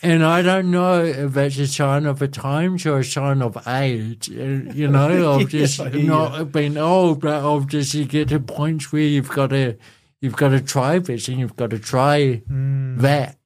And 0.00 0.24
I 0.24 0.42
don't 0.42 0.70
know 0.70 1.04
if 1.04 1.32
that's 1.32 1.58
a 1.58 1.66
sign 1.66 2.06
of 2.06 2.20
the 2.20 2.28
times 2.28 2.86
or 2.86 3.00
a 3.00 3.04
sign 3.04 3.42
of 3.42 3.56
age, 3.66 4.30
uh, 4.30 4.72
you 4.72 4.86
know, 4.88 5.32
of 5.40 5.48
just 5.48 5.78
Yeah, 5.80 5.88
yeah. 5.88 6.02
not 6.06 6.52
being 6.52 6.76
old, 6.78 7.20
but 7.20 7.42
of 7.42 7.66
just 7.66 7.94
you 7.94 8.04
get 8.04 8.28
to 8.28 8.38
points 8.40 8.92
where 8.92 9.02
you've 9.02 9.28
got 9.28 9.50
to. 9.50 9.76
You've 10.20 10.36
got 10.36 10.50
to 10.50 10.60
try 10.62 10.98
this 11.00 11.28
and 11.28 11.38
you've 11.38 11.56
got 11.56 11.68
to 11.70 11.78
try 11.78 12.40
that. 12.48 13.36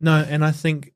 no, 0.00 0.24
and 0.26 0.42
I 0.42 0.50
think 0.50 0.94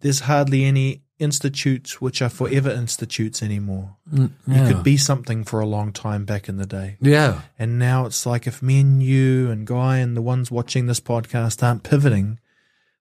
there's 0.00 0.20
hardly 0.20 0.64
any 0.64 1.02
institutes 1.20 2.00
which 2.00 2.20
are 2.22 2.28
forever 2.28 2.70
institutes 2.70 3.42
anymore. 3.42 3.96
Mm, 4.12 4.30
You 4.46 4.66
could 4.74 4.82
be 4.82 4.96
something 4.96 5.44
for 5.44 5.60
a 5.60 5.66
long 5.66 5.92
time 5.92 6.24
back 6.24 6.48
in 6.48 6.56
the 6.56 6.66
day. 6.66 6.96
yeah. 7.00 7.42
And 7.58 7.78
now 7.78 8.06
it's 8.06 8.24
like 8.26 8.46
if 8.46 8.62
me 8.62 8.80
and 8.80 9.02
you 9.02 9.50
and 9.50 9.66
Guy 9.66 9.98
and 9.98 10.16
the 10.16 10.22
ones 10.22 10.50
watching 10.50 10.86
this 10.86 11.00
podcast 11.00 11.62
aren't 11.62 11.82
pivoting, 11.82 12.38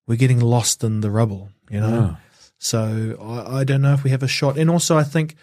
we're 0.08 0.18
getting 0.18 0.40
lost 0.40 0.84
in 0.84 1.02
the 1.02 1.10
rubble, 1.12 1.50
you 1.70 1.80
know? 1.80 2.02
Yeah. 2.02 2.16
So 2.58 3.18
I, 3.22 3.60
I 3.60 3.64
don't 3.64 3.82
know 3.82 3.94
if 3.94 4.04
we 4.04 4.10
have 4.10 4.24
a 4.24 4.28
shot. 4.28 4.58
And 4.58 4.70
also, 4.70 4.98
I 4.98 5.04
think 5.04 5.36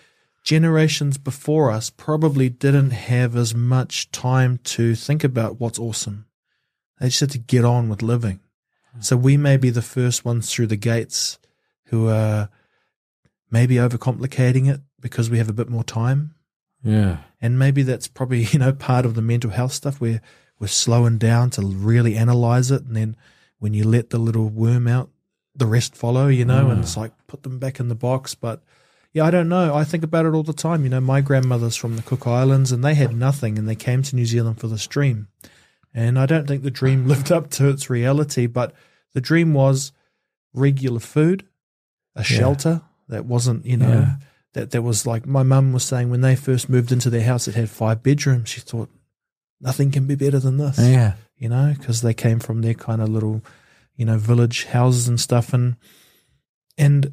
generations 0.44 1.18
before 1.18 1.70
us 1.70 1.90
probably 1.90 2.48
didn't 2.48 2.90
have 2.90 3.34
as 3.36 3.54
much 3.54 4.10
time 4.12 4.58
to 4.64 4.94
think 4.94 5.24
about 5.24 5.58
what's 5.60 5.78
awesome. 5.78 6.26
They 7.00 7.08
just 7.08 7.20
had 7.20 7.30
to 7.30 7.38
get 7.38 7.64
on 7.64 7.88
with 7.88 8.02
living. 8.02 8.40
So 9.00 9.16
we 9.16 9.36
may 9.36 9.56
be 9.58 9.68
the 9.70 9.82
first 9.82 10.24
ones 10.24 10.50
through 10.50 10.68
the 10.68 10.76
gates 10.76 11.38
who 11.86 12.08
are 12.08 12.48
maybe 13.56 13.76
overcomplicating 13.76 14.70
it 14.70 14.82
because 15.00 15.30
we 15.30 15.38
have 15.38 15.48
a 15.48 15.54
bit 15.54 15.70
more 15.70 15.82
time. 15.82 16.34
Yeah. 16.82 17.18
And 17.40 17.58
maybe 17.58 17.82
that's 17.82 18.06
probably, 18.06 18.42
you 18.52 18.58
know, 18.58 18.74
part 18.74 19.06
of 19.06 19.14
the 19.14 19.22
mental 19.22 19.50
health 19.50 19.72
stuff 19.72 19.98
where 19.98 20.20
we're 20.58 20.66
slowing 20.66 21.16
down 21.16 21.48
to 21.50 21.62
really 21.62 22.16
analyze 22.16 22.70
it, 22.70 22.82
and 22.84 22.94
then 22.94 23.16
when 23.58 23.72
you 23.72 23.84
let 23.84 24.10
the 24.10 24.18
little 24.18 24.48
worm 24.48 24.86
out, 24.86 25.10
the 25.54 25.66
rest 25.66 25.96
follow. 25.96 26.28
You 26.28 26.44
know, 26.44 26.68
and 26.68 26.78
mm. 26.78 26.82
it's 26.82 26.96
like 26.96 27.12
put 27.26 27.42
them 27.42 27.58
back 27.58 27.80
in 27.80 27.88
the 27.88 27.94
box, 27.94 28.34
but. 28.34 28.62
Yeah, 29.12 29.24
I 29.24 29.30
don't 29.30 29.48
know. 29.48 29.74
I 29.74 29.84
think 29.84 30.04
about 30.04 30.26
it 30.26 30.34
all 30.34 30.42
the 30.42 30.52
time. 30.52 30.84
You 30.84 30.90
know, 30.90 31.00
my 31.00 31.22
grandmother's 31.22 31.74
from 31.74 31.96
the 31.96 32.02
Cook 32.02 32.26
Islands 32.26 32.70
and 32.70 32.84
they 32.84 32.92
had 32.92 33.16
nothing 33.16 33.58
and 33.58 33.66
they 33.66 33.74
came 33.74 34.02
to 34.02 34.14
New 34.14 34.26
Zealand 34.26 34.60
for 34.60 34.68
this 34.68 34.86
dream. 34.86 35.28
And 35.94 36.18
I 36.18 36.26
don't 36.26 36.46
think 36.46 36.62
the 36.62 36.70
dream 36.70 37.08
lived 37.08 37.32
up 37.32 37.48
to 37.52 37.70
its 37.70 37.88
reality, 37.88 38.46
but 38.46 38.74
the 39.14 39.22
dream 39.22 39.54
was 39.54 39.92
regular 40.52 41.00
food, 41.00 41.46
a 42.14 42.22
shelter 42.22 42.82
that 43.08 43.24
wasn't, 43.26 43.64
you 43.66 43.76
know, 43.76 43.88
Yeah. 43.88 44.16
that 44.54 44.70
that 44.72 44.82
was 44.82 45.06
like 45.06 45.26
my 45.26 45.42
mum 45.42 45.72
was 45.72 45.84
saying 45.84 46.10
when 46.10 46.20
they 46.22 46.36
first 46.36 46.68
moved 46.68 46.90
into 46.92 47.10
their 47.10 47.24
house, 47.24 47.46
it 47.48 47.54
had 47.54 47.70
five 47.70 48.02
bedrooms. 48.02 48.48
She 48.48 48.60
thought 48.60 48.90
nothing 49.60 49.90
can 49.90 50.06
be 50.06 50.14
better 50.14 50.38
than 50.38 50.56
this, 50.58 50.78
Yeah. 50.78 51.14
you 51.36 51.48
know, 51.48 51.74
because 51.78 52.00
they 52.02 52.14
came 52.14 52.38
from 52.40 52.62
their 52.62 52.74
kind 52.74 53.00
of 53.00 53.08
little, 53.08 53.42
you 53.96 54.04
know, 54.04 54.18
village 54.18 54.64
houses 54.66 55.08
and 55.08 55.20
stuff, 55.20 55.52
and 55.52 55.76
and 56.78 57.12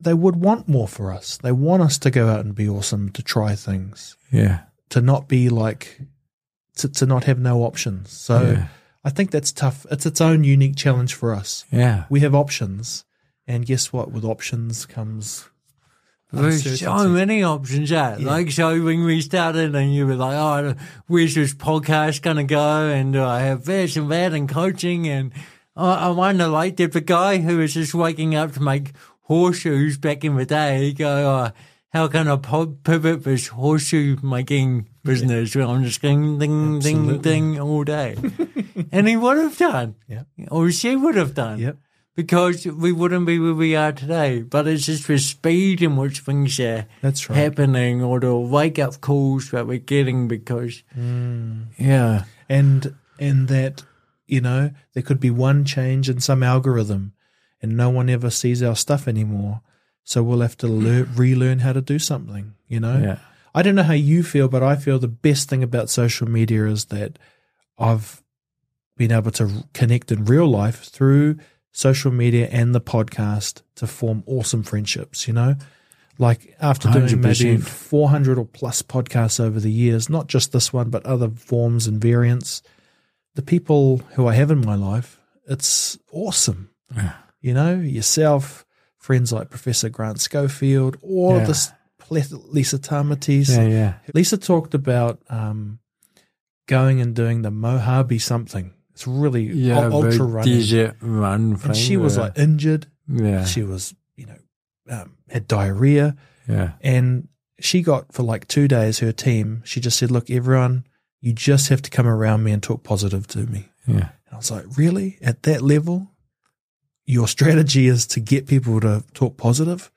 they 0.00 0.14
would 0.14 0.36
want 0.36 0.68
more 0.68 0.88
for 0.88 1.12
us. 1.12 1.36
They 1.36 1.52
want 1.52 1.82
us 1.82 1.98
to 1.98 2.10
go 2.10 2.28
out 2.28 2.44
and 2.44 2.54
be 2.54 2.68
awesome, 2.68 3.10
to 3.10 3.22
try 3.22 3.54
things, 3.54 4.16
Yeah. 4.32 4.60
to 4.90 5.00
not 5.00 5.28
be 5.28 5.48
like, 5.48 6.00
to 6.76 6.88
to 6.88 7.06
not 7.06 7.24
have 7.24 7.38
no 7.38 7.62
options. 7.64 8.10
So. 8.10 8.42
Yeah. 8.52 8.68
I 9.04 9.10
think 9.10 9.32
that's 9.32 9.50
tough. 9.50 9.84
It's 9.90 10.06
its 10.06 10.20
own 10.20 10.44
unique 10.44 10.76
challenge 10.76 11.14
for 11.14 11.34
us. 11.34 11.64
Yeah. 11.72 12.04
We 12.08 12.20
have 12.20 12.36
options, 12.36 13.04
and 13.46 13.66
guess 13.66 13.92
what? 13.92 14.12
With 14.12 14.24
options 14.24 14.86
comes 14.86 15.48
There's 16.32 16.80
so 16.80 17.08
many 17.08 17.42
options 17.42 17.92
out. 17.92 18.20
Yeah. 18.20 18.26
Like, 18.28 18.50
so 18.52 18.82
when 18.82 19.04
we 19.04 19.20
started 19.20 19.74
and 19.74 19.94
you 19.94 20.06
were 20.06 20.14
like, 20.14 20.34
oh, 20.34 20.74
where's 21.06 21.34
this 21.34 21.54
podcast 21.54 22.22
going 22.22 22.38
to 22.38 22.44
go? 22.44 22.88
And 22.88 23.12
do 23.12 23.22
I 23.22 23.40
have 23.40 23.64
this 23.64 23.96
and 23.96 24.10
that 24.10 24.32
and 24.32 24.48
coaching? 24.48 25.06
And 25.08 25.32
I 25.76 26.06
I 26.06 26.08
wonder, 26.08 26.48
like, 26.48 26.76
did 26.76 26.92
the 26.92 27.00
guy 27.00 27.38
who 27.38 27.58
was 27.58 27.74
just 27.74 27.94
waking 27.94 28.34
up 28.34 28.52
to 28.52 28.62
make 28.62 28.92
horseshoes 29.22 29.98
back 29.98 30.24
in 30.24 30.36
the 30.36 30.46
day 30.46 30.92
go, 30.92 31.08
oh, 31.08 31.50
how 31.92 32.08
can 32.08 32.28
I 32.28 32.36
pivot 32.36 33.24
this 33.24 33.48
horseshoe 33.48 34.16
making 34.22 34.88
business 35.04 35.54
where 35.54 35.66
I'm 35.66 35.84
just 35.84 36.00
going 36.00 36.38
ding, 36.38 36.78
ding, 36.78 36.96
Absolutely. 36.96 37.18
ding 37.18 37.60
all 37.60 37.84
day? 37.84 38.16
and 38.92 39.06
he 39.06 39.16
would 39.16 39.36
have 39.36 39.58
done. 39.58 39.96
Yeah. 40.08 40.22
Or 40.50 40.70
she 40.70 40.96
would 40.96 41.16
have 41.16 41.34
done 41.34 41.58
Yep. 41.58 41.76
Because 42.14 42.66
we 42.66 42.92
wouldn't 42.92 43.26
be 43.26 43.38
where 43.38 43.54
we 43.54 43.74
are 43.76 43.92
today. 43.92 44.42
But 44.42 44.66
it's 44.66 44.86
just 44.86 45.06
the 45.06 45.18
speed 45.18 45.82
in 45.82 45.96
which 45.96 46.20
things 46.20 46.58
are 46.60 46.86
That's 47.00 47.28
right. 47.30 47.36
happening 47.36 48.02
or 48.02 48.20
the 48.20 48.34
wake 48.36 48.78
up 48.78 49.00
calls 49.00 49.50
that 49.50 49.66
we're 49.66 49.78
getting 49.78 50.28
because, 50.28 50.82
Mm. 50.98 51.66
yeah, 51.78 52.24
and 52.48 52.94
and 53.18 53.48
that 53.48 53.84
you 54.26 54.40
know 54.40 54.70
there 54.94 55.02
could 55.02 55.20
be 55.20 55.30
one 55.30 55.64
change 55.64 56.08
in 56.08 56.20
some 56.20 56.42
algorithm, 56.42 57.12
and 57.62 57.76
no 57.76 57.88
one 57.90 58.10
ever 58.10 58.30
sees 58.30 58.62
our 58.62 58.76
stuff 58.76 59.06
anymore. 59.08 59.60
So 60.04 60.22
we'll 60.22 60.40
have 60.40 60.56
to 60.58 60.66
lear- 60.66 61.04
relearn 61.16 61.60
how 61.60 61.72
to 61.72 61.80
do 61.80 61.98
something. 61.98 62.54
You 62.68 62.80
know. 62.80 62.98
yeah, 62.98 63.18
I 63.54 63.62
don't 63.62 63.74
know 63.74 63.82
how 63.84 63.92
you 63.94 64.22
feel, 64.22 64.48
but 64.48 64.62
I 64.62 64.76
feel 64.76 64.98
the 64.98 65.08
best 65.08 65.48
thing 65.48 65.62
about 65.62 65.88
social 65.90 66.28
media 66.28 66.66
is 66.66 66.86
that 66.86 67.18
I've 67.78 68.22
been 68.96 69.12
able 69.12 69.30
to 69.32 69.64
connect 69.72 70.12
in 70.12 70.24
real 70.24 70.46
life 70.46 70.84
through 70.84 71.36
social 71.72 72.12
media 72.12 72.48
and 72.52 72.74
the 72.74 72.80
podcast 72.80 73.62
to 73.76 73.86
form 73.86 74.22
awesome 74.26 74.62
friendships, 74.62 75.26
you 75.26 75.32
know? 75.34 75.56
Like 76.18 76.54
after 76.60 76.90
doing 76.90 77.20
maybe 77.20 77.56
400 77.56 78.38
or 78.38 78.44
plus 78.44 78.82
podcasts 78.82 79.40
over 79.40 79.58
the 79.58 79.70
years, 79.72 80.08
not 80.10 80.26
just 80.28 80.52
this 80.52 80.72
one, 80.72 80.90
but 80.90 81.04
other 81.06 81.30
forms 81.30 81.86
and 81.86 82.00
variants, 82.00 82.62
the 83.34 83.42
people 83.42 83.98
who 84.14 84.26
I 84.28 84.34
have 84.34 84.50
in 84.50 84.60
my 84.64 84.74
life, 84.74 85.18
it's 85.48 85.98
awesome. 86.12 86.70
Yeah. 86.94 87.14
You 87.40 87.54
know, 87.54 87.74
yourself, 87.80 88.66
friends 88.98 89.32
like 89.32 89.48
Professor 89.50 89.88
Grant 89.88 90.20
Schofield, 90.20 90.96
all 91.02 91.34
Yeah. 91.36 91.40
of 91.42 91.48
this 91.48 91.72
Lisa 92.10 92.78
Tamati's. 92.78 93.48
yeah, 93.56 93.66
yeah, 93.66 93.94
Lisa 94.12 94.36
talked 94.36 94.74
about 94.74 95.18
um, 95.30 95.78
going 96.68 97.00
and 97.00 97.16
doing 97.16 97.40
the 97.40 97.50
Mojave 97.50 98.18
something. 98.18 98.74
It's 98.92 99.06
really 99.06 99.44
yeah, 99.44 99.88
ultra 99.88 100.24
running. 100.24 100.54
run 101.00 101.56
thing. 101.56 101.68
And 101.70 101.76
she 101.76 101.96
was 101.96 102.16
like 102.18 102.38
injured. 102.38 102.86
yeah, 103.08 103.44
She 103.44 103.62
was, 103.62 103.94
you 104.16 104.26
know, 104.26 104.38
um, 104.90 105.16
had 105.30 105.48
diarrhea. 105.48 106.14
yeah, 106.48 106.72
And 106.82 107.28
she 107.58 107.82
got 107.82 108.12
for 108.12 108.22
like 108.22 108.46
two 108.48 108.68
days, 108.68 108.98
her 108.98 109.12
team, 109.12 109.62
she 109.64 109.80
just 109.80 109.98
said, 109.98 110.10
Look, 110.10 110.30
everyone, 110.30 110.84
you 111.20 111.32
just 111.32 111.68
have 111.70 111.80
to 111.82 111.90
come 111.90 112.06
around 112.06 112.42
me 112.44 112.52
and 112.52 112.62
talk 112.62 112.82
positive 112.82 113.26
to 113.28 113.38
me. 113.46 113.68
yeah, 113.86 113.94
And 114.26 114.32
I 114.32 114.36
was 114.36 114.50
like, 114.50 114.66
Really? 114.76 115.18
At 115.22 115.42
that 115.44 115.62
level? 115.62 116.08
Your 117.04 117.26
strategy 117.28 117.86
is 117.88 118.06
to 118.08 118.20
get 118.20 118.46
people 118.46 118.80
to 118.80 119.04
talk 119.14 119.36
positive? 119.36 119.90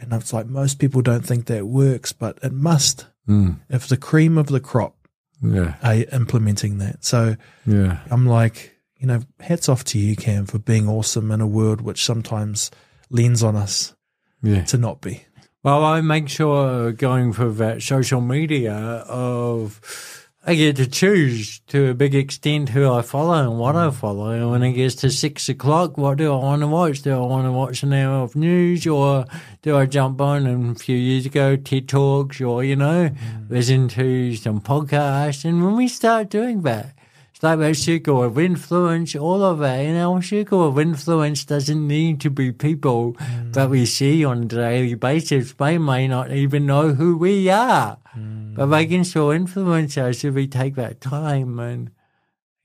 And 0.00 0.12
it's 0.12 0.32
like, 0.32 0.46
most 0.46 0.78
people 0.78 1.02
don't 1.02 1.24
think 1.26 1.46
that 1.46 1.66
works, 1.66 2.12
but 2.12 2.38
it 2.42 2.52
must. 2.52 3.06
mm, 3.28 3.58
If 3.68 3.88
the 3.88 3.96
cream 3.96 4.38
of 4.38 4.46
the 4.46 4.60
crop 4.60 4.94
yeah, 5.42 5.76
are 5.82 6.04
implementing 6.14 6.78
that. 6.78 7.04
So 7.04 7.36
yeah, 7.66 8.00
I'm 8.10 8.26
like, 8.26 8.76
you 8.96 9.06
know, 9.06 9.20
hats 9.40 9.68
off 9.68 9.84
to 9.84 9.98
you, 9.98 10.16
Cam, 10.16 10.46
for 10.46 10.58
being 10.58 10.88
awesome 10.88 11.30
in 11.30 11.40
a 11.40 11.46
world 11.46 11.80
which 11.80 12.04
sometimes 12.04 12.70
leans 13.10 13.42
on 13.42 13.56
us 13.56 13.94
yeah. 14.42 14.64
to 14.64 14.78
not 14.78 15.00
be. 15.00 15.24
Well, 15.62 15.84
I 15.84 16.00
make 16.00 16.28
sure 16.28 16.92
going 16.92 17.32
for 17.32 17.50
that 17.50 17.82
social 17.82 18.20
media 18.20 18.74
of 18.74 20.17
I 20.48 20.54
get 20.54 20.76
to 20.76 20.86
choose 20.86 21.60
to 21.66 21.90
a 21.90 21.94
big 21.94 22.14
extent 22.14 22.70
who 22.70 22.90
I 22.90 23.02
follow 23.02 23.34
and 23.34 23.58
what 23.58 23.76
I 23.76 23.88
mm. 23.88 23.94
follow. 23.94 24.30
And 24.30 24.50
when 24.50 24.62
it 24.62 24.72
gets 24.72 24.94
to 25.02 25.10
six 25.10 25.46
o'clock, 25.50 25.98
what 25.98 26.16
do 26.16 26.32
I 26.32 26.36
want 26.36 26.62
to 26.62 26.66
watch? 26.66 27.02
Do 27.02 27.12
I 27.12 27.20
want 27.20 27.44
to 27.44 27.52
watch 27.52 27.82
an 27.82 27.92
hour 27.92 28.22
of 28.22 28.34
news 28.34 28.86
or 28.86 29.26
do 29.60 29.76
I 29.76 29.84
jump 29.84 30.22
on 30.22 30.46
and 30.46 30.74
a 30.74 30.78
few 30.78 30.96
years 30.96 31.26
ago 31.26 31.56
TED 31.56 31.86
Talks 31.86 32.40
or, 32.40 32.64
you 32.64 32.76
know, 32.76 33.10
mm. 33.10 33.50
listen 33.50 33.88
to 33.88 34.34
some 34.36 34.62
podcasts? 34.62 35.44
And 35.44 35.62
when 35.62 35.76
we 35.76 35.86
start 35.86 36.30
doing 36.30 36.62
that, 36.62 36.94
that 37.38 37.76
circle 37.76 38.22
of 38.22 38.38
influence, 38.38 39.14
all 39.14 39.42
of 39.42 39.58
that. 39.58 39.80
And 39.80 39.98
our 39.98 40.22
circle 40.22 40.66
of 40.66 40.78
influence 40.78 41.44
doesn't 41.44 41.86
need 41.86 42.20
to 42.22 42.30
be 42.30 42.52
people 42.52 43.14
mm. 43.14 43.52
that 43.52 43.70
we 43.70 43.86
see 43.86 44.24
on 44.24 44.44
a 44.44 44.46
daily 44.46 44.94
basis. 44.94 45.52
They 45.52 45.78
may 45.78 46.08
not 46.08 46.32
even 46.32 46.66
know 46.66 46.94
who 46.94 47.16
we 47.16 47.48
are, 47.48 47.98
mm. 48.16 48.54
but 48.54 48.66
they 48.66 48.86
can 48.86 49.04
still 49.04 49.30
influence 49.30 49.96
us 49.96 50.24
if 50.24 50.34
we 50.34 50.46
take 50.46 50.74
that 50.74 51.00
time 51.00 51.58
and, 51.58 51.90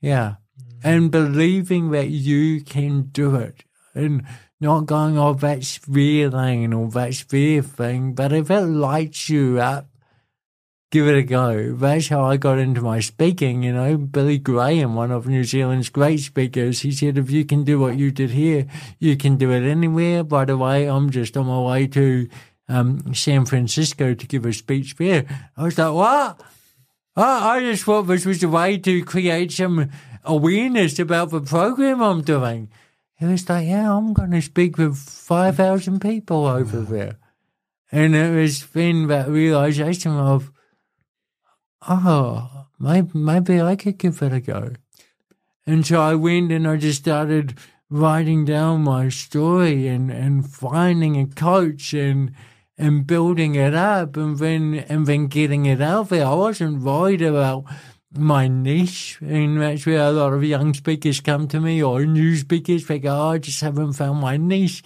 yeah, 0.00 0.36
mm. 0.60 0.80
and 0.82 1.10
believing 1.10 1.90
that 1.90 2.08
you 2.08 2.60
can 2.60 3.02
do 3.12 3.36
it 3.36 3.64
and 3.94 4.24
not 4.60 4.86
going, 4.86 5.18
oh, 5.18 5.34
that's 5.34 5.78
their 5.86 6.30
thing 6.30 6.72
or 6.72 6.86
oh, 6.86 6.90
that's 6.90 7.24
their 7.24 7.62
thing. 7.62 8.14
But 8.14 8.32
if 8.32 8.50
it 8.50 8.60
lights 8.62 9.28
you 9.28 9.60
up, 9.60 9.86
give 10.94 11.08
it 11.08 11.16
a 11.16 11.24
go. 11.24 11.74
That's 11.74 12.06
how 12.06 12.22
I 12.22 12.36
got 12.36 12.60
into 12.60 12.80
my 12.80 13.00
speaking, 13.00 13.64
you 13.64 13.72
know. 13.72 13.96
Billy 13.96 14.38
Graham, 14.38 14.94
one 14.94 15.10
of 15.10 15.26
New 15.26 15.42
Zealand's 15.42 15.88
great 15.88 16.20
speakers, 16.20 16.82
he 16.82 16.92
said, 16.92 17.18
if 17.18 17.32
you 17.32 17.44
can 17.44 17.64
do 17.64 17.80
what 17.80 17.98
you 17.98 18.12
did 18.12 18.30
here, 18.30 18.66
you 19.00 19.16
can 19.16 19.36
do 19.36 19.50
it 19.50 19.68
anywhere. 19.68 20.22
By 20.22 20.44
the 20.44 20.56
way, 20.56 20.88
I'm 20.88 21.10
just 21.10 21.36
on 21.36 21.46
my 21.46 21.58
way 21.58 21.88
to 21.88 22.28
um, 22.68 23.12
San 23.12 23.44
Francisco 23.44 24.14
to 24.14 24.26
give 24.28 24.46
a 24.46 24.52
speech 24.52 24.94
there. 24.94 25.26
I 25.56 25.64
was 25.64 25.76
like, 25.76 25.92
what? 25.92 26.40
Oh, 27.16 27.48
I 27.48 27.58
just 27.58 27.82
thought 27.82 28.02
this 28.02 28.24
was 28.24 28.44
a 28.44 28.48
way 28.48 28.78
to 28.78 29.04
create 29.04 29.50
some 29.50 29.90
awareness 30.22 31.00
about 31.00 31.30
the 31.30 31.40
program 31.40 32.04
I'm 32.04 32.22
doing. 32.22 32.70
He 33.16 33.26
was 33.26 33.48
like, 33.48 33.66
yeah, 33.66 33.96
I'm 33.96 34.12
going 34.12 34.30
to 34.30 34.40
speak 34.40 34.78
with 34.78 34.96
5,000 34.96 36.00
people 36.00 36.46
over 36.46 36.82
there. 36.82 37.16
And 37.90 38.14
it 38.14 38.32
was 38.32 38.64
then 38.66 39.08
that 39.08 39.28
realization 39.28 40.12
of, 40.12 40.52
oh, 41.88 42.66
maybe, 42.78 43.60
I 43.60 43.76
could 43.76 43.98
give 43.98 44.22
it 44.22 44.32
a 44.32 44.40
go. 44.40 44.72
And 45.66 45.86
so 45.86 46.00
I 46.00 46.14
went 46.14 46.52
and 46.52 46.68
I 46.68 46.76
just 46.76 47.00
started 47.00 47.58
writing 47.90 48.44
down 48.44 48.82
my 48.82 49.08
story 49.08 49.86
and, 49.88 50.10
and 50.10 50.48
finding 50.48 51.18
a 51.20 51.26
coach 51.26 51.94
and 51.94 52.32
and 52.76 53.06
building 53.06 53.54
it 53.54 53.72
up 53.72 54.16
and 54.16 54.38
then 54.38 54.84
and 54.88 55.06
then 55.06 55.28
getting 55.28 55.66
it 55.66 55.80
out 55.80 56.08
there. 56.08 56.26
I 56.26 56.34
wasn't 56.34 56.82
worried 56.82 57.22
about 57.22 57.64
my 58.16 58.48
niche 58.48 59.18
and 59.20 59.60
that's 59.60 59.86
where 59.86 60.00
a 60.00 60.10
lot 60.10 60.32
of 60.32 60.44
young 60.44 60.74
speakers 60.74 61.20
come 61.20 61.48
to 61.48 61.60
me 61.60 61.82
or 61.82 62.04
new 62.04 62.36
speakers 62.36 62.86
they 62.86 62.98
go, 62.98 63.16
oh, 63.16 63.30
I 63.30 63.38
just 63.38 63.60
haven't 63.60 63.94
found 63.94 64.20
my 64.20 64.36
niche. 64.36 64.82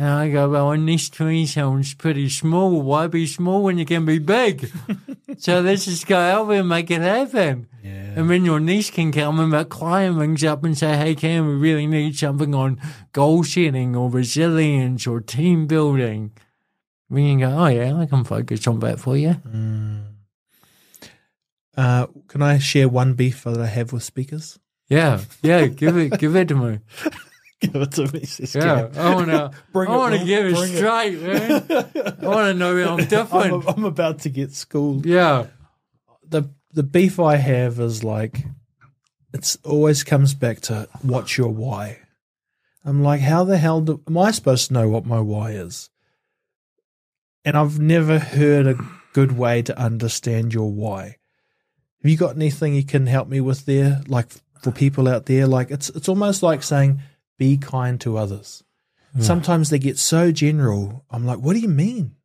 And 0.00 0.08
I 0.08 0.30
go, 0.30 0.48
well, 0.48 0.70
a 0.70 0.78
niche 0.78 1.10
to 1.10 1.24
me 1.24 1.44
sounds 1.44 1.92
pretty 1.92 2.30
small. 2.30 2.80
Why 2.80 3.06
be 3.06 3.26
small 3.26 3.62
when 3.62 3.76
you 3.76 3.84
can 3.84 4.06
be 4.06 4.18
big? 4.18 4.72
so 5.36 5.60
let's 5.60 5.84
just 5.84 6.06
go 6.06 6.16
out 6.16 6.48
there 6.48 6.60
and 6.60 6.68
make 6.70 6.90
it 6.90 7.02
happen. 7.02 7.66
And 8.16 8.30
then 8.30 8.46
your 8.46 8.60
niece 8.60 8.88
can 8.88 9.12
come 9.12 9.38
and 9.38 9.52
that 9.52 9.68
client 9.68 10.16
rings 10.16 10.42
up 10.42 10.64
and 10.64 10.76
say, 10.76 10.96
hey, 10.96 11.14
Cam, 11.14 11.46
we 11.46 11.52
really 11.52 11.86
need 11.86 12.16
something 12.16 12.54
on 12.54 12.80
goal 13.12 13.44
setting 13.44 13.94
or 13.94 14.08
resilience 14.08 15.06
or 15.06 15.20
team 15.20 15.66
building. 15.66 16.32
Then 17.10 17.22
you 17.22 17.46
go, 17.46 17.50
oh, 17.58 17.66
yeah, 17.66 17.94
I 17.94 18.06
can 18.06 18.24
focus 18.24 18.66
on 18.66 18.80
that 18.80 19.00
for 19.00 19.18
you. 19.18 19.36
Um, 19.44 20.06
Uh, 21.76 22.06
can 22.26 22.40
I 22.40 22.56
share 22.58 22.88
one 22.88 23.12
beef 23.12 23.44
that 23.44 23.60
I 23.60 23.66
have 23.66 23.92
with 23.92 24.02
speakers? 24.02 24.58
Yeah, 24.88 25.20
yeah. 25.42 25.66
Give 25.66 25.98
it, 25.98 26.18
give 26.18 26.36
it 26.36 26.48
to 26.48 26.54
me. 26.54 26.78
Give 27.72 27.76
it 27.76 27.92
to 27.92 28.10
me. 28.12 28.24
says 28.24 28.54
Yeah, 28.54 28.88
Cam. 28.88 28.98
I 28.98 29.14
wanna, 29.14 29.50
Bring 29.72 29.90
I 29.90 29.96
wanna 29.96 30.24
give 30.24 30.46
it 30.46 30.54
Bring 30.54 30.72
it. 30.72 30.76
straight, 30.76 31.20
man. 31.20 32.16
I 32.22 32.26
wanna 32.26 32.54
know 32.54 32.76
I'm 32.76 32.96
different. 33.08 33.52
I'm, 33.52 33.68
I'm 33.68 33.84
about 33.84 34.20
to 34.20 34.30
get 34.30 34.52
schooled. 34.52 35.04
yeah, 35.04 35.46
the 36.26 36.44
the 36.72 36.82
beef 36.82 37.20
I 37.20 37.36
have 37.36 37.78
is 37.78 38.02
like 38.02 38.44
it's 39.34 39.56
always 39.64 40.02
comes 40.04 40.32
back 40.34 40.60
to 40.62 40.88
what's 41.02 41.36
your 41.36 41.50
why. 41.50 41.98
I'm 42.84 43.02
like, 43.02 43.20
how 43.20 43.44
the 43.44 43.58
hell 43.58 43.82
do, 43.82 44.02
am 44.08 44.16
I 44.16 44.30
supposed 44.30 44.68
to 44.68 44.72
know 44.74 44.88
what 44.88 45.04
my 45.04 45.20
why 45.20 45.50
is? 45.50 45.90
And 47.44 47.56
I've 47.56 47.78
never 47.78 48.18
heard 48.18 48.66
a 48.66 48.78
good 49.12 49.32
way 49.32 49.60
to 49.62 49.78
understand 49.78 50.54
your 50.54 50.72
why. 50.72 51.16
Have 52.02 52.10
you 52.10 52.16
got 52.16 52.36
anything 52.36 52.74
you 52.74 52.84
can 52.84 53.06
help 53.06 53.28
me 53.28 53.40
with 53.42 53.66
there? 53.66 54.00
Like 54.08 54.28
for 54.62 54.70
people 54.70 55.08
out 55.08 55.26
there, 55.26 55.46
like 55.46 55.70
it's 55.70 55.90
it's 55.90 56.08
almost 56.08 56.42
like 56.42 56.62
saying 56.62 57.00
be 57.40 57.56
kind 57.56 57.98
to 58.02 58.18
others. 58.18 58.62
Sometimes 59.18 59.70
they 59.70 59.78
get 59.78 59.98
so 59.98 60.30
general. 60.30 61.06
I'm 61.10 61.24
like, 61.24 61.38
what 61.38 61.54
do 61.54 61.58
you 61.58 61.70
mean? 61.70 62.16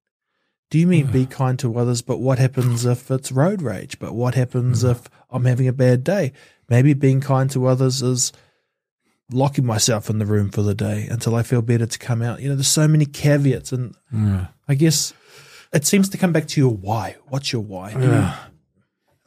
Do 0.70 0.78
you 0.78 0.86
mean 0.86 1.08
be 1.08 1.26
kind 1.42 1.58
to 1.60 1.80
others? 1.80 2.02
But 2.02 2.20
what 2.20 2.38
happens 2.38 2.86
if 2.86 3.10
it's 3.10 3.32
road 3.32 3.62
rage? 3.62 3.98
But 3.98 4.14
what 4.14 4.36
happens 4.36 4.84
mm. 4.84 4.92
if 4.92 5.10
I'm 5.30 5.46
having 5.46 5.70
a 5.70 5.74
bad 5.74 6.04
day? 6.04 6.34
Maybe 6.70 6.94
being 6.94 7.22
kind 7.22 7.50
to 7.52 7.66
others 7.66 8.02
is 8.02 8.34
locking 9.32 9.66
myself 9.66 10.10
in 10.10 10.20
the 10.20 10.26
room 10.26 10.52
for 10.52 10.62
the 10.62 10.76
day 10.76 11.08
until 11.10 11.34
I 11.34 11.44
feel 11.44 11.62
better 11.62 11.86
to 11.86 11.98
come 11.98 12.22
out. 12.22 12.42
You 12.42 12.50
know, 12.50 12.56
there's 12.56 12.68
so 12.68 12.88
many 12.88 13.06
caveats, 13.06 13.72
and 13.72 13.96
yeah. 14.12 14.48
I 14.68 14.76
guess 14.76 15.14
it 15.72 15.86
seems 15.86 16.10
to 16.10 16.18
come 16.18 16.34
back 16.34 16.48
to 16.50 16.60
your 16.60 16.74
why. 16.74 17.16
What's 17.30 17.54
your 17.54 17.62
why? 17.62 17.92
Yeah. 17.92 18.36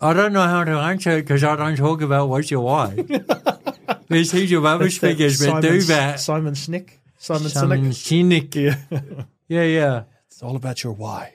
I 0.00 0.12
don't 0.12 0.34
know 0.34 0.42
how 0.42 0.64
to 0.64 0.72
answer 0.72 1.12
it 1.12 1.22
because 1.22 1.42
I 1.42 1.56
don't 1.56 1.76
talk 1.76 2.02
about 2.02 2.28
what's 2.28 2.50
your 2.50 2.60
why. 2.60 2.94
There's 4.08 4.32
heaps 4.32 4.52
of 4.52 4.64
other 4.64 4.84
That's 4.84 4.98
that 4.98 5.10
speakers 5.14 5.38
that 5.40 5.62
do 5.62 5.80
Simon- 5.80 5.86
that. 5.88 6.20
Simon 6.20 6.54
Snick. 6.54 7.00
Simon 7.18 7.42
Snick. 7.48 7.52
Simon 7.52 7.90
Sinek. 7.90 8.50
Sinek. 8.50 8.54
Yeah. 8.54 9.24
Yeah, 9.48 9.62
yeah. 9.64 10.02
It's 10.26 10.42
all 10.42 10.56
about 10.56 10.82
your 10.84 10.92
why. 10.92 11.32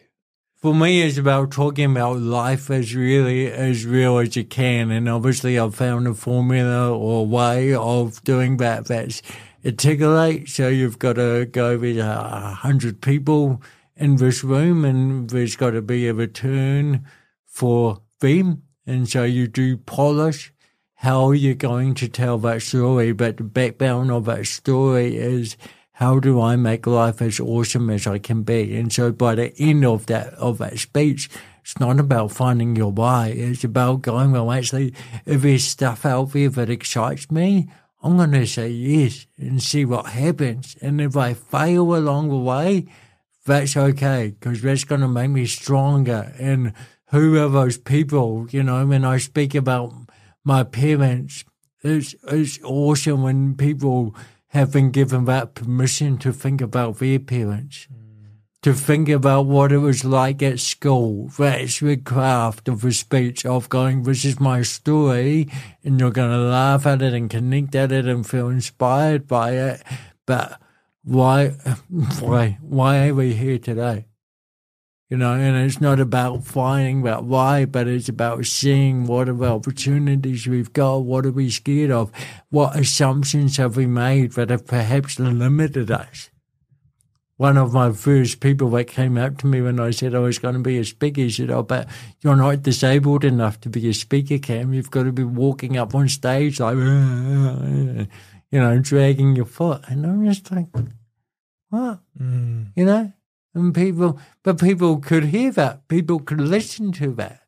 For 0.56 0.74
me, 0.74 1.02
it's 1.02 1.18
about 1.18 1.52
talking 1.52 1.92
about 1.92 2.20
life 2.20 2.70
as 2.72 2.96
really 2.96 3.52
as 3.52 3.86
real 3.86 4.18
as 4.20 4.36
you 4.36 4.46
can. 4.46 4.92
And 4.92 5.10
obviously, 5.10 5.60
I've 5.60 5.76
found 5.76 6.08
a 6.08 6.14
formula 6.14 6.96
or 6.96 7.26
way 7.28 7.74
of 7.74 8.24
doing 8.24 8.58
that 8.58 8.86
that's 8.86 9.22
articulate. 9.66 10.48
So 10.48 10.70
you've 10.70 11.00
got 11.00 11.14
to 11.14 11.46
go 11.46 11.78
with 11.78 11.98
a 11.98 12.56
hundred 12.60 13.02
people 13.02 13.62
in 13.98 14.16
this 14.16 14.44
room, 14.44 14.86
and 14.86 15.30
there's 15.30 15.56
got 15.58 15.72
to 15.72 15.82
be 15.82 16.08
a 16.08 16.14
return 16.14 17.06
for 17.46 18.02
them. 18.22 18.64
And 18.88 19.10
so 19.10 19.24
you 19.24 19.48
do 19.48 19.76
polish 19.78 20.54
how 21.04 21.26
are 21.26 21.36
you're 21.36 21.54
going 21.54 21.94
to 21.96 22.08
tell 22.08 22.38
that 22.38 22.62
story, 22.62 23.12
but 23.12 23.36
the 23.36 23.44
background 23.44 24.10
of 24.10 24.24
that 24.24 24.48
story 24.48 25.18
is 25.18 25.58
how 25.92 26.18
do 26.18 26.40
I 26.40 26.56
make 26.56 26.88
life 26.88 27.22
as 27.22 27.42
awesome 27.42 27.90
as 27.90 28.08
I 28.08 28.20
can 28.20 28.44
be? 28.44 28.78
And 28.78 28.92
so 28.92 29.12
by 29.12 29.36
the 29.36 29.54
end 29.60 29.84
of 29.84 30.06
that 30.06 30.34
of 30.36 30.60
that 30.60 30.80
speech, 30.80 31.30
it's 31.62 31.78
not 31.78 32.00
about 32.00 32.32
finding 32.32 32.78
your 32.78 32.90
why. 32.90 33.34
It's 33.36 33.66
about 33.66 34.02
going, 34.02 34.32
well, 34.32 34.50
actually, 34.50 34.94
if 35.26 35.42
there's 35.42 35.66
stuff 35.66 36.06
out 36.06 36.32
there 36.32 36.48
that 36.48 36.70
excites 36.70 37.30
me, 37.30 37.68
I'm 38.02 38.16
going 38.16 38.32
to 38.32 38.48
say 38.48 38.70
yes 38.70 39.28
and 39.38 39.62
see 39.62 39.84
what 39.84 40.06
happens. 40.06 40.78
And 40.82 41.02
if 41.02 41.18
I 41.18 41.34
fail 41.34 41.96
along 41.96 42.30
the 42.30 42.38
way, 42.38 42.86
that's 43.46 43.76
okay 43.76 44.36
because 44.40 44.62
that's 44.62 44.86
going 44.86 45.02
to 45.02 45.10
make 45.10 45.32
me 45.32 45.48
stronger. 45.48 46.34
And 46.40 46.72
who 47.08 47.38
are 47.44 47.50
those 47.50 47.78
people? 47.78 48.48
You 48.52 48.64
know, 48.64 48.86
when 48.86 49.04
I 49.04 49.18
speak 49.18 49.54
about 49.54 49.94
my 50.44 50.64
parents, 50.64 51.46
it's, 51.82 52.16
it's 52.24 52.60
awesome 52.64 53.24
when 53.24 53.56
people 53.56 54.16
have 54.50 54.72
been 54.72 54.92
given 54.92 55.26
that 55.26 55.56
permission 55.56 56.18
to 56.20 56.32
think 56.32 56.62
about 56.62 57.00
their 57.00 57.20
parents, 57.20 57.88
to 58.62 58.74
think 58.74 59.10
about 59.10 59.46
what 59.46 59.72
it 59.72 59.80
was 59.80 60.06
like 60.06 60.42
at 60.44 60.60
school. 60.60 61.30
That's 61.38 61.80
the 61.80 61.98
craft 61.98 62.68
of 62.68 62.86
a 62.86 62.92
speech 62.92 63.46
of 63.46 63.68
going, 63.68 64.04
this 64.04 64.24
is 64.24 64.40
my 64.40 64.62
story, 64.62 65.50
and 65.84 66.00
you're 66.00 66.12
going 66.12 66.32
to 66.32 66.38
laugh 66.38 66.86
at 66.86 67.02
it 67.02 67.14
and 67.14 67.30
connect 67.30 67.76
at 67.76 67.92
it 67.92 68.06
and 68.06 68.26
feel 68.26 68.50
inspired 68.50 69.28
by 69.28 69.52
it. 69.52 69.84
But 70.26 70.62
why, 71.04 71.50
why, 72.20 72.58
why 72.62 73.10
are 73.10 73.16
we 73.16 73.34
here 73.34 73.60
today? 73.60 74.06
You 75.14 75.20
know, 75.20 75.34
and 75.34 75.56
it's 75.56 75.80
not 75.80 76.00
about 76.00 76.44
finding 76.44 77.08
out 77.08 77.26
why, 77.26 77.66
but 77.66 77.88
it's 77.88 78.10
about 78.10 78.48
seeing 78.48 79.06
what 79.06 79.30
are 79.30 79.34
the 79.34 79.46
opportunities 79.46 80.48
we've 80.48 80.74
got, 80.74 81.04
what 81.04 81.28
are 81.28 81.32
we 81.32 81.52
scared 81.52 81.92
of, 81.92 82.12
what 82.50 82.76
assumptions 82.76 83.58
have 83.58 83.78
we 83.78 83.86
made 83.86 84.32
that 84.32 84.50
have 84.50 84.66
perhaps 84.66 85.20
limited 85.20 85.92
us. 85.92 86.32
One 87.38 87.58
of 87.58 87.74
my 87.74 87.92
first 87.92 88.40
people 88.40 88.72
that 88.72 88.86
came 88.86 89.16
up 89.20 89.38
to 89.38 89.46
me 89.46 89.62
when 89.62 89.80
I 89.80 89.92
said 89.92 90.16
I 90.16 90.18
was 90.18 90.40
going 90.40 90.56
to 90.56 90.62
be 90.62 90.80
a 90.80 90.84
speaker, 90.84 91.30
said, 91.30 91.52
Oh, 91.52 91.62
but 91.62 91.88
you're 92.22 92.36
not 92.36 92.64
disabled 92.64 93.24
enough 93.24 93.60
to 93.62 93.70
be 93.70 93.88
a 93.88 93.94
speaker, 93.94 94.40
Cam. 94.40 94.74
You've 94.74 94.90
got 94.90 95.04
to 95.04 95.12
be 95.12 95.24
walking 95.24 95.78
up 95.78 95.94
on 95.94 96.10
stage 96.10 96.60
like, 96.60 96.74
you 96.78 98.08
know, 98.52 98.80
dragging 98.80 99.36
your 99.36 99.46
foot. 99.46 99.84
And 99.90 100.08
I'm 100.08 100.26
just 100.26 100.52
like, 100.52 100.70
what? 101.70 102.00
Mm. 102.20 102.72
you 102.76 102.86
know, 102.86 103.14
and 103.54 103.74
people, 103.74 104.20
but 104.44 104.60
people 104.60 104.98
could 104.98 105.26
hear 105.26 105.52
that. 105.52 105.88
People 105.88 106.20
could 106.20 106.42
listen 106.42 106.92
to 106.94 107.12
that. 107.14 107.42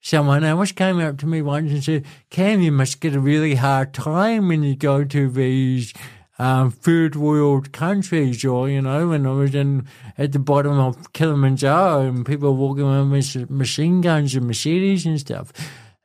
Someone 0.00 0.44
else 0.44 0.72
came 0.72 1.00
up 1.00 1.18
to 1.18 1.26
me 1.26 1.42
once 1.42 1.72
and 1.72 1.82
said, 1.82 2.06
Cam, 2.30 2.60
you 2.60 2.70
must 2.70 3.00
get 3.00 3.16
a 3.16 3.20
really 3.20 3.56
hard 3.56 3.92
time 3.92 4.48
when 4.48 4.62
you 4.62 4.76
go 4.76 5.04
to 5.04 5.28
these 5.28 5.92
um, 6.38 6.70
third 6.70 7.16
world 7.16 7.72
countries, 7.72 8.44
or, 8.44 8.68
you 8.68 8.80
know, 8.80 9.08
when 9.08 9.26
I 9.26 9.32
was 9.32 9.56
in 9.56 9.88
at 10.16 10.30
the 10.30 10.38
bottom 10.38 10.78
of 10.78 11.12
Kilimanjaro 11.12 12.02
and 12.02 12.24
people 12.24 12.54
walking 12.54 12.84
around 12.84 13.10
with 13.10 13.50
machine 13.50 14.00
guns 14.00 14.36
and 14.36 14.46
machetes 14.46 15.04
and 15.04 15.18
stuff. 15.18 15.52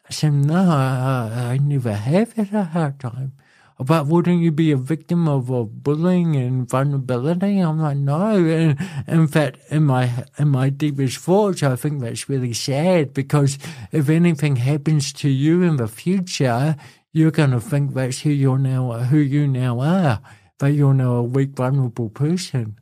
I 0.09 0.11
said, 0.11 0.33
no, 0.33 0.55
I, 0.55 1.51
I 1.51 1.57
never 1.57 1.93
have 1.93 2.33
had 2.33 2.51
a 2.53 2.63
hard 2.63 2.99
time. 2.99 3.33
But 3.79 4.07
wouldn't 4.07 4.41
you 4.41 4.51
be 4.51 4.71
a 4.71 4.77
victim 4.77 5.27
of, 5.27 5.49
of 5.51 5.83
bullying 5.83 6.35
and 6.35 6.69
vulnerability? 6.69 7.59
I'm 7.59 7.79
like, 7.79 7.97
no. 7.97 8.35
And 8.35 8.79
in 9.07 9.27
fact, 9.27 9.57
in 9.69 9.85
my 9.85 10.25
in 10.37 10.49
my 10.49 10.69
deepest 10.69 11.17
thoughts, 11.17 11.63
I 11.63 11.75
think 11.75 12.01
that's 12.01 12.29
really 12.29 12.53
sad 12.53 13.13
because 13.13 13.57
if 13.91 14.09
anything 14.09 14.57
happens 14.57 15.11
to 15.13 15.29
you 15.29 15.63
in 15.63 15.77
the 15.77 15.87
future, 15.87 16.75
you're 17.11 17.31
going 17.31 17.51
to 17.51 17.59
think 17.59 17.93
that's 17.93 18.21
who 18.21 18.29
you're 18.29 18.59
now, 18.59 18.91
who 18.93 19.17
you 19.17 19.47
now 19.47 19.79
are. 19.79 20.21
That 20.59 20.71
you're 20.71 20.93
now 20.93 21.15
a 21.15 21.23
weak, 21.23 21.55
vulnerable 21.55 22.09
person. 22.09 22.79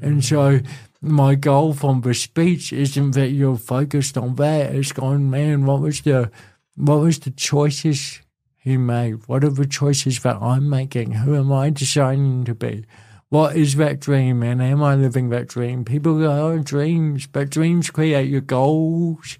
And 0.00 0.18
mm. 0.18 0.24
so 0.24 0.60
my 1.00 1.34
goal 1.34 1.72
from 1.72 2.00
the 2.00 2.14
speech 2.14 2.72
isn't 2.72 3.12
that 3.12 3.28
you're 3.28 3.56
focused 3.56 4.18
on 4.18 4.34
that. 4.36 4.74
It's 4.74 4.92
going, 4.92 5.30
man, 5.30 5.66
what 5.66 5.80
was 5.80 6.00
the 6.00 6.30
what 6.74 7.00
was 7.00 7.18
the 7.20 7.30
choices 7.30 8.20
he 8.66 8.76
made? 8.76 9.28
What 9.28 9.44
are 9.44 9.50
the 9.50 9.64
choices 9.66 10.20
that 10.20 10.42
I'm 10.42 10.68
making? 10.68 11.12
Who 11.12 11.36
am 11.36 11.52
I 11.52 11.70
deciding 11.70 12.44
to 12.46 12.54
be? 12.54 12.84
What 13.28 13.56
is 13.56 13.76
that 13.76 14.00
dream 14.00 14.42
and 14.42 14.60
am 14.60 14.82
I 14.82 14.96
living 14.96 15.28
that 15.30 15.46
dream? 15.46 15.84
People 15.84 16.18
go, 16.18 16.30
oh, 16.48 16.58
dreams, 16.58 17.26
but 17.28 17.48
dreams 17.50 17.90
create 17.90 18.28
your 18.28 18.40
goals 18.40 19.38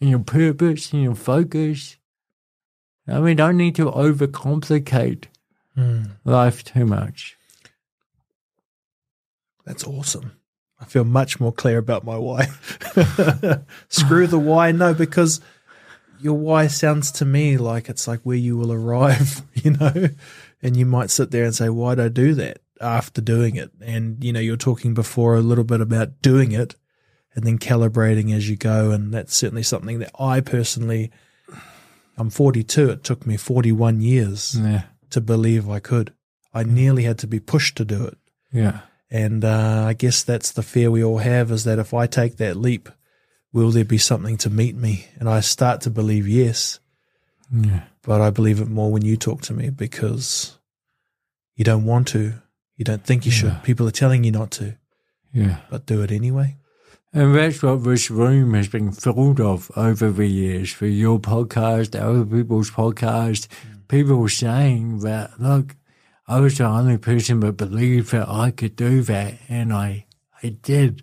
and 0.00 0.10
your 0.10 0.20
purpose 0.20 0.92
and 0.92 1.02
your 1.02 1.16
focus. 1.16 1.96
And 3.06 3.24
we 3.24 3.34
don't 3.34 3.56
need 3.56 3.74
to 3.76 3.90
overcomplicate 3.90 5.24
Mm. 5.76 6.10
life 6.24 6.64
too 6.64 6.84
much. 6.84 7.36
That's 9.64 9.84
awesome. 9.84 10.32
I 10.80 10.84
feel 10.86 11.04
much 11.04 11.38
more 11.40 11.52
clear 11.52 11.78
about 11.78 12.04
my 12.04 12.16
why. 12.16 12.46
Screw 13.88 14.26
the 14.26 14.38
why. 14.40 14.72
No, 14.72 14.92
because 14.94 15.40
your 16.20 16.34
why 16.34 16.66
sounds 16.66 17.10
to 17.12 17.24
me 17.24 17.56
like 17.56 17.88
it's 17.88 18.08
like 18.08 18.20
where 18.22 18.36
you 18.36 18.56
will 18.56 18.72
arrive, 18.72 19.42
you 19.54 19.72
know? 19.72 20.08
And 20.62 20.76
you 20.76 20.86
might 20.86 21.10
sit 21.10 21.30
there 21.30 21.44
and 21.44 21.54
say, 21.54 21.68
why'd 21.68 22.00
I 22.00 22.08
do 22.08 22.34
that 22.34 22.58
after 22.80 23.20
doing 23.20 23.56
it? 23.56 23.70
And, 23.80 24.22
you 24.24 24.32
know, 24.32 24.40
you're 24.40 24.56
talking 24.56 24.94
before 24.94 25.36
a 25.36 25.40
little 25.40 25.64
bit 25.64 25.80
about 25.80 26.20
doing 26.22 26.52
it 26.52 26.74
and 27.34 27.44
then 27.44 27.58
calibrating 27.58 28.34
as 28.34 28.50
you 28.50 28.56
go. 28.56 28.90
And 28.90 29.14
that's 29.14 29.36
certainly 29.36 29.62
something 29.62 30.00
that 30.00 30.10
I 30.18 30.40
personally, 30.40 31.10
I'm 32.16 32.30
42. 32.30 32.90
It 32.90 33.04
took 33.04 33.26
me 33.26 33.36
41 33.36 34.00
years 34.00 34.56
Yeah. 34.58 34.84
to 35.10 35.20
believe 35.20 35.68
I 35.70 35.78
could. 35.78 36.12
I 36.52 36.64
nearly 36.64 37.04
had 37.04 37.18
to 37.18 37.26
be 37.28 37.38
pushed 37.40 37.76
to 37.76 37.84
do 37.84 38.04
it. 38.06 38.18
Yeah. 38.52 38.80
And 39.10 39.44
uh, 39.44 39.84
I 39.86 39.92
guess 39.94 40.22
that's 40.24 40.50
the 40.50 40.62
fear 40.62 40.90
we 40.90 41.04
all 41.04 41.18
have 41.18 41.50
is 41.52 41.64
that 41.64 41.78
if 41.78 41.94
I 41.94 42.06
take 42.06 42.36
that 42.38 42.56
leap, 42.56 42.88
will 43.52 43.70
there 43.70 43.84
be 43.84 43.98
something 43.98 44.36
to 44.38 44.50
meet 44.50 44.76
me? 44.76 45.06
And 45.18 45.28
I 45.28 45.40
start 45.40 45.80
to 45.82 45.90
believe 45.90 46.28
yes, 46.28 46.80
Yeah. 47.52 47.84
but 48.02 48.20
I 48.20 48.30
believe 48.30 48.60
it 48.60 48.68
more 48.68 48.90
when 48.92 49.04
you 49.04 49.16
talk 49.16 49.42
to 49.42 49.54
me 49.54 49.70
because 49.70 50.58
you 51.56 51.64
don't 51.64 51.84
want 51.84 52.08
to. 52.08 52.34
You 52.76 52.84
don't 52.84 53.04
think 53.04 53.26
you 53.26 53.32
should. 53.32 53.62
People 53.64 53.88
are 53.88 53.92
telling 53.92 54.22
you 54.22 54.30
not 54.30 54.52
to, 54.52 54.76
Yeah. 55.32 55.60
but 55.70 55.86
do 55.86 56.02
it 56.02 56.12
anyway. 56.12 56.56
And 57.12 57.34
that's 57.34 57.62
what 57.62 57.82
this 57.84 58.10
room 58.10 58.54
has 58.54 58.68
been 58.68 58.92
filled 58.92 59.40
of 59.40 59.70
over 59.74 60.10
the 60.12 60.26
years 60.26 60.70
for 60.72 60.86
your 60.86 61.18
podcast, 61.18 61.98
other 61.98 62.24
people's 62.24 62.70
podcast, 62.70 63.48
mm. 63.48 63.88
people 63.88 64.16
were 64.16 64.28
saying 64.28 65.00
that, 65.00 65.40
look, 65.40 65.74
I 66.28 66.40
was 66.40 66.58
the 66.58 66.66
only 66.66 66.98
person 66.98 67.40
that 67.40 67.52
believed 67.52 68.12
that 68.12 68.28
I 68.28 68.50
could 68.50 68.76
do 68.76 69.00
that, 69.02 69.34
and 69.48 69.72
I, 69.72 70.04
I 70.42 70.50
did. 70.50 71.02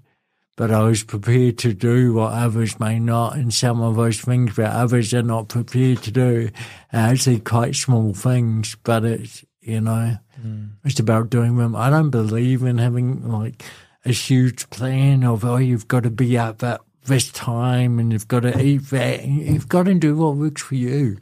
But 0.58 0.72
I 0.72 0.84
was 0.84 1.04
prepared 1.04 1.58
to 1.60 1.74
do 1.74 2.14
what 2.14 2.32
others 2.32 2.80
may 2.80 2.98
not, 2.98 3.36
and 3.36 3.54
some 3.54 3.82
of 3.82 3.96
those 3.96 4.22
things 4.22 4.56
that 4.56 4.74
others 4.74 5.14
are 5.14 5.22
not 5.22 5.50
prepared 5.50 6.02
to 6.04 6.12
do 6.12 6.50
are 6.94 7.00
actually 7.12 7.42
quite 7.42 7.76
small 7.76 8.14
things, 8.14 8.78
but 8.84 9.04
it's, 9.04 9.44
you 9.60 9.82
know, 9.82 10.18
hmm. 10.42 10.66
it's 10.86 11.00
about 11.00 11.30
doing 11.30 11.58
them. 11.58 11.76
I 11.76 11.90
don't 11.90 12.10
believe 12.10 12.64
in 12.64 12.78
having 12.78 13.30
like 13.30 13.64
a 14.06 14.14
huge 14.14 14.70
plan 14.70 15.26
of, 15.26 15.44
oh, 15.44 15.58
you've 15.58 15.90
got 15.90 16.04
to 16.04 16.10
be 16.10 16.38
up 16.38 16.64
at 16.64 16.80
this 17.06 17.32
time 17.32 18.00
and 18.00 18.14
you've 18.14 18.30
got 18.30 18.42
to 18.44 18.58
eat 18.58 18.90
that. 18.92 19.26
You've 19.26 19.68
got 19.68 19.84
to 19.84 19.94
do 19.94 20.16
what 20.16 20.38
works 20.38 20.62
for 20.62 20.76
you. 20.76 21.18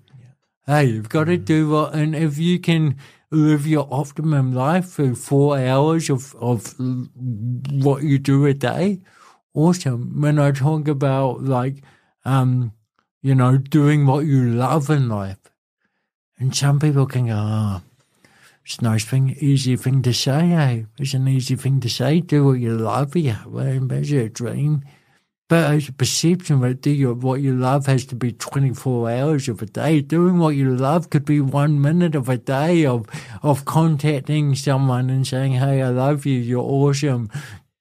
Hey, 0.68 0.86
you've 0.86 1.10
got 1.10 1.24
to 1.24 1.38
hmm. 1.38 1.44
do 1.44 1.70
what, 1.70 1.96
and 1.96 2.16
if 2.16 2.38
you 2.38 2.60
can 2.60 2.98
live 3.32 3.66
your 3.66 3.88
optimum 3.90 4.54
life 4.54 4.86
for 4.86 5.16
four 5.16 5.58
hours 5.58 6.12
of, 6.12 6.36
of 6.36 6.76
what 6.78 8.04
you 8.04 8.20
do 8.20 8.46
a 8.46 8.54
day, 8.54 9.02
awesome. 9.54 10.22
When 10.22 10.40
I 10.40 10.52
talk 10.52 10.88
about 10.88 11.44
like, 11.44 11.84
um, 12.26 12.74
you 13.22 13.36
know, 13.36 13.58
doing 13.58 14.06
what 14.06 14.26
you 14.26 14.50
love 14.50 14.90
in 14.90 15.10
life, 15.10 15.40
and 16.40 16.56
some 16.56 16.80
people 16.80 17.06
can 17.06 17.28
go, 17.28 17.36
oh, 17.36 17.82
it's 18.66 18.78
a 18.78 18.84
nice 18.84 19.06
thing, 19.06 19.36
easy 19.40 19.76
thing 19.76 20.02
to 20.04 20.14
say, 20.14 20.52
eh? 20.52 20.84
It's 20.98 21.14
an 21.14 21.28
easy 21.28 21.56
thing 21.56 21.80
to 21.82 21.90
say, 21.90 22.22
do 22.22 22.46
what 22.46 22.60
you 22.60 22.78
love, 22.78 23.16
yeah, 23.16 23.44
well, 23.46 23.80
that's 23.82 24.10
your 24.10 24.30
dream. 24.30 24.84
But 25.50 25.76
it's 25.76 25.90
a 25.90 25.94
perception 25.94 26.62
that 26.62 27.18
what 27.20 27.42
you 27.42 27.56
love 27.56 27.86
has 27.88 28.06
to 28.06 28.16
be 28.16 28.32
24 28.32 29.12
hours 29.12 29.50
of 29.50 29.62
a 29.62 29.66
day. 29.66 30.02
Doing 30.02 30.40
what 30.40 30.56
you 30.56 30.76
love 30.76 31.10
could 31.10 31.26
be 31.26 31.42
one 31.42 31.82
minute 31.82 32.16
of 32.16 32.30
a 32.30 32.38
day 32.38 32.86
of, 32.86 33.06
of 33.44 33.66
contacting 33.66 34.56
someone 34.56 35.10
and 35.10 35.28
saying, 35.28 35.54
hey, 35.54 35.82
I 35.82 35.90
love 35.90 36.26
you, 36.26 36.40
you're 36.40 36.62
awesome, 36.62 37.30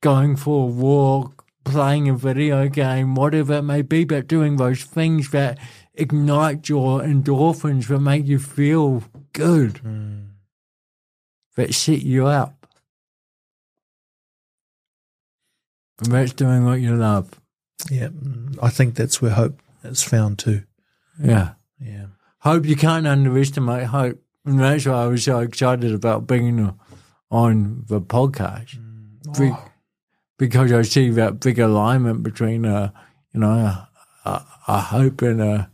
going 0.01 0.35
for 0.35 0.65
a 0.65 0.73
walk, 0.73 1.42
playing 1.65 2.09
a 2.09 2.15
video 2.15 2.69
game, 2.69 3.15
whatever 3.15 3.55
it 3.55 3.63
may 3.63 3.83
be, 3.83 4.05
but 4.05 4.27
doing 4.27 4.57
those 4.57 4.85
things 4.85 5.31
that 5.31 5.59
ignite 5.95 6.69
your 6.69 7.01
endorphins, 7.01 7.89
that 7.89 8.01
make 8.01 8.27
you 8.27 8.39
feel 8.39 9.05
good, 9.33 9.81
that 11.57 11.75
set 11.75 12.03
you 12.03 12.27
up. 12.27 12.67
And 16.03 16.13
that's 16.13 16.33
doing 16.33 16.65
what 16.65 16.81
you 16.81 16.97
love. 16.97 17.41
Yeah, 17.91 18.09
mm, 18.09 18.59
I 18.63 18.71
think 18.71 18.95
that's 18.95 19.23
where 19.23 19.33
hope 19.33 19.61
is 19.85 20.03
found 20.03 20.39
too. 20.39 20.63
Yeah. 21.23 21.53
Yeah. 21.81 22.07
Hope 22.41 22.67
you 22.67 22.77
can't 22.77 23.07
underestimate 23.07 23.85
hope. 23.85 24.21
And 24.45 24.59
that's 24.59 24.87
why 24.87 25.05
I 25.05 25.07
was 25.07 25.25
so 25.25 25.39
excited 25.39 25.93
about 25.95 26.27
being 26.27 26.77
on 27.31 27.85
the 27.87 28.01
podcast. 28.01 28.79
Be- 29.39 29.53
because 30.39 30.73
I 30.73 30.83
see 30.83 31.11
that 31.11 31.41
big 31.41 31.59
alignment 31.59 32.23
between, 32.23 32.67
uh, 32.67 32.91
you 33.33 33.41
know, 33.41 33.51
a, 33.51 33.89
a, 34.25 34.47
a 34.69 34.81
hope 34.81 35.23
and 35.23 35.41
a, 35.41 35.71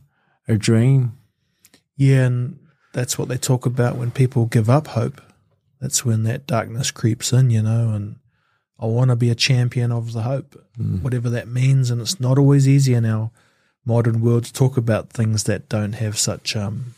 a 0.47 0.57
dream. 0.57 1.17
Yeah, 1.97 2.27
and 2.27 2.59
that's 2.93 3.19
what 3.19 3.29
they 3.29 3.37
talk 3.37 3.67
about 3.67 3.97
when 3.97 4.11
people 4.11 4.47
give 4.47 4.71
up 4.71 4.89
hope. 4.89 5.21
That's 5.81 6.05
when 6.05 6.25
that 6.25 6.47
darkness 6.47 6.91
creeps 6.91 7.33
in, 7.33 7.51
you 7.51 7.63
know, 7.63 7.91
and 7.91 8.17
I 8.79 8.87
want 8.87 9.11
to 9.11 9.17
be 9.17 9.31
a 9.31 9.35
champion 9.35 9.93
of 9.93 10.13
the 10.13 10.23
hope, 10.23 10.55
whatever 11.03 11.29
that 11.31 11.49
means. 11.49 11.91
And 11.91 12.01
it's 12.01 12.21
not 12.21 12.39
always 12.39 12.69
easy 12.69 12.95
in 12.95 13.05
our 13.05 13.31
modern 13.85 14.21
world 14.21 14.45
to 14.45 14.53
talk 14.53 14.77
about 14.77 15.11
things 15.11 15.45
that 15.45 15.69
don't 15.69 15.95
have 15.95 16.19
such 16.19 16.55
um, 16.57 16.95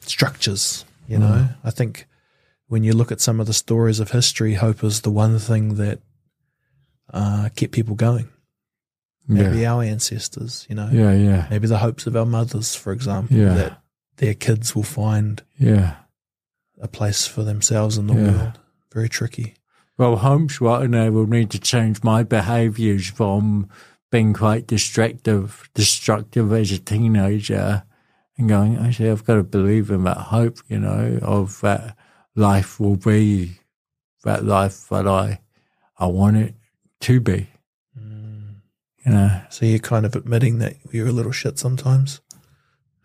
structures, 0.00 0.84
you 1.08 1.18
know. 1.18 1.48
I 1.64 1.70
think 1.70 2.06
when 2.68 2.84
you 2.84 2.92
look 2.92 3.10
at 3.12 3.20
some 3.20 3.40
of 3.40 3.46
the 3.46 3.52
stories 3.52 4.00
of 4.00 4.10
history, 4.10 4.54
hope 4.54 4.84
is 4.84 5.00
the 5.00 5.10
one 5.10 5.38
thing 5.38 5.74
that 5.76 6.00
uh, 7.12 7.48
kept 7.54 7.72
people 7.72 7.94
going. 7.94 8.28
Maybe 9.28 9.58
Yeah. 9.60 9.74
our 9.74 9.82
ancestors, 9.82 10.66
you 10.68 10.74
know, 10.74 10.88
Yeah, 10.92 11.12
yeah, 11.14 11.46
maybe 11.50 11.66
the 11.68 11.78
hopes 11.78 12.06
of 12.06 12.16
our 12.16 12.26
mothers, 12.26 12.74
for 12.74 12.92
example, 12.92 13.36
Yeah. 13.36 13.54
that 13.54 13.82
their 14.16 14.34
kids 14.34 14.74
will 14.74 14.82
find 14.82 15.42
yeah. 15.58 15.94
a 16.80 16.88
place 16.88 17.26
for 17.26 17.44
themselves 17.44 17.96
in 17.98 18.08
the 18.08 18.14
Yeah. 18.14 18.32
world. 18.32 18.58
Very 18.92 19.08
tricky. 19.08 19.54
Well, 19.96 20.16
home's 20.16 20.60
what 20.60 20.82
and 20.82 20.96
I 20.96 21.08
will 21.10 21.26
need 21.26 21.50
to 21.50 21.58
change 21.60 22.02
my 22.02 22.22
behaviours 22.24 23.06
from 23.08 23.68
being 24.10 24.32
quite 24.32 24.66
destructive, 24.66 25.70
destructive 25.74 26.52
as 26.52 26.72
a 26.72 26.78
teenager, 26.78 27.84
and 28.36 28.48
going. 28.48 28.76
Actually, 28.76 29.10
I've 29.10 29.24
got 29.24 29.36
to 29.36 29.42
believe 29.44 29.90
in 29.90 30.04
that 30.04 30.16
hope, 30.16 30.58
you 30.68 30.78
know, 30.80 31.18
of 31.22 31.60
that 31.60 31.96
life 32.34 32.80
will 32.80 32.96
be 32.96 33.58
that 34.24 34.44
life 34.44 34.88
that 34.88 35.06
I, 35.06 35.40
I 35.98 36.06
want 36.06 36.36
it 36.38 36.54
to 37.02 37.20
be. 37.20 37.48
You 39.04 39.10
know, 39.12 39.40
So 39.50 39.66
you're 39.66 39.80
kind 39.80 40.06
of 40.06 40.14
admitting 40.14 40.58
that 40.58 40.76
you're 40.92 41.08
a 41.08 41.12
little 41.12 41.32
shit 41.32 41.58
sometimes. 41.58 42.20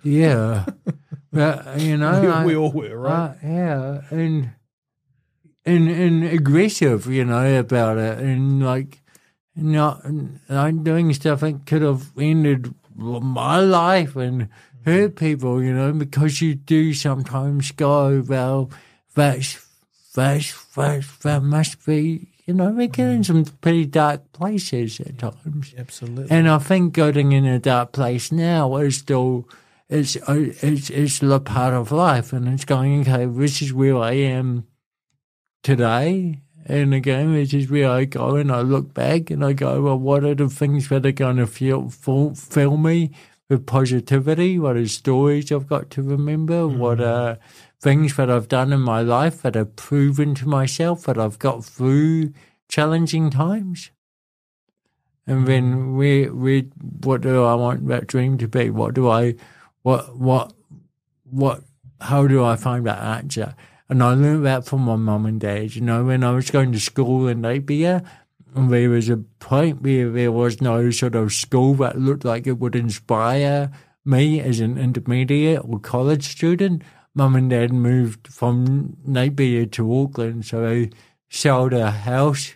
yeah, 0.03 0.65
but 1.33 1.79
you 1.81 1.97
know, 1.97 2.21
we, 2.21 2.27
I- 2.27 2.45
we 2.45 2.55
all 2.55 2.71
were, 2.71 2.95
right? 2.95 3.31
Uh, 3.31 3.33
yeah, 3.43 4.01
and 4.11 4.51
and 5.65 5.89
and 5.89 6.23
aggressive, 6.23 7.07
you 7.07 7.25
know, 7.25 7.59
about 7.59 7.97
it, 7.97 8.19
and 8.19 8.63
like 8.63 9.01
not 9.55 10.03
like 10.49 10.83
doing 10.83 11.11
stuff 11.13 11.39
that 11.39 11.65
could 11.65 11.81
have 11.81 12.11
ended 12.17 12.73
my 12.95 13.59
life 13.59 14.15
and 14.15 14.49
hurt 14.85 15.15
people, 15.15 15.63
you 15.63 15.73
know, 15.73 15.91
because 15.93 16.41
you 16.41 16.53
do 16.53 16.93
sometimes 16.93 17.71
go, 17.71 18.21
well, 18.27 18.69
that's 19.15 19.65
that's 20.13 20.53
that's 20.75 21.17
that 21.23 21.41
must 21.41 21.83
be, 21.87 22.27
you 22.47 22.53
know, 22.53 22.69
we 22.69 22.87
get 22.87 23.09
in 23.09 23.23
some 23.25 23.43
pretty 23.43 23.85
dark 23.85 24.31
places 24.31 25.01
at 25.01 25.19
times. 25.19 25.75
Absolutely. 25.77 26.31
And 26.31 26.49
I 26.49 26.57
think 26.59 26.93
going 26.93 27.33
in 27.33 27.45
a 27.45 27.59
dark 27.59 27.91
place 27.91 28.31
now 28.31 28.77
is 28.77 28.97
still 28.97 29.47
it's 29.89 30.15
uh, 30.15 30.51
it's 30.61 30.89
it's 30.89 31.21
a 31.21 31.39
part 31.39 31.73
of 31.73 31.91
life, 31.91 32.33
and 32.33 32.47
it's 32.47 32.65
going 32.65 33.01
okay. 33.01 33.25
This 33.25 33.61
is 33.61 33.73
where 33.73 33.97
I 33.97 34.13
am 34.13 34.65
today, 35.63 36.41
and 36.65 36.93
again, 36.93 37.33
this 37.33 37.53
is 37.53 37.69
where 37.69 37.89
I 37.89 38.05
go, 38.05 38.35
and 38.35 38.51
I 38.51 38.61
look 38.61 38.93
back 38.93 39.29
and 39.29 39.43
I 39.43 39.53
go, 39.53 39.81
well, 39.81 39.99
what 39.99 40.23
are 40.23 40.35
the 40.35 40.49
things 40.49 40.89
that 40.89 41.05
are 41.05 41.11
going 41.11 41.37
to 41.37 41.47
feel 41.47 41.89
fill, 41.89 42.33
fill 42.35 42.77
me 42.77 43.11
with 43.49 43.65
positivity? 43.65 44.59
What 44.59 44.75
are 44.75 44.87
stories 44.87 45.51
I've 45.51 45.67
got 45.67 45.89
to 45.91 46.01
remember? 46.01 46.67
What 46.67 46.99
are 46.99 47.39
things 47.81 48.15
that 48.17 48.29
I've 48.29 48.47
done 48.47 48.73
in 48.73 48.81
my 48.81 49.01
life 49.01 49.41
that 49.41 49.55
have 49.55 49.75
proven 49.75 50.35
to 50.35 50.47
myself 50.47 51.03
that 51.03 51.17
I've 51.17 51.39
got 51.39 51.63
through 51.63 52.33
challenging 52.67 53.29
times? 53.29 53.91
And 55.25 55.45
then 55.45 55.75
mm. 55.75 55.97
where, 55.97 56.33
where, 56.33 56.61
what 57.03 57.21
do 57.21 57.43
I 57.43 57.53
want 57.55 57.87
that 57.87 58.07
dream 58.07 58.37
to 58.37 58.47
be? 58.47 58.69
What 58.69 58.93
do 58.93 59.09
I, 59.09 59.35
what, 59.81 60.17
what, 60.17 60.53
what, 61.23 61.63
how 61.99 62.27
do 62.27 62.43
I 62.43 62.55
find 62.55 62.85
that 62.87 63.01
answer? 63.01 63.55
And 63.89 64.01
I 64.03 64.13
learned 64.13 64.45
that 64.45 64.65
from 64.65 64.81
my 64.81 64.95
mum 64.95 65.25
and 65.25 65.39
dad. 65.39 65.75
You 65.75 65.81
know, 65.81 66.05
when 66.05 66.23
I 66.23 66.31
was 66.31 66.51
going 66.51 66.71
to 66.71 66.79
school 66.79 67.27
in 67.27 67.41
Napier, 67.41 68.03
and 68.55 68.71
there 68.71 68.89
was 68.89 69.09
a 69.09 69.17
point 69.17 69.81
where 69.81 70.09
there 70.09 70.31
was 70.31 70.61
no 70.61 70.89
sort 70.89 71.15
of 71.15 71.33
school 71.33 71.75
that 71.75 71.99
looked 71.99 72.25
like 72.25 72.47
it 72.47 72.59
would 72.59 72.75
inspire 72.75 73.71
me 74.03 74.39
as 74.39 74.59
an 74.59 74.77
intermediate 74.77 75.61
or 75.63 75.79
college 75.79 76.23
student. 76.23 76.81
Mum 77.17 77.35
and 77.35 77.49
dad 77.49 77.73
moved 77.73 78.27
from 78.27 78.95
Napier 79.03 79.65
to 79.65 80.01
Auckland, 80.01 80.45
so 80.45 80.61
they 80.61 80.91
sold 81.29 81.73
a 81.73 81.89
house 81.89 82.55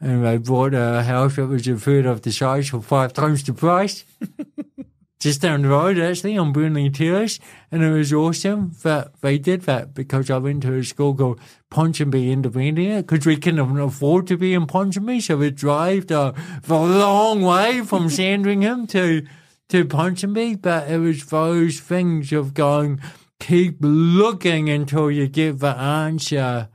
and 0.00 0.24
they 0.24 0.38
bought 0.38 0.72
a 0.72 1.02
house 1.02 1.36
that 1.36 1.48
was 1.48 1.68
a 1.68 1.76
third 1.76 2.06
of 2.06 2.22
the 2.22 2.32
size 2.32 2.70
for 2.70 2.80
five 2.80 3.12
times 3.12 3.42
the 3.42 3.52
price. 3.52 4.04
Just 5.20 5.42
down 5.42 5.62
the 5.62 5.68
road, 5.68 5.98
actually, 5.98 6.38
on 6.38 6.52
Burnley 6.52 6.88
Terrace. 6.88 7.40
And 7.70 7.82
it 7.82 7.90
was 7.90 8.10
awesome 8.10 8.74
that 8.84 9.20
they 9.20 9.36
did 9.36 9.62
that 9.62 9.92
because 9.92 10.30
I 10.30 10.38
went 10.38 10.62
to 10.62 10.74
a 10.74 10.84
school 10.84 11.14
called 11.14 11.40
Ponsonby 11.70 12.30
Intermediate 12.30 13.06
because 13.06 13.26
we 13.26 13.36
couldn't 13.36 13.80
afford 13.80 14.28
to 14.28 14.38
be 14.38 14.54
in 14.54 14.66
Ponsonby. 14.66 15.20
So 15.20 15.36
we 15.36 15.50
drive 15.50 16.06
the, 16.06 16.34
the 16.62 16.74
long 16.74 17.42
way 17.42 17.82
from 17.82 18.08
Sandringham 18.08 18.86
to, 18.86 19.26
to 19.70 19.84
Ponsonby. 19.84 20.62
But 20.62 20.88
it 20.88 20.98
was 20.98 21.26
those 21.26 21.80
things 21.80 22.32
of 22.32 22.54
going, 22.54 23.00
keep 23.40 23.76
looking 23.80 24.68
until 24.68 25.10
you 25.10 25.28
get 25.28 25.60
the 25.60 25.76
answer 25.76 26.68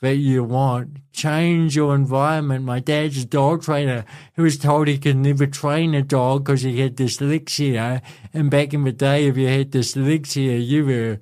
that 0.00 0.16
you 0.16 0.44
want. 0.44 0.98
Change 1.12 1.76
your 1.76 1.94
environment. 1.94 2.64
My 2.64 2.80
dad's 2.80 3.22
a 3.22 3.24
dog 3.24 3.62
trainer. 3.62 4.04
He 4.36 4.42
was 4.42 4.58
told 4.58 4.88
he 4.88 4.98
could 4.98 5.16
never 5.16 5.46
train 5.46 5.94
a 5.94 6.02
dog 6.02 6.44
because 6.44 6.62
he 6.62 6.80
had 6.80 6.96
dyslexia. 6.96 8.02
And 8.34 8.50
back 8.50 8.74
in 8.74 8.84
the 8.84 8.92
day, 8.92 9.26
if 9.26 9.36
you 9.36 9.46
had 9.48 9.70
dyslexia, 9.70 10.64
you 10.66 10.84
were 10.84 11.20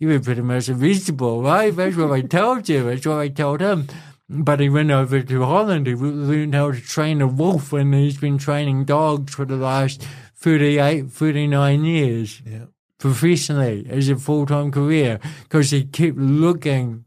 you 0.00 0.08
were 0.08 0.20
pretty 0.20 0.40
much 0.42 0.68
a 0.68 0.74
vegetable, 0.74 1.42
right? 1.42 1.74
That's 1.74 1.96
what 1.96 2.10
I 2.10 2.20
told 2.38 2.68
you. 2.68 2.84
That's 2.84 3.06
what 3.06 3.18
I 3.18 3.28
told 3.28 3.60
him. 3.60 3.86
but 4.28 4.58
he 4.58 4.68
went 4.68 4.90
over 4.90 5.22
to 5.22 5.44
Holland. 5.44 5.86
He 5.86 5.94
learned 5.94 6.54
how 6.54 6.72
to 6.72 6.80
train 6.80 7.20
a 7.22 7.28
wolf, 7.28 7.72
and 7.72 7.94
he's 7.94 8.18
been 8.18 8.38
training 8.38 8.86
dogs 8.86 9.34
for 9.34 9.44
the 9.44 9.56
last 9.56 10.04
38, 10.34 11.10
39 11.10 11.84
years 11.84 12.42
Yeah. 12.44 12.64
Professionally 13.04 13.86
as 13.90 14.08
a 14.08 14.16
full 14.16 14.46
time 14.46 14.70
career 14.70 15.20
because 15.42 15.70
he 15.72 15.84
kept 15.84 16.16
looking. 16.16 17.04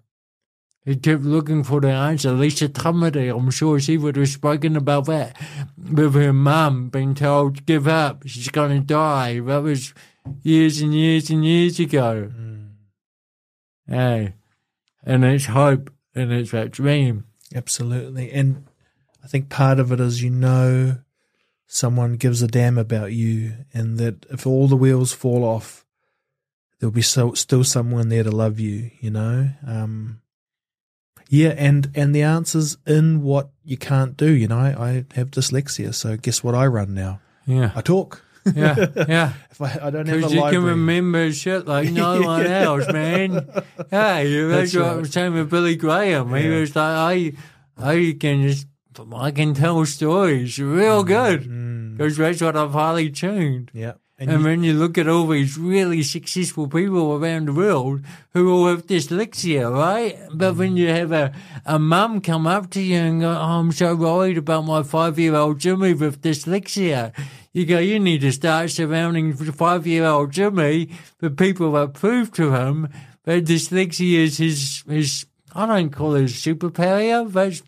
He 0.85 0.95
kept 0.95 1.23
looking 1.23 1.63
for 1.63 1.81
the 1.81 1.89
answer. 1.89 2.33
Lisa 2.33 2.69
Tamati, 2.69 3.35
I'm 3.35 3.49
sure 3.49 3.79
she 3.79 3.97
would 3.97 4.15
have 4.15 4.29
spoken 4.29 4.75
about 4.75 5.07
that 5.07 5.35
with 5.75 6.13
her 6.13 6.33
mum 6.33 6.89
being 6.89 7.15
told, 7.15 7.65
give 7.65 7.87
up, 7.87 8.27
she's 8.27 8.49
going 8.49 8.79
to 8.79 8.85
die. 8.85 9.39
That 9.39 9.63
was 9.63 9.95
years 10.43 10.81
and 10.81 10.93
years 10.93 11.31
and 11.31 11.43
years 11.43 11.79
ago. 11.79 12.31
Hey, 13.87 14.35
and 15.03 15.25
it's 15.25 15.45
hope 15.45 15.91
and 16.13 16.31
it's 16.31 16.51
that 16.51 16.69
dream. 16.69 17.25
Absolutely. 17.55 18.31
And 18.31 18.67
I 19.23 19.27
think 19.27 19.49
part 19.49 19.79
of 19.79 19.91
it 19.91 19.99
is 19.99 20.21
you 20.21 20.29
know 20.29 20.99
someone 21.65 22.17
gives 22.17 22.43
a 22.43 22.47
damn 22.47 22.77
about 22.77 23.13
you 23.13 23.65
and 23.73 23.97
that 23.97 24.27
if 24.29 24.45
all 24.45 24.67
the 24.67 24.77
wheels 24.77 25.11
fall 25.11 25.43
off, 25.43 25.85
there'll 26.79 26.91
be 26.93 27.01
so, 27.01 27.33
still 27.33 27.63
someone 27.63 28.09
there 28.09 28.23
to 28.23 28.31
love 28.31 28.59
you, 28.59 28.91
you 28.99 29.09
know? 29.09 29.49
Um, 29.65 30.21
yeah, 31.29 31.49
and, 31.57 31.91
and 31.95 32.15
the 32.15 32.21
answer's 32.23 32.77
in 32.85 33.21
what 33.21 33.49
you 33.63 33.77
can't 33.77 34.15
do. 34.15 34.31
You 34.31 34.47
know, 34.47 34.57
I, 34.57 34.75
I 34.79 35.05
have 35.15 35.31
dyslexia, 35.31 35.93
so 35.93 36.15
guess 36.17 36.43
what 36.43 36.55
I 36.55 36.67
run 36.67 36.93
now? 36.93 37.19
Yeah, 37.45 37.71
I 37.75 37.81
talk. 37.81 38.23
yeah, 38.55 38.85
yeah. 39.09 39.33
If 39.51 39.61
I, 39.61 39.79
I 39.83 39.89
don't 39.89 40.05
have 40.07 40.15
a 40.15 40.19
Because 40.19 40.33
you 40.33 40.39
library. 40.41 40.63
can 40.63 40.63
remember 40.79 41.31
shit 41.33 41.67
like 41.67 41.91
no 41.91 42.21
one 42.33 42.45
else, 42.45 42.87
man. 42.91 43.31
Hey, 43.89 44.47
that's 44.47 44.71
That's 44.71 44.75
what 44.75 44.81
right. 44.83 44.91
I 44.91 44.95
was 44.95 45.11
saying 45.11 45.33
with 45.33 45.49
Billy 45.49 45.75
Graham. 45.75 46.33
He 46.33 46.43
Yeah. 46.47 46.59
was 46.61 46.75
like, 46.75 47.35
I, 47.77 47.89
I 47.89 48.15
can 48.19 48.47
just, 48.47 48.67
I 49.13 49.31
can 49.31 49.53
tell 49.53 49.85
stories 49.85 50.57
real 50.59 51.03
good. 51.03 51.41
Mm, 51.43 51.97
Because 51.97 52.15
that's 52.17 52.39
what 52.41 52.55
I've 52.55 52.71
highly 52.71 53.09
tuned. 53.09 53.69
yeah. 53.73 53.93
And, 54.19 54.31
And 54.31 54.39
you- 54.39 54.45
when 54.47 54.63
you 54.63 54.73
look 54.73 54.97
at 54.97 55.07
all 55.07 55.27
these 55.27 55.57
really 55.59 56.01
successful 56.01 56.67
people 56.67 57.13
around 57.13 57.47
the 57.47 57.53
world 57.53 58.01
who 58.33 58.51
all 58.51 58.67
have 58.67 58.87
dyslexia, 58.87 59.71
right? 59.71 60.17
But 60.33 60.55
when 60.55 60.75
you 60.75 60.87
have 60.87 61.11
a, 61.11 61.31
a 61.67 61.77
mum 61.77 62.21
come 62.21 62.47
up 62.47 62.71
to 62.71 62.81
you 62.81 62.97
and 62.97 63.21
go, 63.21 63.29
oh, 63.29 63.59
I'm 63.59 63.71
so 63.71 63.95
worried 63.95 64.39
about 64.39 64.65
my 64.65 64.81
five 64.81 65.19
year 65.19 65.35
old 65.35 65.59
Jimmy 65.59 65.93
with 65.93 66.21
dyslexia, 66.23 67.13
you 67.53 67.65
go, 67.67 67.77
you 67.77 67.99
need 67.99 68.21
to 68.21 68.31
start 68.31 68.71
surrounding 68.71 69.33
five 69.35 69.85
year 69.85 70.05
old 70.05 70.31
Jimmy 70.31 70.89
with 71.21 71.37
people 71.37 71.73
that 71.73 71.93
prove 71.93 72.31
to 72.33 72.53
him 72.55 72.89
that 73.25 73.45
dyslexia 73.45 74.19
is 74.23 74.37
his, 74.37 74.83
his 74.87 75.25
I 75.53 75.67
don't 75.67 75.91
call 75.91 76.15
it 76.15 76.21
his 76.21 76.33
superpower, 76.33 77.31
that's, 77.31 77.61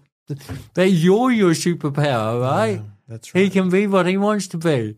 that 0.74 0.90
you're 0.90 1.32
your 1.32 1.52
superpower, 1.52 2.42
right? 2.42 2.80
Yeah, 2.80 2.82
that's 3.08 3.36
right. 3.36 3.44
He 3.44 3.50
can 3.52 3.70
be 3.70 3.86
what 3.86 4.08
he 4.08 4.18
wants 4.18 4.48
to 4.48 4.58
be. 4.58 4.96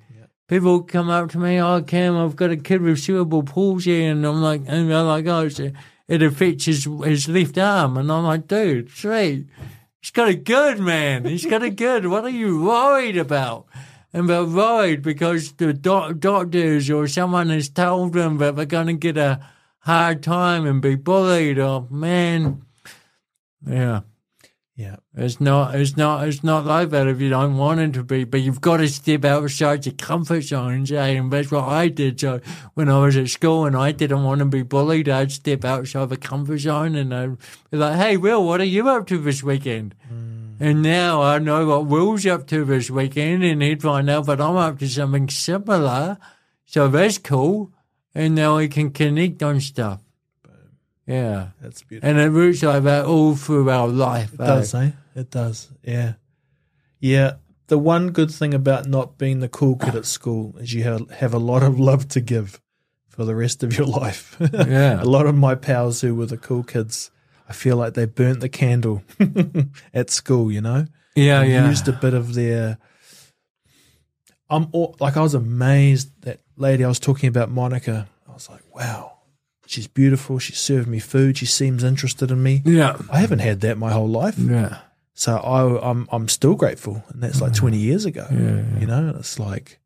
People 0.51 0.83
come 0.83 1.09
up 1.09 1.29
to 1.29 1.37
me, 1.37 1.61
oh, 1.61 1.81
Cam, 1.81 2.17
I've 2.17 2.35
got 2.35 2.51
a 2.51 2.57
kid 2.57 2.81
with 2.81 2.99
cerebral 2.99 3.41
palsy, 3.41 4.03
and 4.03 4.25
I'm 4.25 4.41
like, 4.41 4.63
and 4.67 4.91
they're 4.91 5.01
like, 5.01 5.25
oh, 5.25 5.49
it 6.09 6.21
affects 6.21 6.65
his, 6.65 6.83
his 7.05 7.29
left 7.29 7.57
arm, 7.57 7.95
and 7.95 8.11
I'm 8.11 8.25
like, 8.25 8.49
dude, 8.49 8.89
sweet, 8.89 9.47
he's 10.01 10.11
got 10.11 10.27
it 10.27 10.43
good, 10.43 10.81
man, 10.81 11.23
he's 11.23 11.45
got 11.45 11.63
it 11.63 11.77
good. 11.77 12.05
What 12.07 12.25
are 12.25 12.29
you 12.29 12.65
worried 12.65 13.15
about? 13.15 13.65
And 14.11 14.27
they're 14.27 14.43
worried 14.43 15.01
because 15.03 15.53
the 15.53 15.71
doc- 15.71 16.19
doctors 16.19 16.89
or 16.89 17.07
someone 17.07 17.49
has 17.49 17.69
told 17.69 18.11
them 18.11 18.37
that 18.39 18.57
they're 18.57 18.65
going 18.65 18.87
to 18.87 18.93
get 18.95 19.15
a 19.15 19.39
hard 19.79 20.21
time 20.21 20.65
and 20.65 20.81
be 20.81 20.95
bullied. 20.95 21.59
Oh 21.59 21.87
man, 21.89 22.65
yeah. 23.65 24.01
Yeah. 24.75 24.95
It's 25.13 25.41
not. 25.41 25.75
It's 25.75 25.97
not. 25.97 26.27
It's 26.27 26.43
not 26.43 26.65
like 26.65 26.89
that 26.89 27.07
if 27.07 27.19
you 27.19 27.29
don't 27.29 27.57
want 27.57 27.81
it 27.81 27.93
to 27.93 28.03
be. 28.03 28.23
But 28.23 28.41
you've 28.41 28.61
got 28.61 28.77
to 28.77 28.87
step 28.87 29.25
outside 29.25 29.85
your 29.85 29.95
comfort 29.95 30.41
zone, 30.41 30.85
eh? 30.89 31.07
And 31.07 31.31
that's 31.31 31.51
what 31.51 31.65
I 31.65 31.89
did. 31.89 32.19
So 32.19 32.39
when 32.73 32.89
I 32.89 32.99
was 32.99 33.17
at 33.17 33.29
school 33.29 33.65
and 33.65 33.75
I 33.75 33.91
didn't 33.91 34.23
want 34.23 34.39
to 34.39 34.45
be 34.45 34.63
bullied, 34.63 35.09
I'd 35.09 35.31
step 35.31 35.65
outside 35.65 36.09
the 36.09 36.17
comfort 36.17 36.59
zone 36.59 36.95
and 36.95 37.13
I'd 37.13 37.37
be 37.69 37.77
like, 37.77 37.97
"Hey, 37.97 38.17
Will, 38.17 38.45
what 38.45 38.61
are 38.61 38.65
you 38.65 38.87
up 38.89 39.07
to 39.07 39.17
this 39.17 39.43
weekend?" 39.43 39.93
And 40.59 40.83
now 40.83 41.23
I 41.23 41.39
know 41.39 41.65
what 41.65 41.87
Will's 41.87 42.25
up 42.27 42.45
to 42.47 42.63
this 42.63 42.91
weekend, 42.91 43.43
and 43.43 43.63
he'd 43.63 43.81
find 43.81 44.07
out 44.09 44.27
that 44.27 44.39
I'm 44.39 44.55
up 44.57 44.77
to 44.79 44.87
something 44.87 45.27
similar. 45.27 46.17
So 46.65 46.87
that's 46.87 47.17
cool. 47.17 47.73
And 48.13 48.35
now 48.35 48.57
we 48.57 48.67
can 48.67 48.91
connect 48.91 49.41
on 49.41 49.59
stuff. 49.59 50.00
Yeah. 51.07 51.49
That's 51.61 51.83
beautiful. 51.83 52.09
And 52.09 52.19
it 52.19 52.29
roots 52.29 52.63
like 52.63 52.83
that 52.83 53.05
all 53.05 53.35
through 53.35 53.69
our 53.69 53.87
life. 53.87 54.33
It 54.33 54.37
does, 54.37 54.73
eh? 54.73 54.91
It 55.15 55.29
does. 55.29 55.69
Yeah. 55.83 56.13
Yeah. 56.99 57.33
The 57.67 57.77
one 57.77 58.11
good 58.11 58.31
thing 58.31 58.53
about 58.53 58.85
not 58.87 59.17
being 59.17 59.39
the 59.39 59.49
cool 59.49 59.77
kid 59.77 59.95
at 59.95 60.05
school 60.05 60.55
is 60.57 60.73
you 60.73 60.83
have, 60.83 61.09
have 61.11 61.33
a 61.33 61.39
lot 61.39 61.63
of 61.63 61.79
love 61.79 62.07
to 62.09 62.21
give 62.21 62.61
for 63.07 63.25
the 63.25 63.35
rest 63.35 63.63
of 63.63 63.77
your 63.77 63.87
life. 63.87 64.37
Yeah. 64.53 65.01
a 65.01 65.05
lot 65.05 65.25
of 65.25 65.35
my 65.35 65.55
pals 65.55 66.01
who 66.01 66.15
were 66.15 66.25
the 66.25 66.37
cool 66.37 66.63
kids, 66.63 67.11
I 67.47 67.53
feel 67.53 67.77
like 67.77 67.93
they 67.93 68.05
burnt 68.05 68.39
the 68.39 68.49
candle 68.49 69.03
at 69.93 70.09
school, 70.09 70.51
you 70.51 70.61
know? 70.61 70.85
Yeah, 71.15 71.41
and 71.41 71.51
yeah. 71.51 71.67
used 71.69 71.87
a 71.87 71.93
bit 71.93 72.13
of 72.13 72.33
their. 72.33 72.77
I'm 74.49 74.67
all, 74.71 74.95
like 74.99 75.17
I 75.17 75.21
was 75.21 75.33
amazed 75.33 76.09
that 76.21 76.39
lady 76.55 76.83
I 76.83 76.87
was 76.87 76.99
talking 76.99 77.27
about, 77.27 77.49
Monica. 77.49 78.07
I 78.27 78.33
was 78.33 78.49
like, 78.49 78.63
wow, 78.73 79.17
she's 79.71 79.87
beautiful. 79.87 80.39
She 80.39 80.53
served 80.53 80.87
me 80.87 80.99
food. 80.99 81.37
She 81.37 81.45
seems 81.45 81.83
interested 81.83 82.29
in 82.31 82.41
me. 82.43 82.61
Yeah. 82.65 82.97
I 83.11 83.19
haven't 83.19 83.39
had 83.39 83.61
that 83.61 83.77
my 83.77 83.91
whole 83.91 84.09
life, 84.09 84.37
Yeah. 84.37 84.79
so 85.13 85.37
I, 85.37 85.89
I'm 85.89 86.07
I'm 86.11 86.27
still 86.27 86.55
grateful, 86.55 87.03
and 87.09 87.21
that's 87.23 87.41
like 87.41 87.53
20 87.53 87.77
years 87.77 88.05
ago. 88.05 88.25
Yeah, 88.31 88.79
You 88.79 88.87
know, 88.87 89.13
it's 89.17 89.39
like 89.39 89.79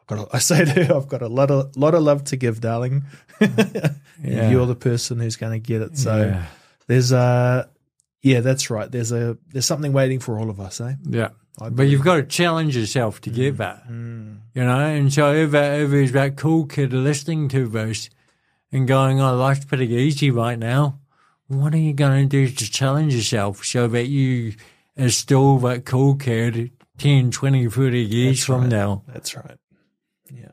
I've 0.00 0.06
got. 0.06 0.18
A, 0.28 0.36
I 0.36 0.38
say 0.38 0.64
to 0.64 0.84
her, 0.84 0.94
I've 0.96 1.08
got 1.08 1.22
a 1.22 1.28
lot 1.28 1.50
of 1.50 1.76
lot 1.76 1.94
of 1.94 2.02
love 2.02 2.24
to 2.24 2.36
give, 2.36 2.60
darling. 2.60 3.04
Yeah. 4.22 4.50
You're 4.50 4.66
the 4.66 4.74
person 4.76 5.18
who's 5.18 5.36
going 5.36 5.52
to 5.52 5.58
get 5.58 5.80
it. 5.80 5.96
So 5.96 6.14
Yeah. 6.16 6.46
there's 6.88 7.10
a. 7.12 7.68
Yeah, 8.22 8.40
that's 8.40 8.68
right. 8.68 8.90
There's 8.92 9.12
a 9.12 9.38
there's 9.50 9.64
something 9.64 9.94
waiting 9.94 10.20
for 10.20 10.38
all 10.38 10.50
of 10.50 10.60
us, 10.60 10.78
eh? 10.80 10.94
Yeah. 11.08 11.30
But 11.58 11.84
you've 11.84 12.04
got 12.04 12.16
to 12.16 12.22
challenge 12.22 12.76
yourself 12.76 13.20
to 13.22 13.30
get 13.30 13.56
that. 13.58 13.84
You 13.88 14.36
know, 14.54 14.78
and 14.78 15.10
so 15.12 15.32
if, 15.34 15.54
if 15.54 16.12
that 16.12 16.36
cool 16.36 16.66
kid 16.66 16.92
listening 16.92 17.48
to 17.50 17.66
this 17.66 18.10
and 18.72 18.86
going, 18.86 19.20
oh, 19.20 19.36
life's 19.36 19.64
pretty 19.64 19.88
easy 19.88 20.30
right 20.30 20.58
now, 20.58 20.98
what 21.48 21.74
are 21.74 21.78
you 21.78 21.92
going 21.92 22.22
to 22.22 22.28
do 22.28 22.48
to 22.48 22.70
challenge 22.70 23.14
yourself 23.14 23.64
so 23.64 23.88
that 23.88 24.06
you 24.06 24.54
are 24.98 25.08
still 25.08 25.58
that 25.58 25.84
cool 25.84 26.14
kid 26.14 26.70
10, 26.98 27.30
20, 27.30 27.68
30 27.68 28.00
years 28.00 28.36
That's 28.36 28.44
from 28.44 28.60
right. 28.62 28.70
now? 28.70 29.02
That's 29.08 29.36
right. 29.36 29.58
Yeah. 30.32 30.52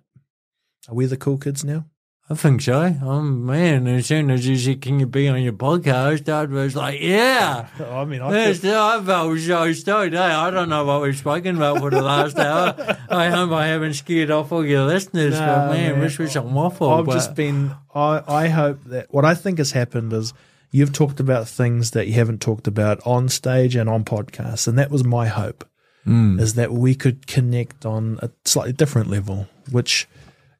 Are 0.88 0.96
we 0.96 1.06
the 1.06 1.18
cool 1.18 1.38
kids 1.38 1.64
now? 1.64 1.86
I 2.30 2.36
think 2.36 2.62
so. 2.62 2.94
Oh, 3.02 3.22
man, 3.22 3.88
as 3.88 4.08
soon 4.08 4.30
as 4.30 4.46
you 4.46 4.58
said, 4.58 4.82
can 4.82 5.00
you 5.00 5.06
be 5.08 5.30
on 5.30 5.42
your 5.42 5.54
podcast, 5.54 6.28
I 6.28 6.44
was 6.44 6.76
like, 6.76 7.00
yeah. 7.00 7.70
I 7.80 8.04
mean, 8.04 8.20
I 8.22 8.32
Yes, 8.32 8.66
I 8.66 9.02
felt 9.02 9.40
so 9.40 9.72
stoked. 9.72 10.14
Hey, 10.14 10.20
I 10.20 10.50
don't 10.52 10.68
know 10.68 10.84
what 10.84 11.04
we've 11.04 11.16
spoken 11.18 11.56
about 11.56 11.80
for 11.80 11.90
the 11.90 12.02
last 12.02 12.38
hour. 12.38 12.76
I 13.10 13.30
hope 13.30 13.52
I 13.52 13.68
haven't 13.68 13.94
scared 13.94 14.30
off 14.30 14.52
all 14.52 14.66
your 14.66 14.86
listeners, 14.86 15.36
No, 15.36 15.46
but 15.46 15.68
man, 15.72 15.92
man. 15.94 16.02
this 16.02 16.18
was 16.18 16.34
some 16.34 16.54
waffle. 16.54 16.90
I've 16.92 17.06
but- 17.06 17.14
just 17.14 17.34
been. 17.34 17.74
I 17.96 18.22
I 18.28 18.48
hope 18.50 18.84
that 18.86 19.08
what 19.14 19.24
I 19.24 19.34
think 19.34 19.58
has 19.60 19.72
happened 19.72 20.12
is 20.12 20.34
you've 20.70 20.92
talked 20.92 21.22
about 21.22 21.48
things 21.48 21.92
that 21.92 22.08
you 22.08 22.14
haven't 22.14 22.42
talked 22.42 22.68
about 22.68 23.00
on 23.08 23.30
stage 23.30 23.74
and 23.78 23.90
on 23.90 24.04
podcasts, 24.04 24.68
and 24.68 24.78
that 24.78 24.92
was 24.92 25.06
my 25.06 25.28
hope. 25.28 25.64
Mm. 26.06 26.40
Is 26.42 26.56
that 26.56 26.74
we 26.74 26.94
could 26.94 27.26
connect 27.26 27.86
on 27.86 28.20
a 28.22 28.30
slightly 28.44 28.74
different 28.74 29.10
level, 29.10 29.48
which. 29.72 30.10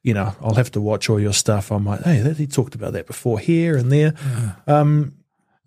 You 0.08 0.14
know, 0.14 0.34
I'll 0.40 0.54
have 0.54 0.72
to 0.72 0.80
watch 0.80 1.10
all 1.10 1.20
your 1.20 1.34
stuff. 1.34 1.70
I'm 1.70 1.84
like, 1.84 2.02
hey, 2.02 2.20
that, 2.20 2.38
he 2.38 2.46
talked 2.46 2.74
about 2.74 2.94
that 2.94 3.06
before 3.06 3.38
here 3.38 3.76
and 3.76 3.92
there. 3.92 4.14
Um, 4.66 5.12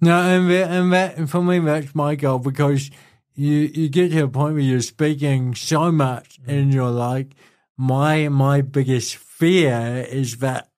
No, 0.01 0.17
and 0.17 0.49
that, 0.49 0.71
and 0.71 0.93
that, 0.93 1.29
for 1.29 1.43
me, 1.43 1.59
that's 1.59 1.93
my 1.93 2.15
goal 2.15 2.39
because 2.39 2.89
you 3.35 3.53
you 3.79 3.87
get 3.87 4.09
to 4.11 4.23
a 4.23 4.27
point 4.27 4.55
where 4.55 4.63
you're 4.63 4.81
speaking 4.81 5.53
so 5.53 5.91
much, 5.91 6.39
and 6.47 6.73
you're 6.73 6.89
like, 6.89 7.35
my 7.77 8.29
my 8.29 8.61
biggest 8.61 9.15
fear 9.15 10.05
is 10.09 10.37
that 10.37 10.69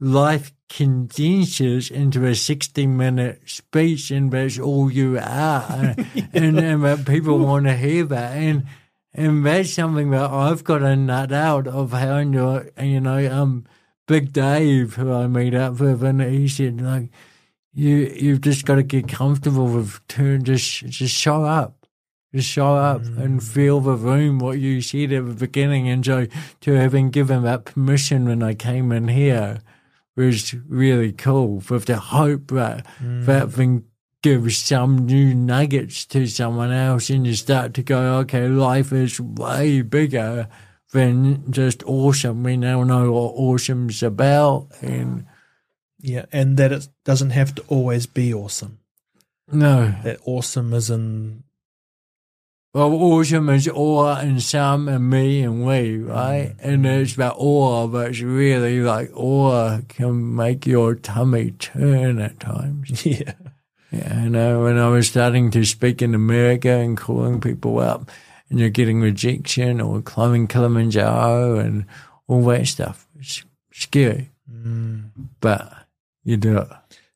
life 0.00 0.52
condenses 0.70 1.90
into 1.90 2.24
a 2.26 2.34
60 2.34 2.86
minute 2.86 3.42
speech 3.44 4.10
and 4.10 4.32
that's 4.32 4.58
all 4.58 4.90
you 4.90 5.18
are. 5.18 5.94
And, 6.34 6.58
and 6.58 6.84
that 6.84 7.04
people 7.06 7.38
want 7.38 7.66
to 7.66 7.76
hear 7.76 8.04
that. 8.06 8.32
And 8.36 8.64
and 9.14 9.44
that's 9.44 9.72
something 9.74 10.10
that 10.10 10.30
I've 10.30 10.64
got 10.64 10.78
to 10.78 10.96
nut 10.96 11.32
out 11.32 11.66
of 11.66 11.92
how 11.92 12.18
you 12.18 12.70
you 12.80 13.00
know 13.00 13.30
um 13.30 13.64
Big 14.06 14.32
Dave 14.32 14.94
who 14.94 15.12
I 15.12 15.26
meet 15.26 15.54
up 15.54 15.80
with 15.80 16.02
and 16.02 16.20
he 16.20 16.48
said 16.48 16.80
like 16.80 17.10
you 17.72 17.96
you've 17.96 18.40
just 18.40 18.64
got 18.64 18.76
to 18.76 18.82
get 18.82 19.08
comfortable 19.08 19.66
with 19.66 20.06
turn 20.08 20.44
just 20.44 20.86
just 20.86 21.14
show 21.14 21.44
up. 21.44 21.76
Just 22.34 22.48
show 22.48 22.76
up 22.76 23.02
and 23.18 23.44
feel 23.44 23.80
the 23.80 23.92
room 23.94 24.38
what 24.38 24.58
you 24.58 24.80
said 24.80 25.12
at 25.12 25.26
the 25.26 25.34
beginning 25.34 25.86
and 25.90 26.02
so 26.04 26.26
to 26.62 26.72
having 26.72 27.10
given 27.10 27.42
that 27.42 27.66
permission 27.66 28.24
when 28.24 28.42
I 28.42 28.54
came 28.54 28.90
in 28.90 29.08
here 29.08 29.60
was 30.16 30.54
really 30.66 31.12
cool 31.12 31.62
with 31.68 31.84
the 31.84 31.98
hope 31.98 32.50
that 32.52 32.86
that 33.26 33.50
thing 33.52 33.84
give 34.22 34.52
some 34.54 35.06
new 35.06 35.34
nuggets 35.34 36.06
to 36.06 36.26
someone 36.26 36.72
else 36.72 37.10
and 37.10 37.26
you 37.26 37.34
start 37.34 37.74
to 37.74 37.82
go, 37.82 38.18
okay, 38.18 38.46
life 38.46 38.92
is 38.92 39.20
way 39.20 39.82
bigger 39.82 40.48
than 40.92 41.50
just 41.50 41.82
awesome. 41.84 42.44
We 42.44 42.56
now 42.56 42.84
know 42.84 43.12
what 43.12 43.34
awesome's 43.34 44.02
about 44.02 44.68
and 44.80 45.26
Yeah, 45.98 46.26
and 46.32 46.56
that 46.56 46.72
it 46.72 46.88
doesn't 47.04 47.30
have 47.30 47.54
to 47.56 47.62
always 47.68 48.06
be 48.06 48.32
awesome. 48.32 48.78
no. 49.50 49.94
That 50.04 50.20
awesome 50.24 50.72
is 50.72 50.90
in 50.90 51.42
Well, 52.74 52.92
awesome 52.92 53.48
is 53.50 53.68
awe 53.68 54.16
and 54.16 54.42
some 54.42 54.88
and 54.88 55.10
me 55.10 55.42
and 55.42 55.66
we, 55.66 55.98
right? 55.98 56.54
Mm. 56.58 56.64
And 56.64 56.86
it's 56.86 57.14
about 57.14 57.36
awe, 57.38 57.86
but 57.86 58.10
it's 58.10 58.20
really 58.20 58.80
like 58.80 59.10
awe 59.14 59.80
can 59.88 60.34
make 60.36 60.66
your 60.66 60.94
tummy 60.94 61.50
turn 61.52 62.18
at 62.18 62.40
times. 62.40 63.04
yeah. 63.06 63.34
Yeah, 63.92 64.20
I 64.24 64.28
know. 64.28 64.62
When 64.64 64.78
I 64.78 64.88
was 64.88 65.08
starting 65.08 65.50
to 65.52 65.64
speak 65.64 66.00
in 66.02 66.14
America 66.14 66.70
and 66.70 66.96
calling 66.96 67.40
people 67.40 67.78
up, 67.78 68.10
and 68.48 68.58
you're 68.58 68.70
getting 68.70 69.00
rejection 69.00 69.80
or 69.80 70.00
climbing 70.02 70.46
Kilimanjaro 70.48 71.58
and 71.58 71.84
all 72.26 72.42
that 72.46 72.66
stuff, 72.66 73.06
it's 73.18 73.44
scary, 73.72 74.30
but 75.40 75.72
you 76.24 76.36
do 76.36 76.58
it. 76.58 76.68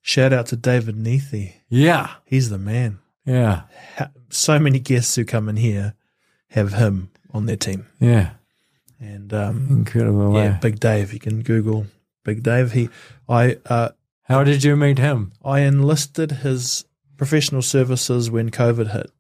Shout 0.02 0.32
out 0.32 0.46
to 0.46 0.56
David 0.56 0.96
Neathy. 0.96 1.54
Yeah, 1.68 2.10
He's 2.24 2.50
the 2.50 2.58
man. 2.58 2.98
yeah, 3.24 3.62
So 4.30 4.58
many 4.58 4.78
guests 4.78 5.14
who 5.16 5.24
come 5.24 5.48
in 5.48 5.56
here 5.56 5.94
have 6.50 6.74
him 6.74 7.10
on 7.32 7.46
their 7.46 7.56
team. 7.56 7.86
yeah. 8.00 8.30
And 8.98 9.30
um, 9.34 9.66
Incredible. 9.70 10.32
yeah, 10.34 10.44
Yeah. 10.44 10.58
Big 10.58 10.80
Dave. 10.80 11.12
You 11.12 11.18
can 11.20 11.42
Google 11.42 11.86
Big 12.24 12.42
Dave. 12.42 12.72
He, 12.72 12.88
I, 13.28 13.58
uh, 13.66 13.90
How 14.28 14.42
did 14.44 14.64
you 14.64 14.76
meet 14.76 14.98
him? 14.98 15.32
I 15.44 15.60
enlisted 15.60 16.30
his 16.32 16.84
professional 17.16 17.62
services 17.62 18.30
when 18.30 18.50
COVID 18.50 18.92
hit 18.92 19.10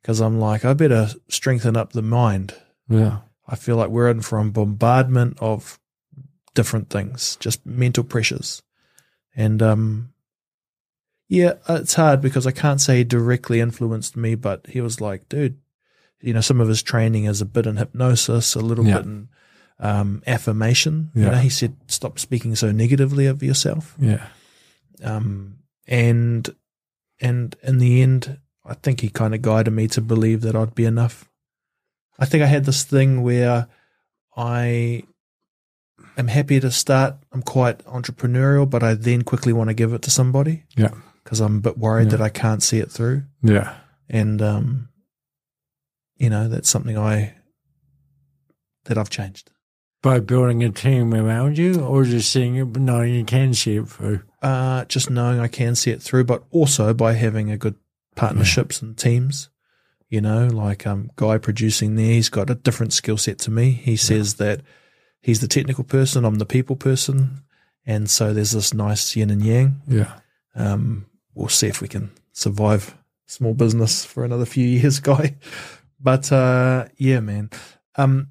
because 0.00 0.20
I'm 0.20 0.38
like, 0.38 0.64
I 0.64 0.72
better 0.74 1.08
strengthen 1.28 1.76
up 1.76 1.92
the 1.92 2.02
mind. 2.02 2.54
Yeah, 2.88 3.18
I 3.46 3.56
feel 3.56 3.76
like 3.76 3.90
we're 3.90 4.10
in 4.10 4.22
for 4.22 4.38
a 4.38 4.44
bombardment 4.44 5.38
of 5.40 5.78
different 6.54 6.88
things, 6.90 7.36
just 7.40 7.64
mental 7.66 8.04
pressures. 8.04 8.62
And 9.36 9.62
um 9.62 10.12
yeah, 11.28 11.54
it's 11.68 11.94
hard 11.94 12.22
because 12.22 12.46
I 12.46 12.52
can't 12.52 12.80
say 12.80 12.98
he 12.98 13.04
directly 13.04 13.60
influenced 13.60 14.16
me, 14.16 14.34
but 14.34 14.66
he 14.68 14.80
was 14.80 14.98
like, 15.00 15.28
dude, 15.28 15.58
you 16.22 16.32
know, 16.32 16.40
some 16.40 16.58
of 16.60 16.68
his 16.68 16.82
training 16.82 17.24
is 17.26 17.42
a 17.42 17.44
bit 17.46 17.66
in 17.66 17.76
hypnosis, 17.76 18.54
a 18.54 18.60
little 18.60 18.86
Yeah. 18.86 18.96
bit 18.98 19.04
in 19.06 19.28
um 19.80 20.22
affirmation. 20.26 21.10
You 21.14 21.26
know, 21.26 21.36
he 21.36 21.48
said 21.50 21.76
stop 21.86 22.18
speaking 22.18 22.56
so 22.56 22.72
negatively 22.72 23.26
of 23.26 23.42
yourself. 23.42 23.94
yeah, 23.98 24.26
Um 25.02 25.58
and 25.86 26.54
and 27.20 27.56
in 27.62 27.78
the 27.78 28.02
end 28.02 28.38
I 28.64 28.74
think 28.74 29.00
he 29.00 29.08
kind 29.08 29.34
of 29.34 29.42
guided 29.42 29.72
me 29.72 29.86
to 29.88 30.00
believe 30.00 30.40
that 30.42 30.54
I'd 30.56 30.74
be 30.74 30.84
enough. 30.84 31.28
I 32.18 32.26
think 32.26 32.42
I 32.42 32.46
had 32.46 32.64
this 32.64 32.82
thing 32.84 33.22
where 33.22 33.68
I 34.36 35.04
am 36.16 36.28
happy 36.28 36.60
to 36.60 36.70
start. 36.70 37.14
I'm 37.32 37.42
quite 37.42 37.78
entrepreneurial, 37.86 38.68
but 38.68 38.82
I 38.82 38.94
then 38.94 39.22
quickly 39.22 39.52
want 39.52 39.68
to 39.70 39.74
give 39.74 39.92
it 39.94 40.02
to 40.02 40.10
somebody 40.10 40.64
yeah, 40.76 40.90
because 41.24 41.40
I'm 41.40 41.56
a 41.58 41.60
bit 41.60 41.78
worried 41.78 42.06
Yeah. 42.10 42.16
that 42.18 42.20
I 42.20 42.28
can't 42.28 42.62
see 42.62 42.78
it 42.78 42.90
through. 42.90 43.22
yeah. 43.42 43.74
And, 44.10 44.40
um, 44.42 44.88
you 46.16 46.30
know, 46.30 46.48
that's 46.48 46.68
something 46.70 46.96
I, 46.98 47.34
that 48.86 48.96
I've 48.98 49.10
changed. 49.10 49.50
By 50.00 50.20
building 50.20 50.62
a 50.62 50.70
team 50.70 51.12
around 51.12 51.58
you, 51.58 51.80
or 51.80 52.04
just 52.04 52.30
seeing 52.30 52.54
it, 52.54 52.76
knowing 52.76 53.14
you 53.14 53.24
can 53.24 53.52
see 53.52 53.76
it 53.76 53.88
through. 53.88 54.22
Uh, 54.40 54.84
just 54.84 55.10
knowing 55.10 55.40
I 55.40 55.48
can 55.48 55.74
see 55.74 55.90
it 55.90 56.00
through, 56.00 56.24
but 56.24 56.44
also 56.52 56.94
by 56.94 57.14
having 57.14 57.50
a 57.50 57.56
good 57.56 57.74
partnerships 58.14 58.80
and 58.80 58.96
teams. 58.96 59.50
You 60.08 60.20
know, 60.20 60.46
like 60.46 60.86
um, 60.86 61.10
guy 61.16 61.36
producing 61.38 61.96
there, 61.96 62.06
he's 62.12 62.28
got 62.30 62.48
a 62.48 62.54
different 62.54 62.92
skill 62.92 63.16
set 63.18 63.38
to 63.40 63.50
me. 63.50 63.72
He 63.72 63.96
says 63.96 64.34
that 64.34 64.60
he's 65.20 65.40
the 65.40 65.48
technical 65.48 65.84
person, 65.84 66.24
I'm 66.24 66.36
the 66.36 66.46
people 66.46 66.76
person, 66.76 67.42
and 67.84 68.08
so 68.08 68.32
there's 68.32 68.52
this 68.52 68.72
nice 68.72 69.14
yin 69.16 69.30
and 69.30 69.42
yang. 69.44 69.82
Yeah, 69.86 70.14
Um, 70.54 71.06
we'll 71.34 71.48
see 71.48 71.66
if 71.66 71.82
we 71.82 71.88
can 71.88 72.10
survive 72.32 72.96
small 73.26 73.52
business 73.52 74.04
for 74.04 74.24
another 74.24 74.46
few 74.46 74.66
years, 74.78 75.00
guy. 75.00 75.36
But 76.00 76.30
uh, 76.32 76.86
yeah, 76.96 77.20
man. 77.20 77.50
Um, 77.96 78.28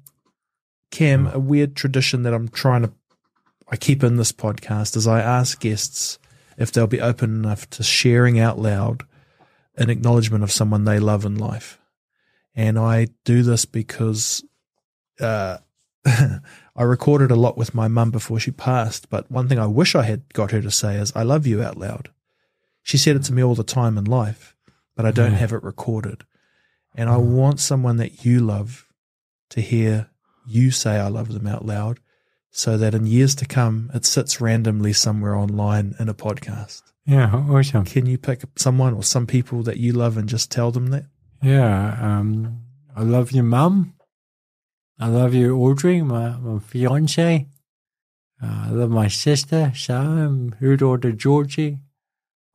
Cam, 0.90 1.26
mm. 1.26 1.32
a 1.32 1.38
weird 1.38 1.76
tradition 1.76 2.22
that 2.22 2.34
I'm 2.34 2.48
trying 2.48 2.82
to 2.82 2.92
I 3.70 3.76
keep 3.76 4.02
in 4.02 4.16
this 4.16 4.32
podcast 4.32 4.96
is 4.96 5.06
I 5.06 5.20
ask 5.20 5.60
guests 5.60 6.18
if 6.56 6.72
they'll 6.72 6.86
be 6.86 7.00
open 7.00 7.34
enough 7.34 7.68
to 7.70 7.82
sharing 7.82 8.38
out 8.38 8.58
loud 8.58 9.04
an 9.76 9.90
acknowledgement 9.90 10.42
of 10.42 10.50
someone 10.50 10.84
they 10.84 10.98
love 10.98 11.24
in 11.24 11.36
life. 11.36 11.78
And 12.54 12.78
I 12.78 13.08
do 13.24 13.42
this 13.42 13.64
because 13.66 14.42
uh, 15.20 15.58
I 16.06 16.82
recorded 16.82 17.30
a 17.30 17.36
lot 17.36 17.56
with 17.56 17.74
my 17.74 17.88
mum 17.88 18.10
before 18.10 18.40
she 18.40 18.50
passed. 18.50 19.10
But 19.10 19.30
one 19.30 19.48
thing 19.48 19.58
I 19.58 19.66
wish 19.66 19.94
I 19.94 20.02
had 20.02 20.32
got 20.32 20.50
her 20.50 20.62
to 20.62 20.70
say 20.70 20.96
is, 20.96 21.12
I 21.14 21.22
love 21.22 21.46
you 21.46 21.62
out 21.62 21.76
loud. 21.76 22.10
She 22.82 22.96
said 22.96 23.16
it 23.16 23.22
to 23.24 23.32
me 23.32 23.42
all 23.42 23.54
the 23.54 23.62
time 23.62 23.98
in 23.98 24.04
life, 24.04 24.56
but 24.96 25.04
I 25.04 25.10
don't 25.10 25.32
Yeah. 25.32 25.38
have 25.38 25.52
it 25.52 25.62
recorded. 25.62 26.24
And 26.94 27.08
I 27.08 27.16
mm. 27.16 27.34
want 27.34 27.60
someone 27.60 27.98
that 27.98 28.24
you 28.24 28.40
love 28.40 28.88
to 29.50 29.60
hear 29.60 30.10
you 30.48 30.70
say, 30.70 30.98
I 30.98 31.08
love 31.08 31.32
them 31.32 31.46
out 31.46 31.64
loud 31.64 32.00
so 32.50 32.76
that 32.76 32.94
in 32.94 33.06
years 33.06 33.34
to 33.36 33.46
come, 33.46 33.90
it 33.94 34.04
sits 34.04 34.40
randomly 34.40 34.92
somewhere 34.92 35.34
online 35.34 35.94
in 35.98 36.08
a 36.08 36.14
podcast. 36.14 36.82
yeah, 37.06 37.32
awesome. 37.32 37.84
Can 37.84 38.06
you 38.06 38.18
pick 38.18 38.42
someone 38.56 38.94
or 38.94 39.02
some 39.02 39.26
people 39.26 39.62
that 39.62 39.76
you 39.78 39.92
love 39.92 40.16
and 40.16 40.28
just 40.28 40.50
tell 40.50 40.70
them 40.70 40.88
that? 40.88 41.06
Yeah, 41.42 41.96
um, 42.00 42.62
I 42.96 43.02
love 43.02 43.32
your 43.32 43.44
mum. 43.44 43.94
I 44.98 45.06
love 45.06 45.34
you, 45.34 45.56
Audrey, 45.56 46.02
my, 46.02 46.36
my 46.38 46.58
fiance. 46.58 47.46
Uh, 48.42 48.64
I 48.66 48.70
love 48.70 48.90
my 48.90 49.08
sister, 49.08 49.72
Sam, 49.74 50.54
her 50.60 50.76
daughter, 50.76 51.12
Georgie. 51.12 51.78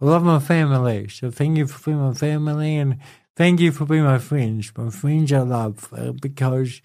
I 0.02 0.06
love 0.06 0.24
my 0.24 0.40
family. 0.40 1.08
So 1.08 1.32
thank 1.32 1.58
you 1.58 1.68
for 1.68 1.92
being 1.92 2.02
my 2.02 2.14
family 2.14 2.76
and 2.76 2.98
thank 3.36 3.60
you 3.62 3.72
for 3.72 3.86
being 3.86 4.04
my 4.04 4.20
friends. 4.20 4.72
My 4.78 4.90
friends 4.90 5.32
I 5.32 5.40
love 5.40 5.94
uh, 5.94 6.12
because 6.12 6.82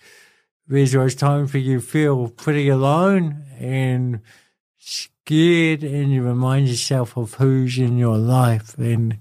there's 0.68 0.94
always 0.94 1.14
time 1.14 1.46
for 1.46 1.58
you 1.58 1.80
to 1.80 1.86
feel 1.86 2.28
pretty 2.28 2.68
alone 2.68 3.44
and 3.58 4.20
scared 4.78 5.82
and 5.82 6.12
you 6.12 6.22
remind 6.22 6.68
yourself 6.68 7.16
of 7.16 7.34
who's 7.34 7.78
in 7.78 7.98
your 7.98 8.18
life 8.18 8.76
and 8.78 9.18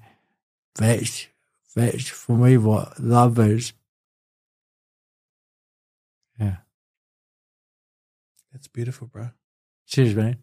that's 0.75 1.27
that's 1.75 2.07
for 2.07 2.35
me 2.35 2.57
what 2.57 2.99
love 2.99 3.39
is. 3.39 3.73
Yeah. 6.39 6.57
That's 8.51 8.67
beautiful, 8.67 9.07
bro. 9.07 9.29
Cheers, 9.87 10.15
man. 10.15 10.37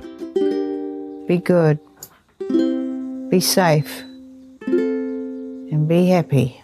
Be 1.27 1.37
good. 1.37 1.79
Be 3.29 3.39
safe. 3.39 4.03
And 4.65 5.87
be 5.87 6.07
happy. 6.07 6.61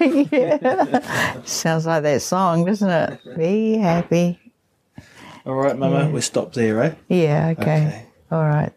yeah. 0.00 1.42
Sounds 1.44 1.86
like 1.86 2.02
that 2.02 2.22
song, 2.22 2.64
doesn't 2.64 2.90
it? 2.90 3.38
Be 3.38 3.78
happy. 3.78 4.38
All 5.46 5.54
right, 5.54 5.76
Mama, 5.76 6.10
we 6.10 6.20
stop 6.20 6.52
there, 6.52 6.82
eh? 6.82 6.94
Yeah, 7.08 7.54
okay. 7.58 7.62
Okay. 7.62 8.06
All 8.30 8.44
right. 8.44 8.72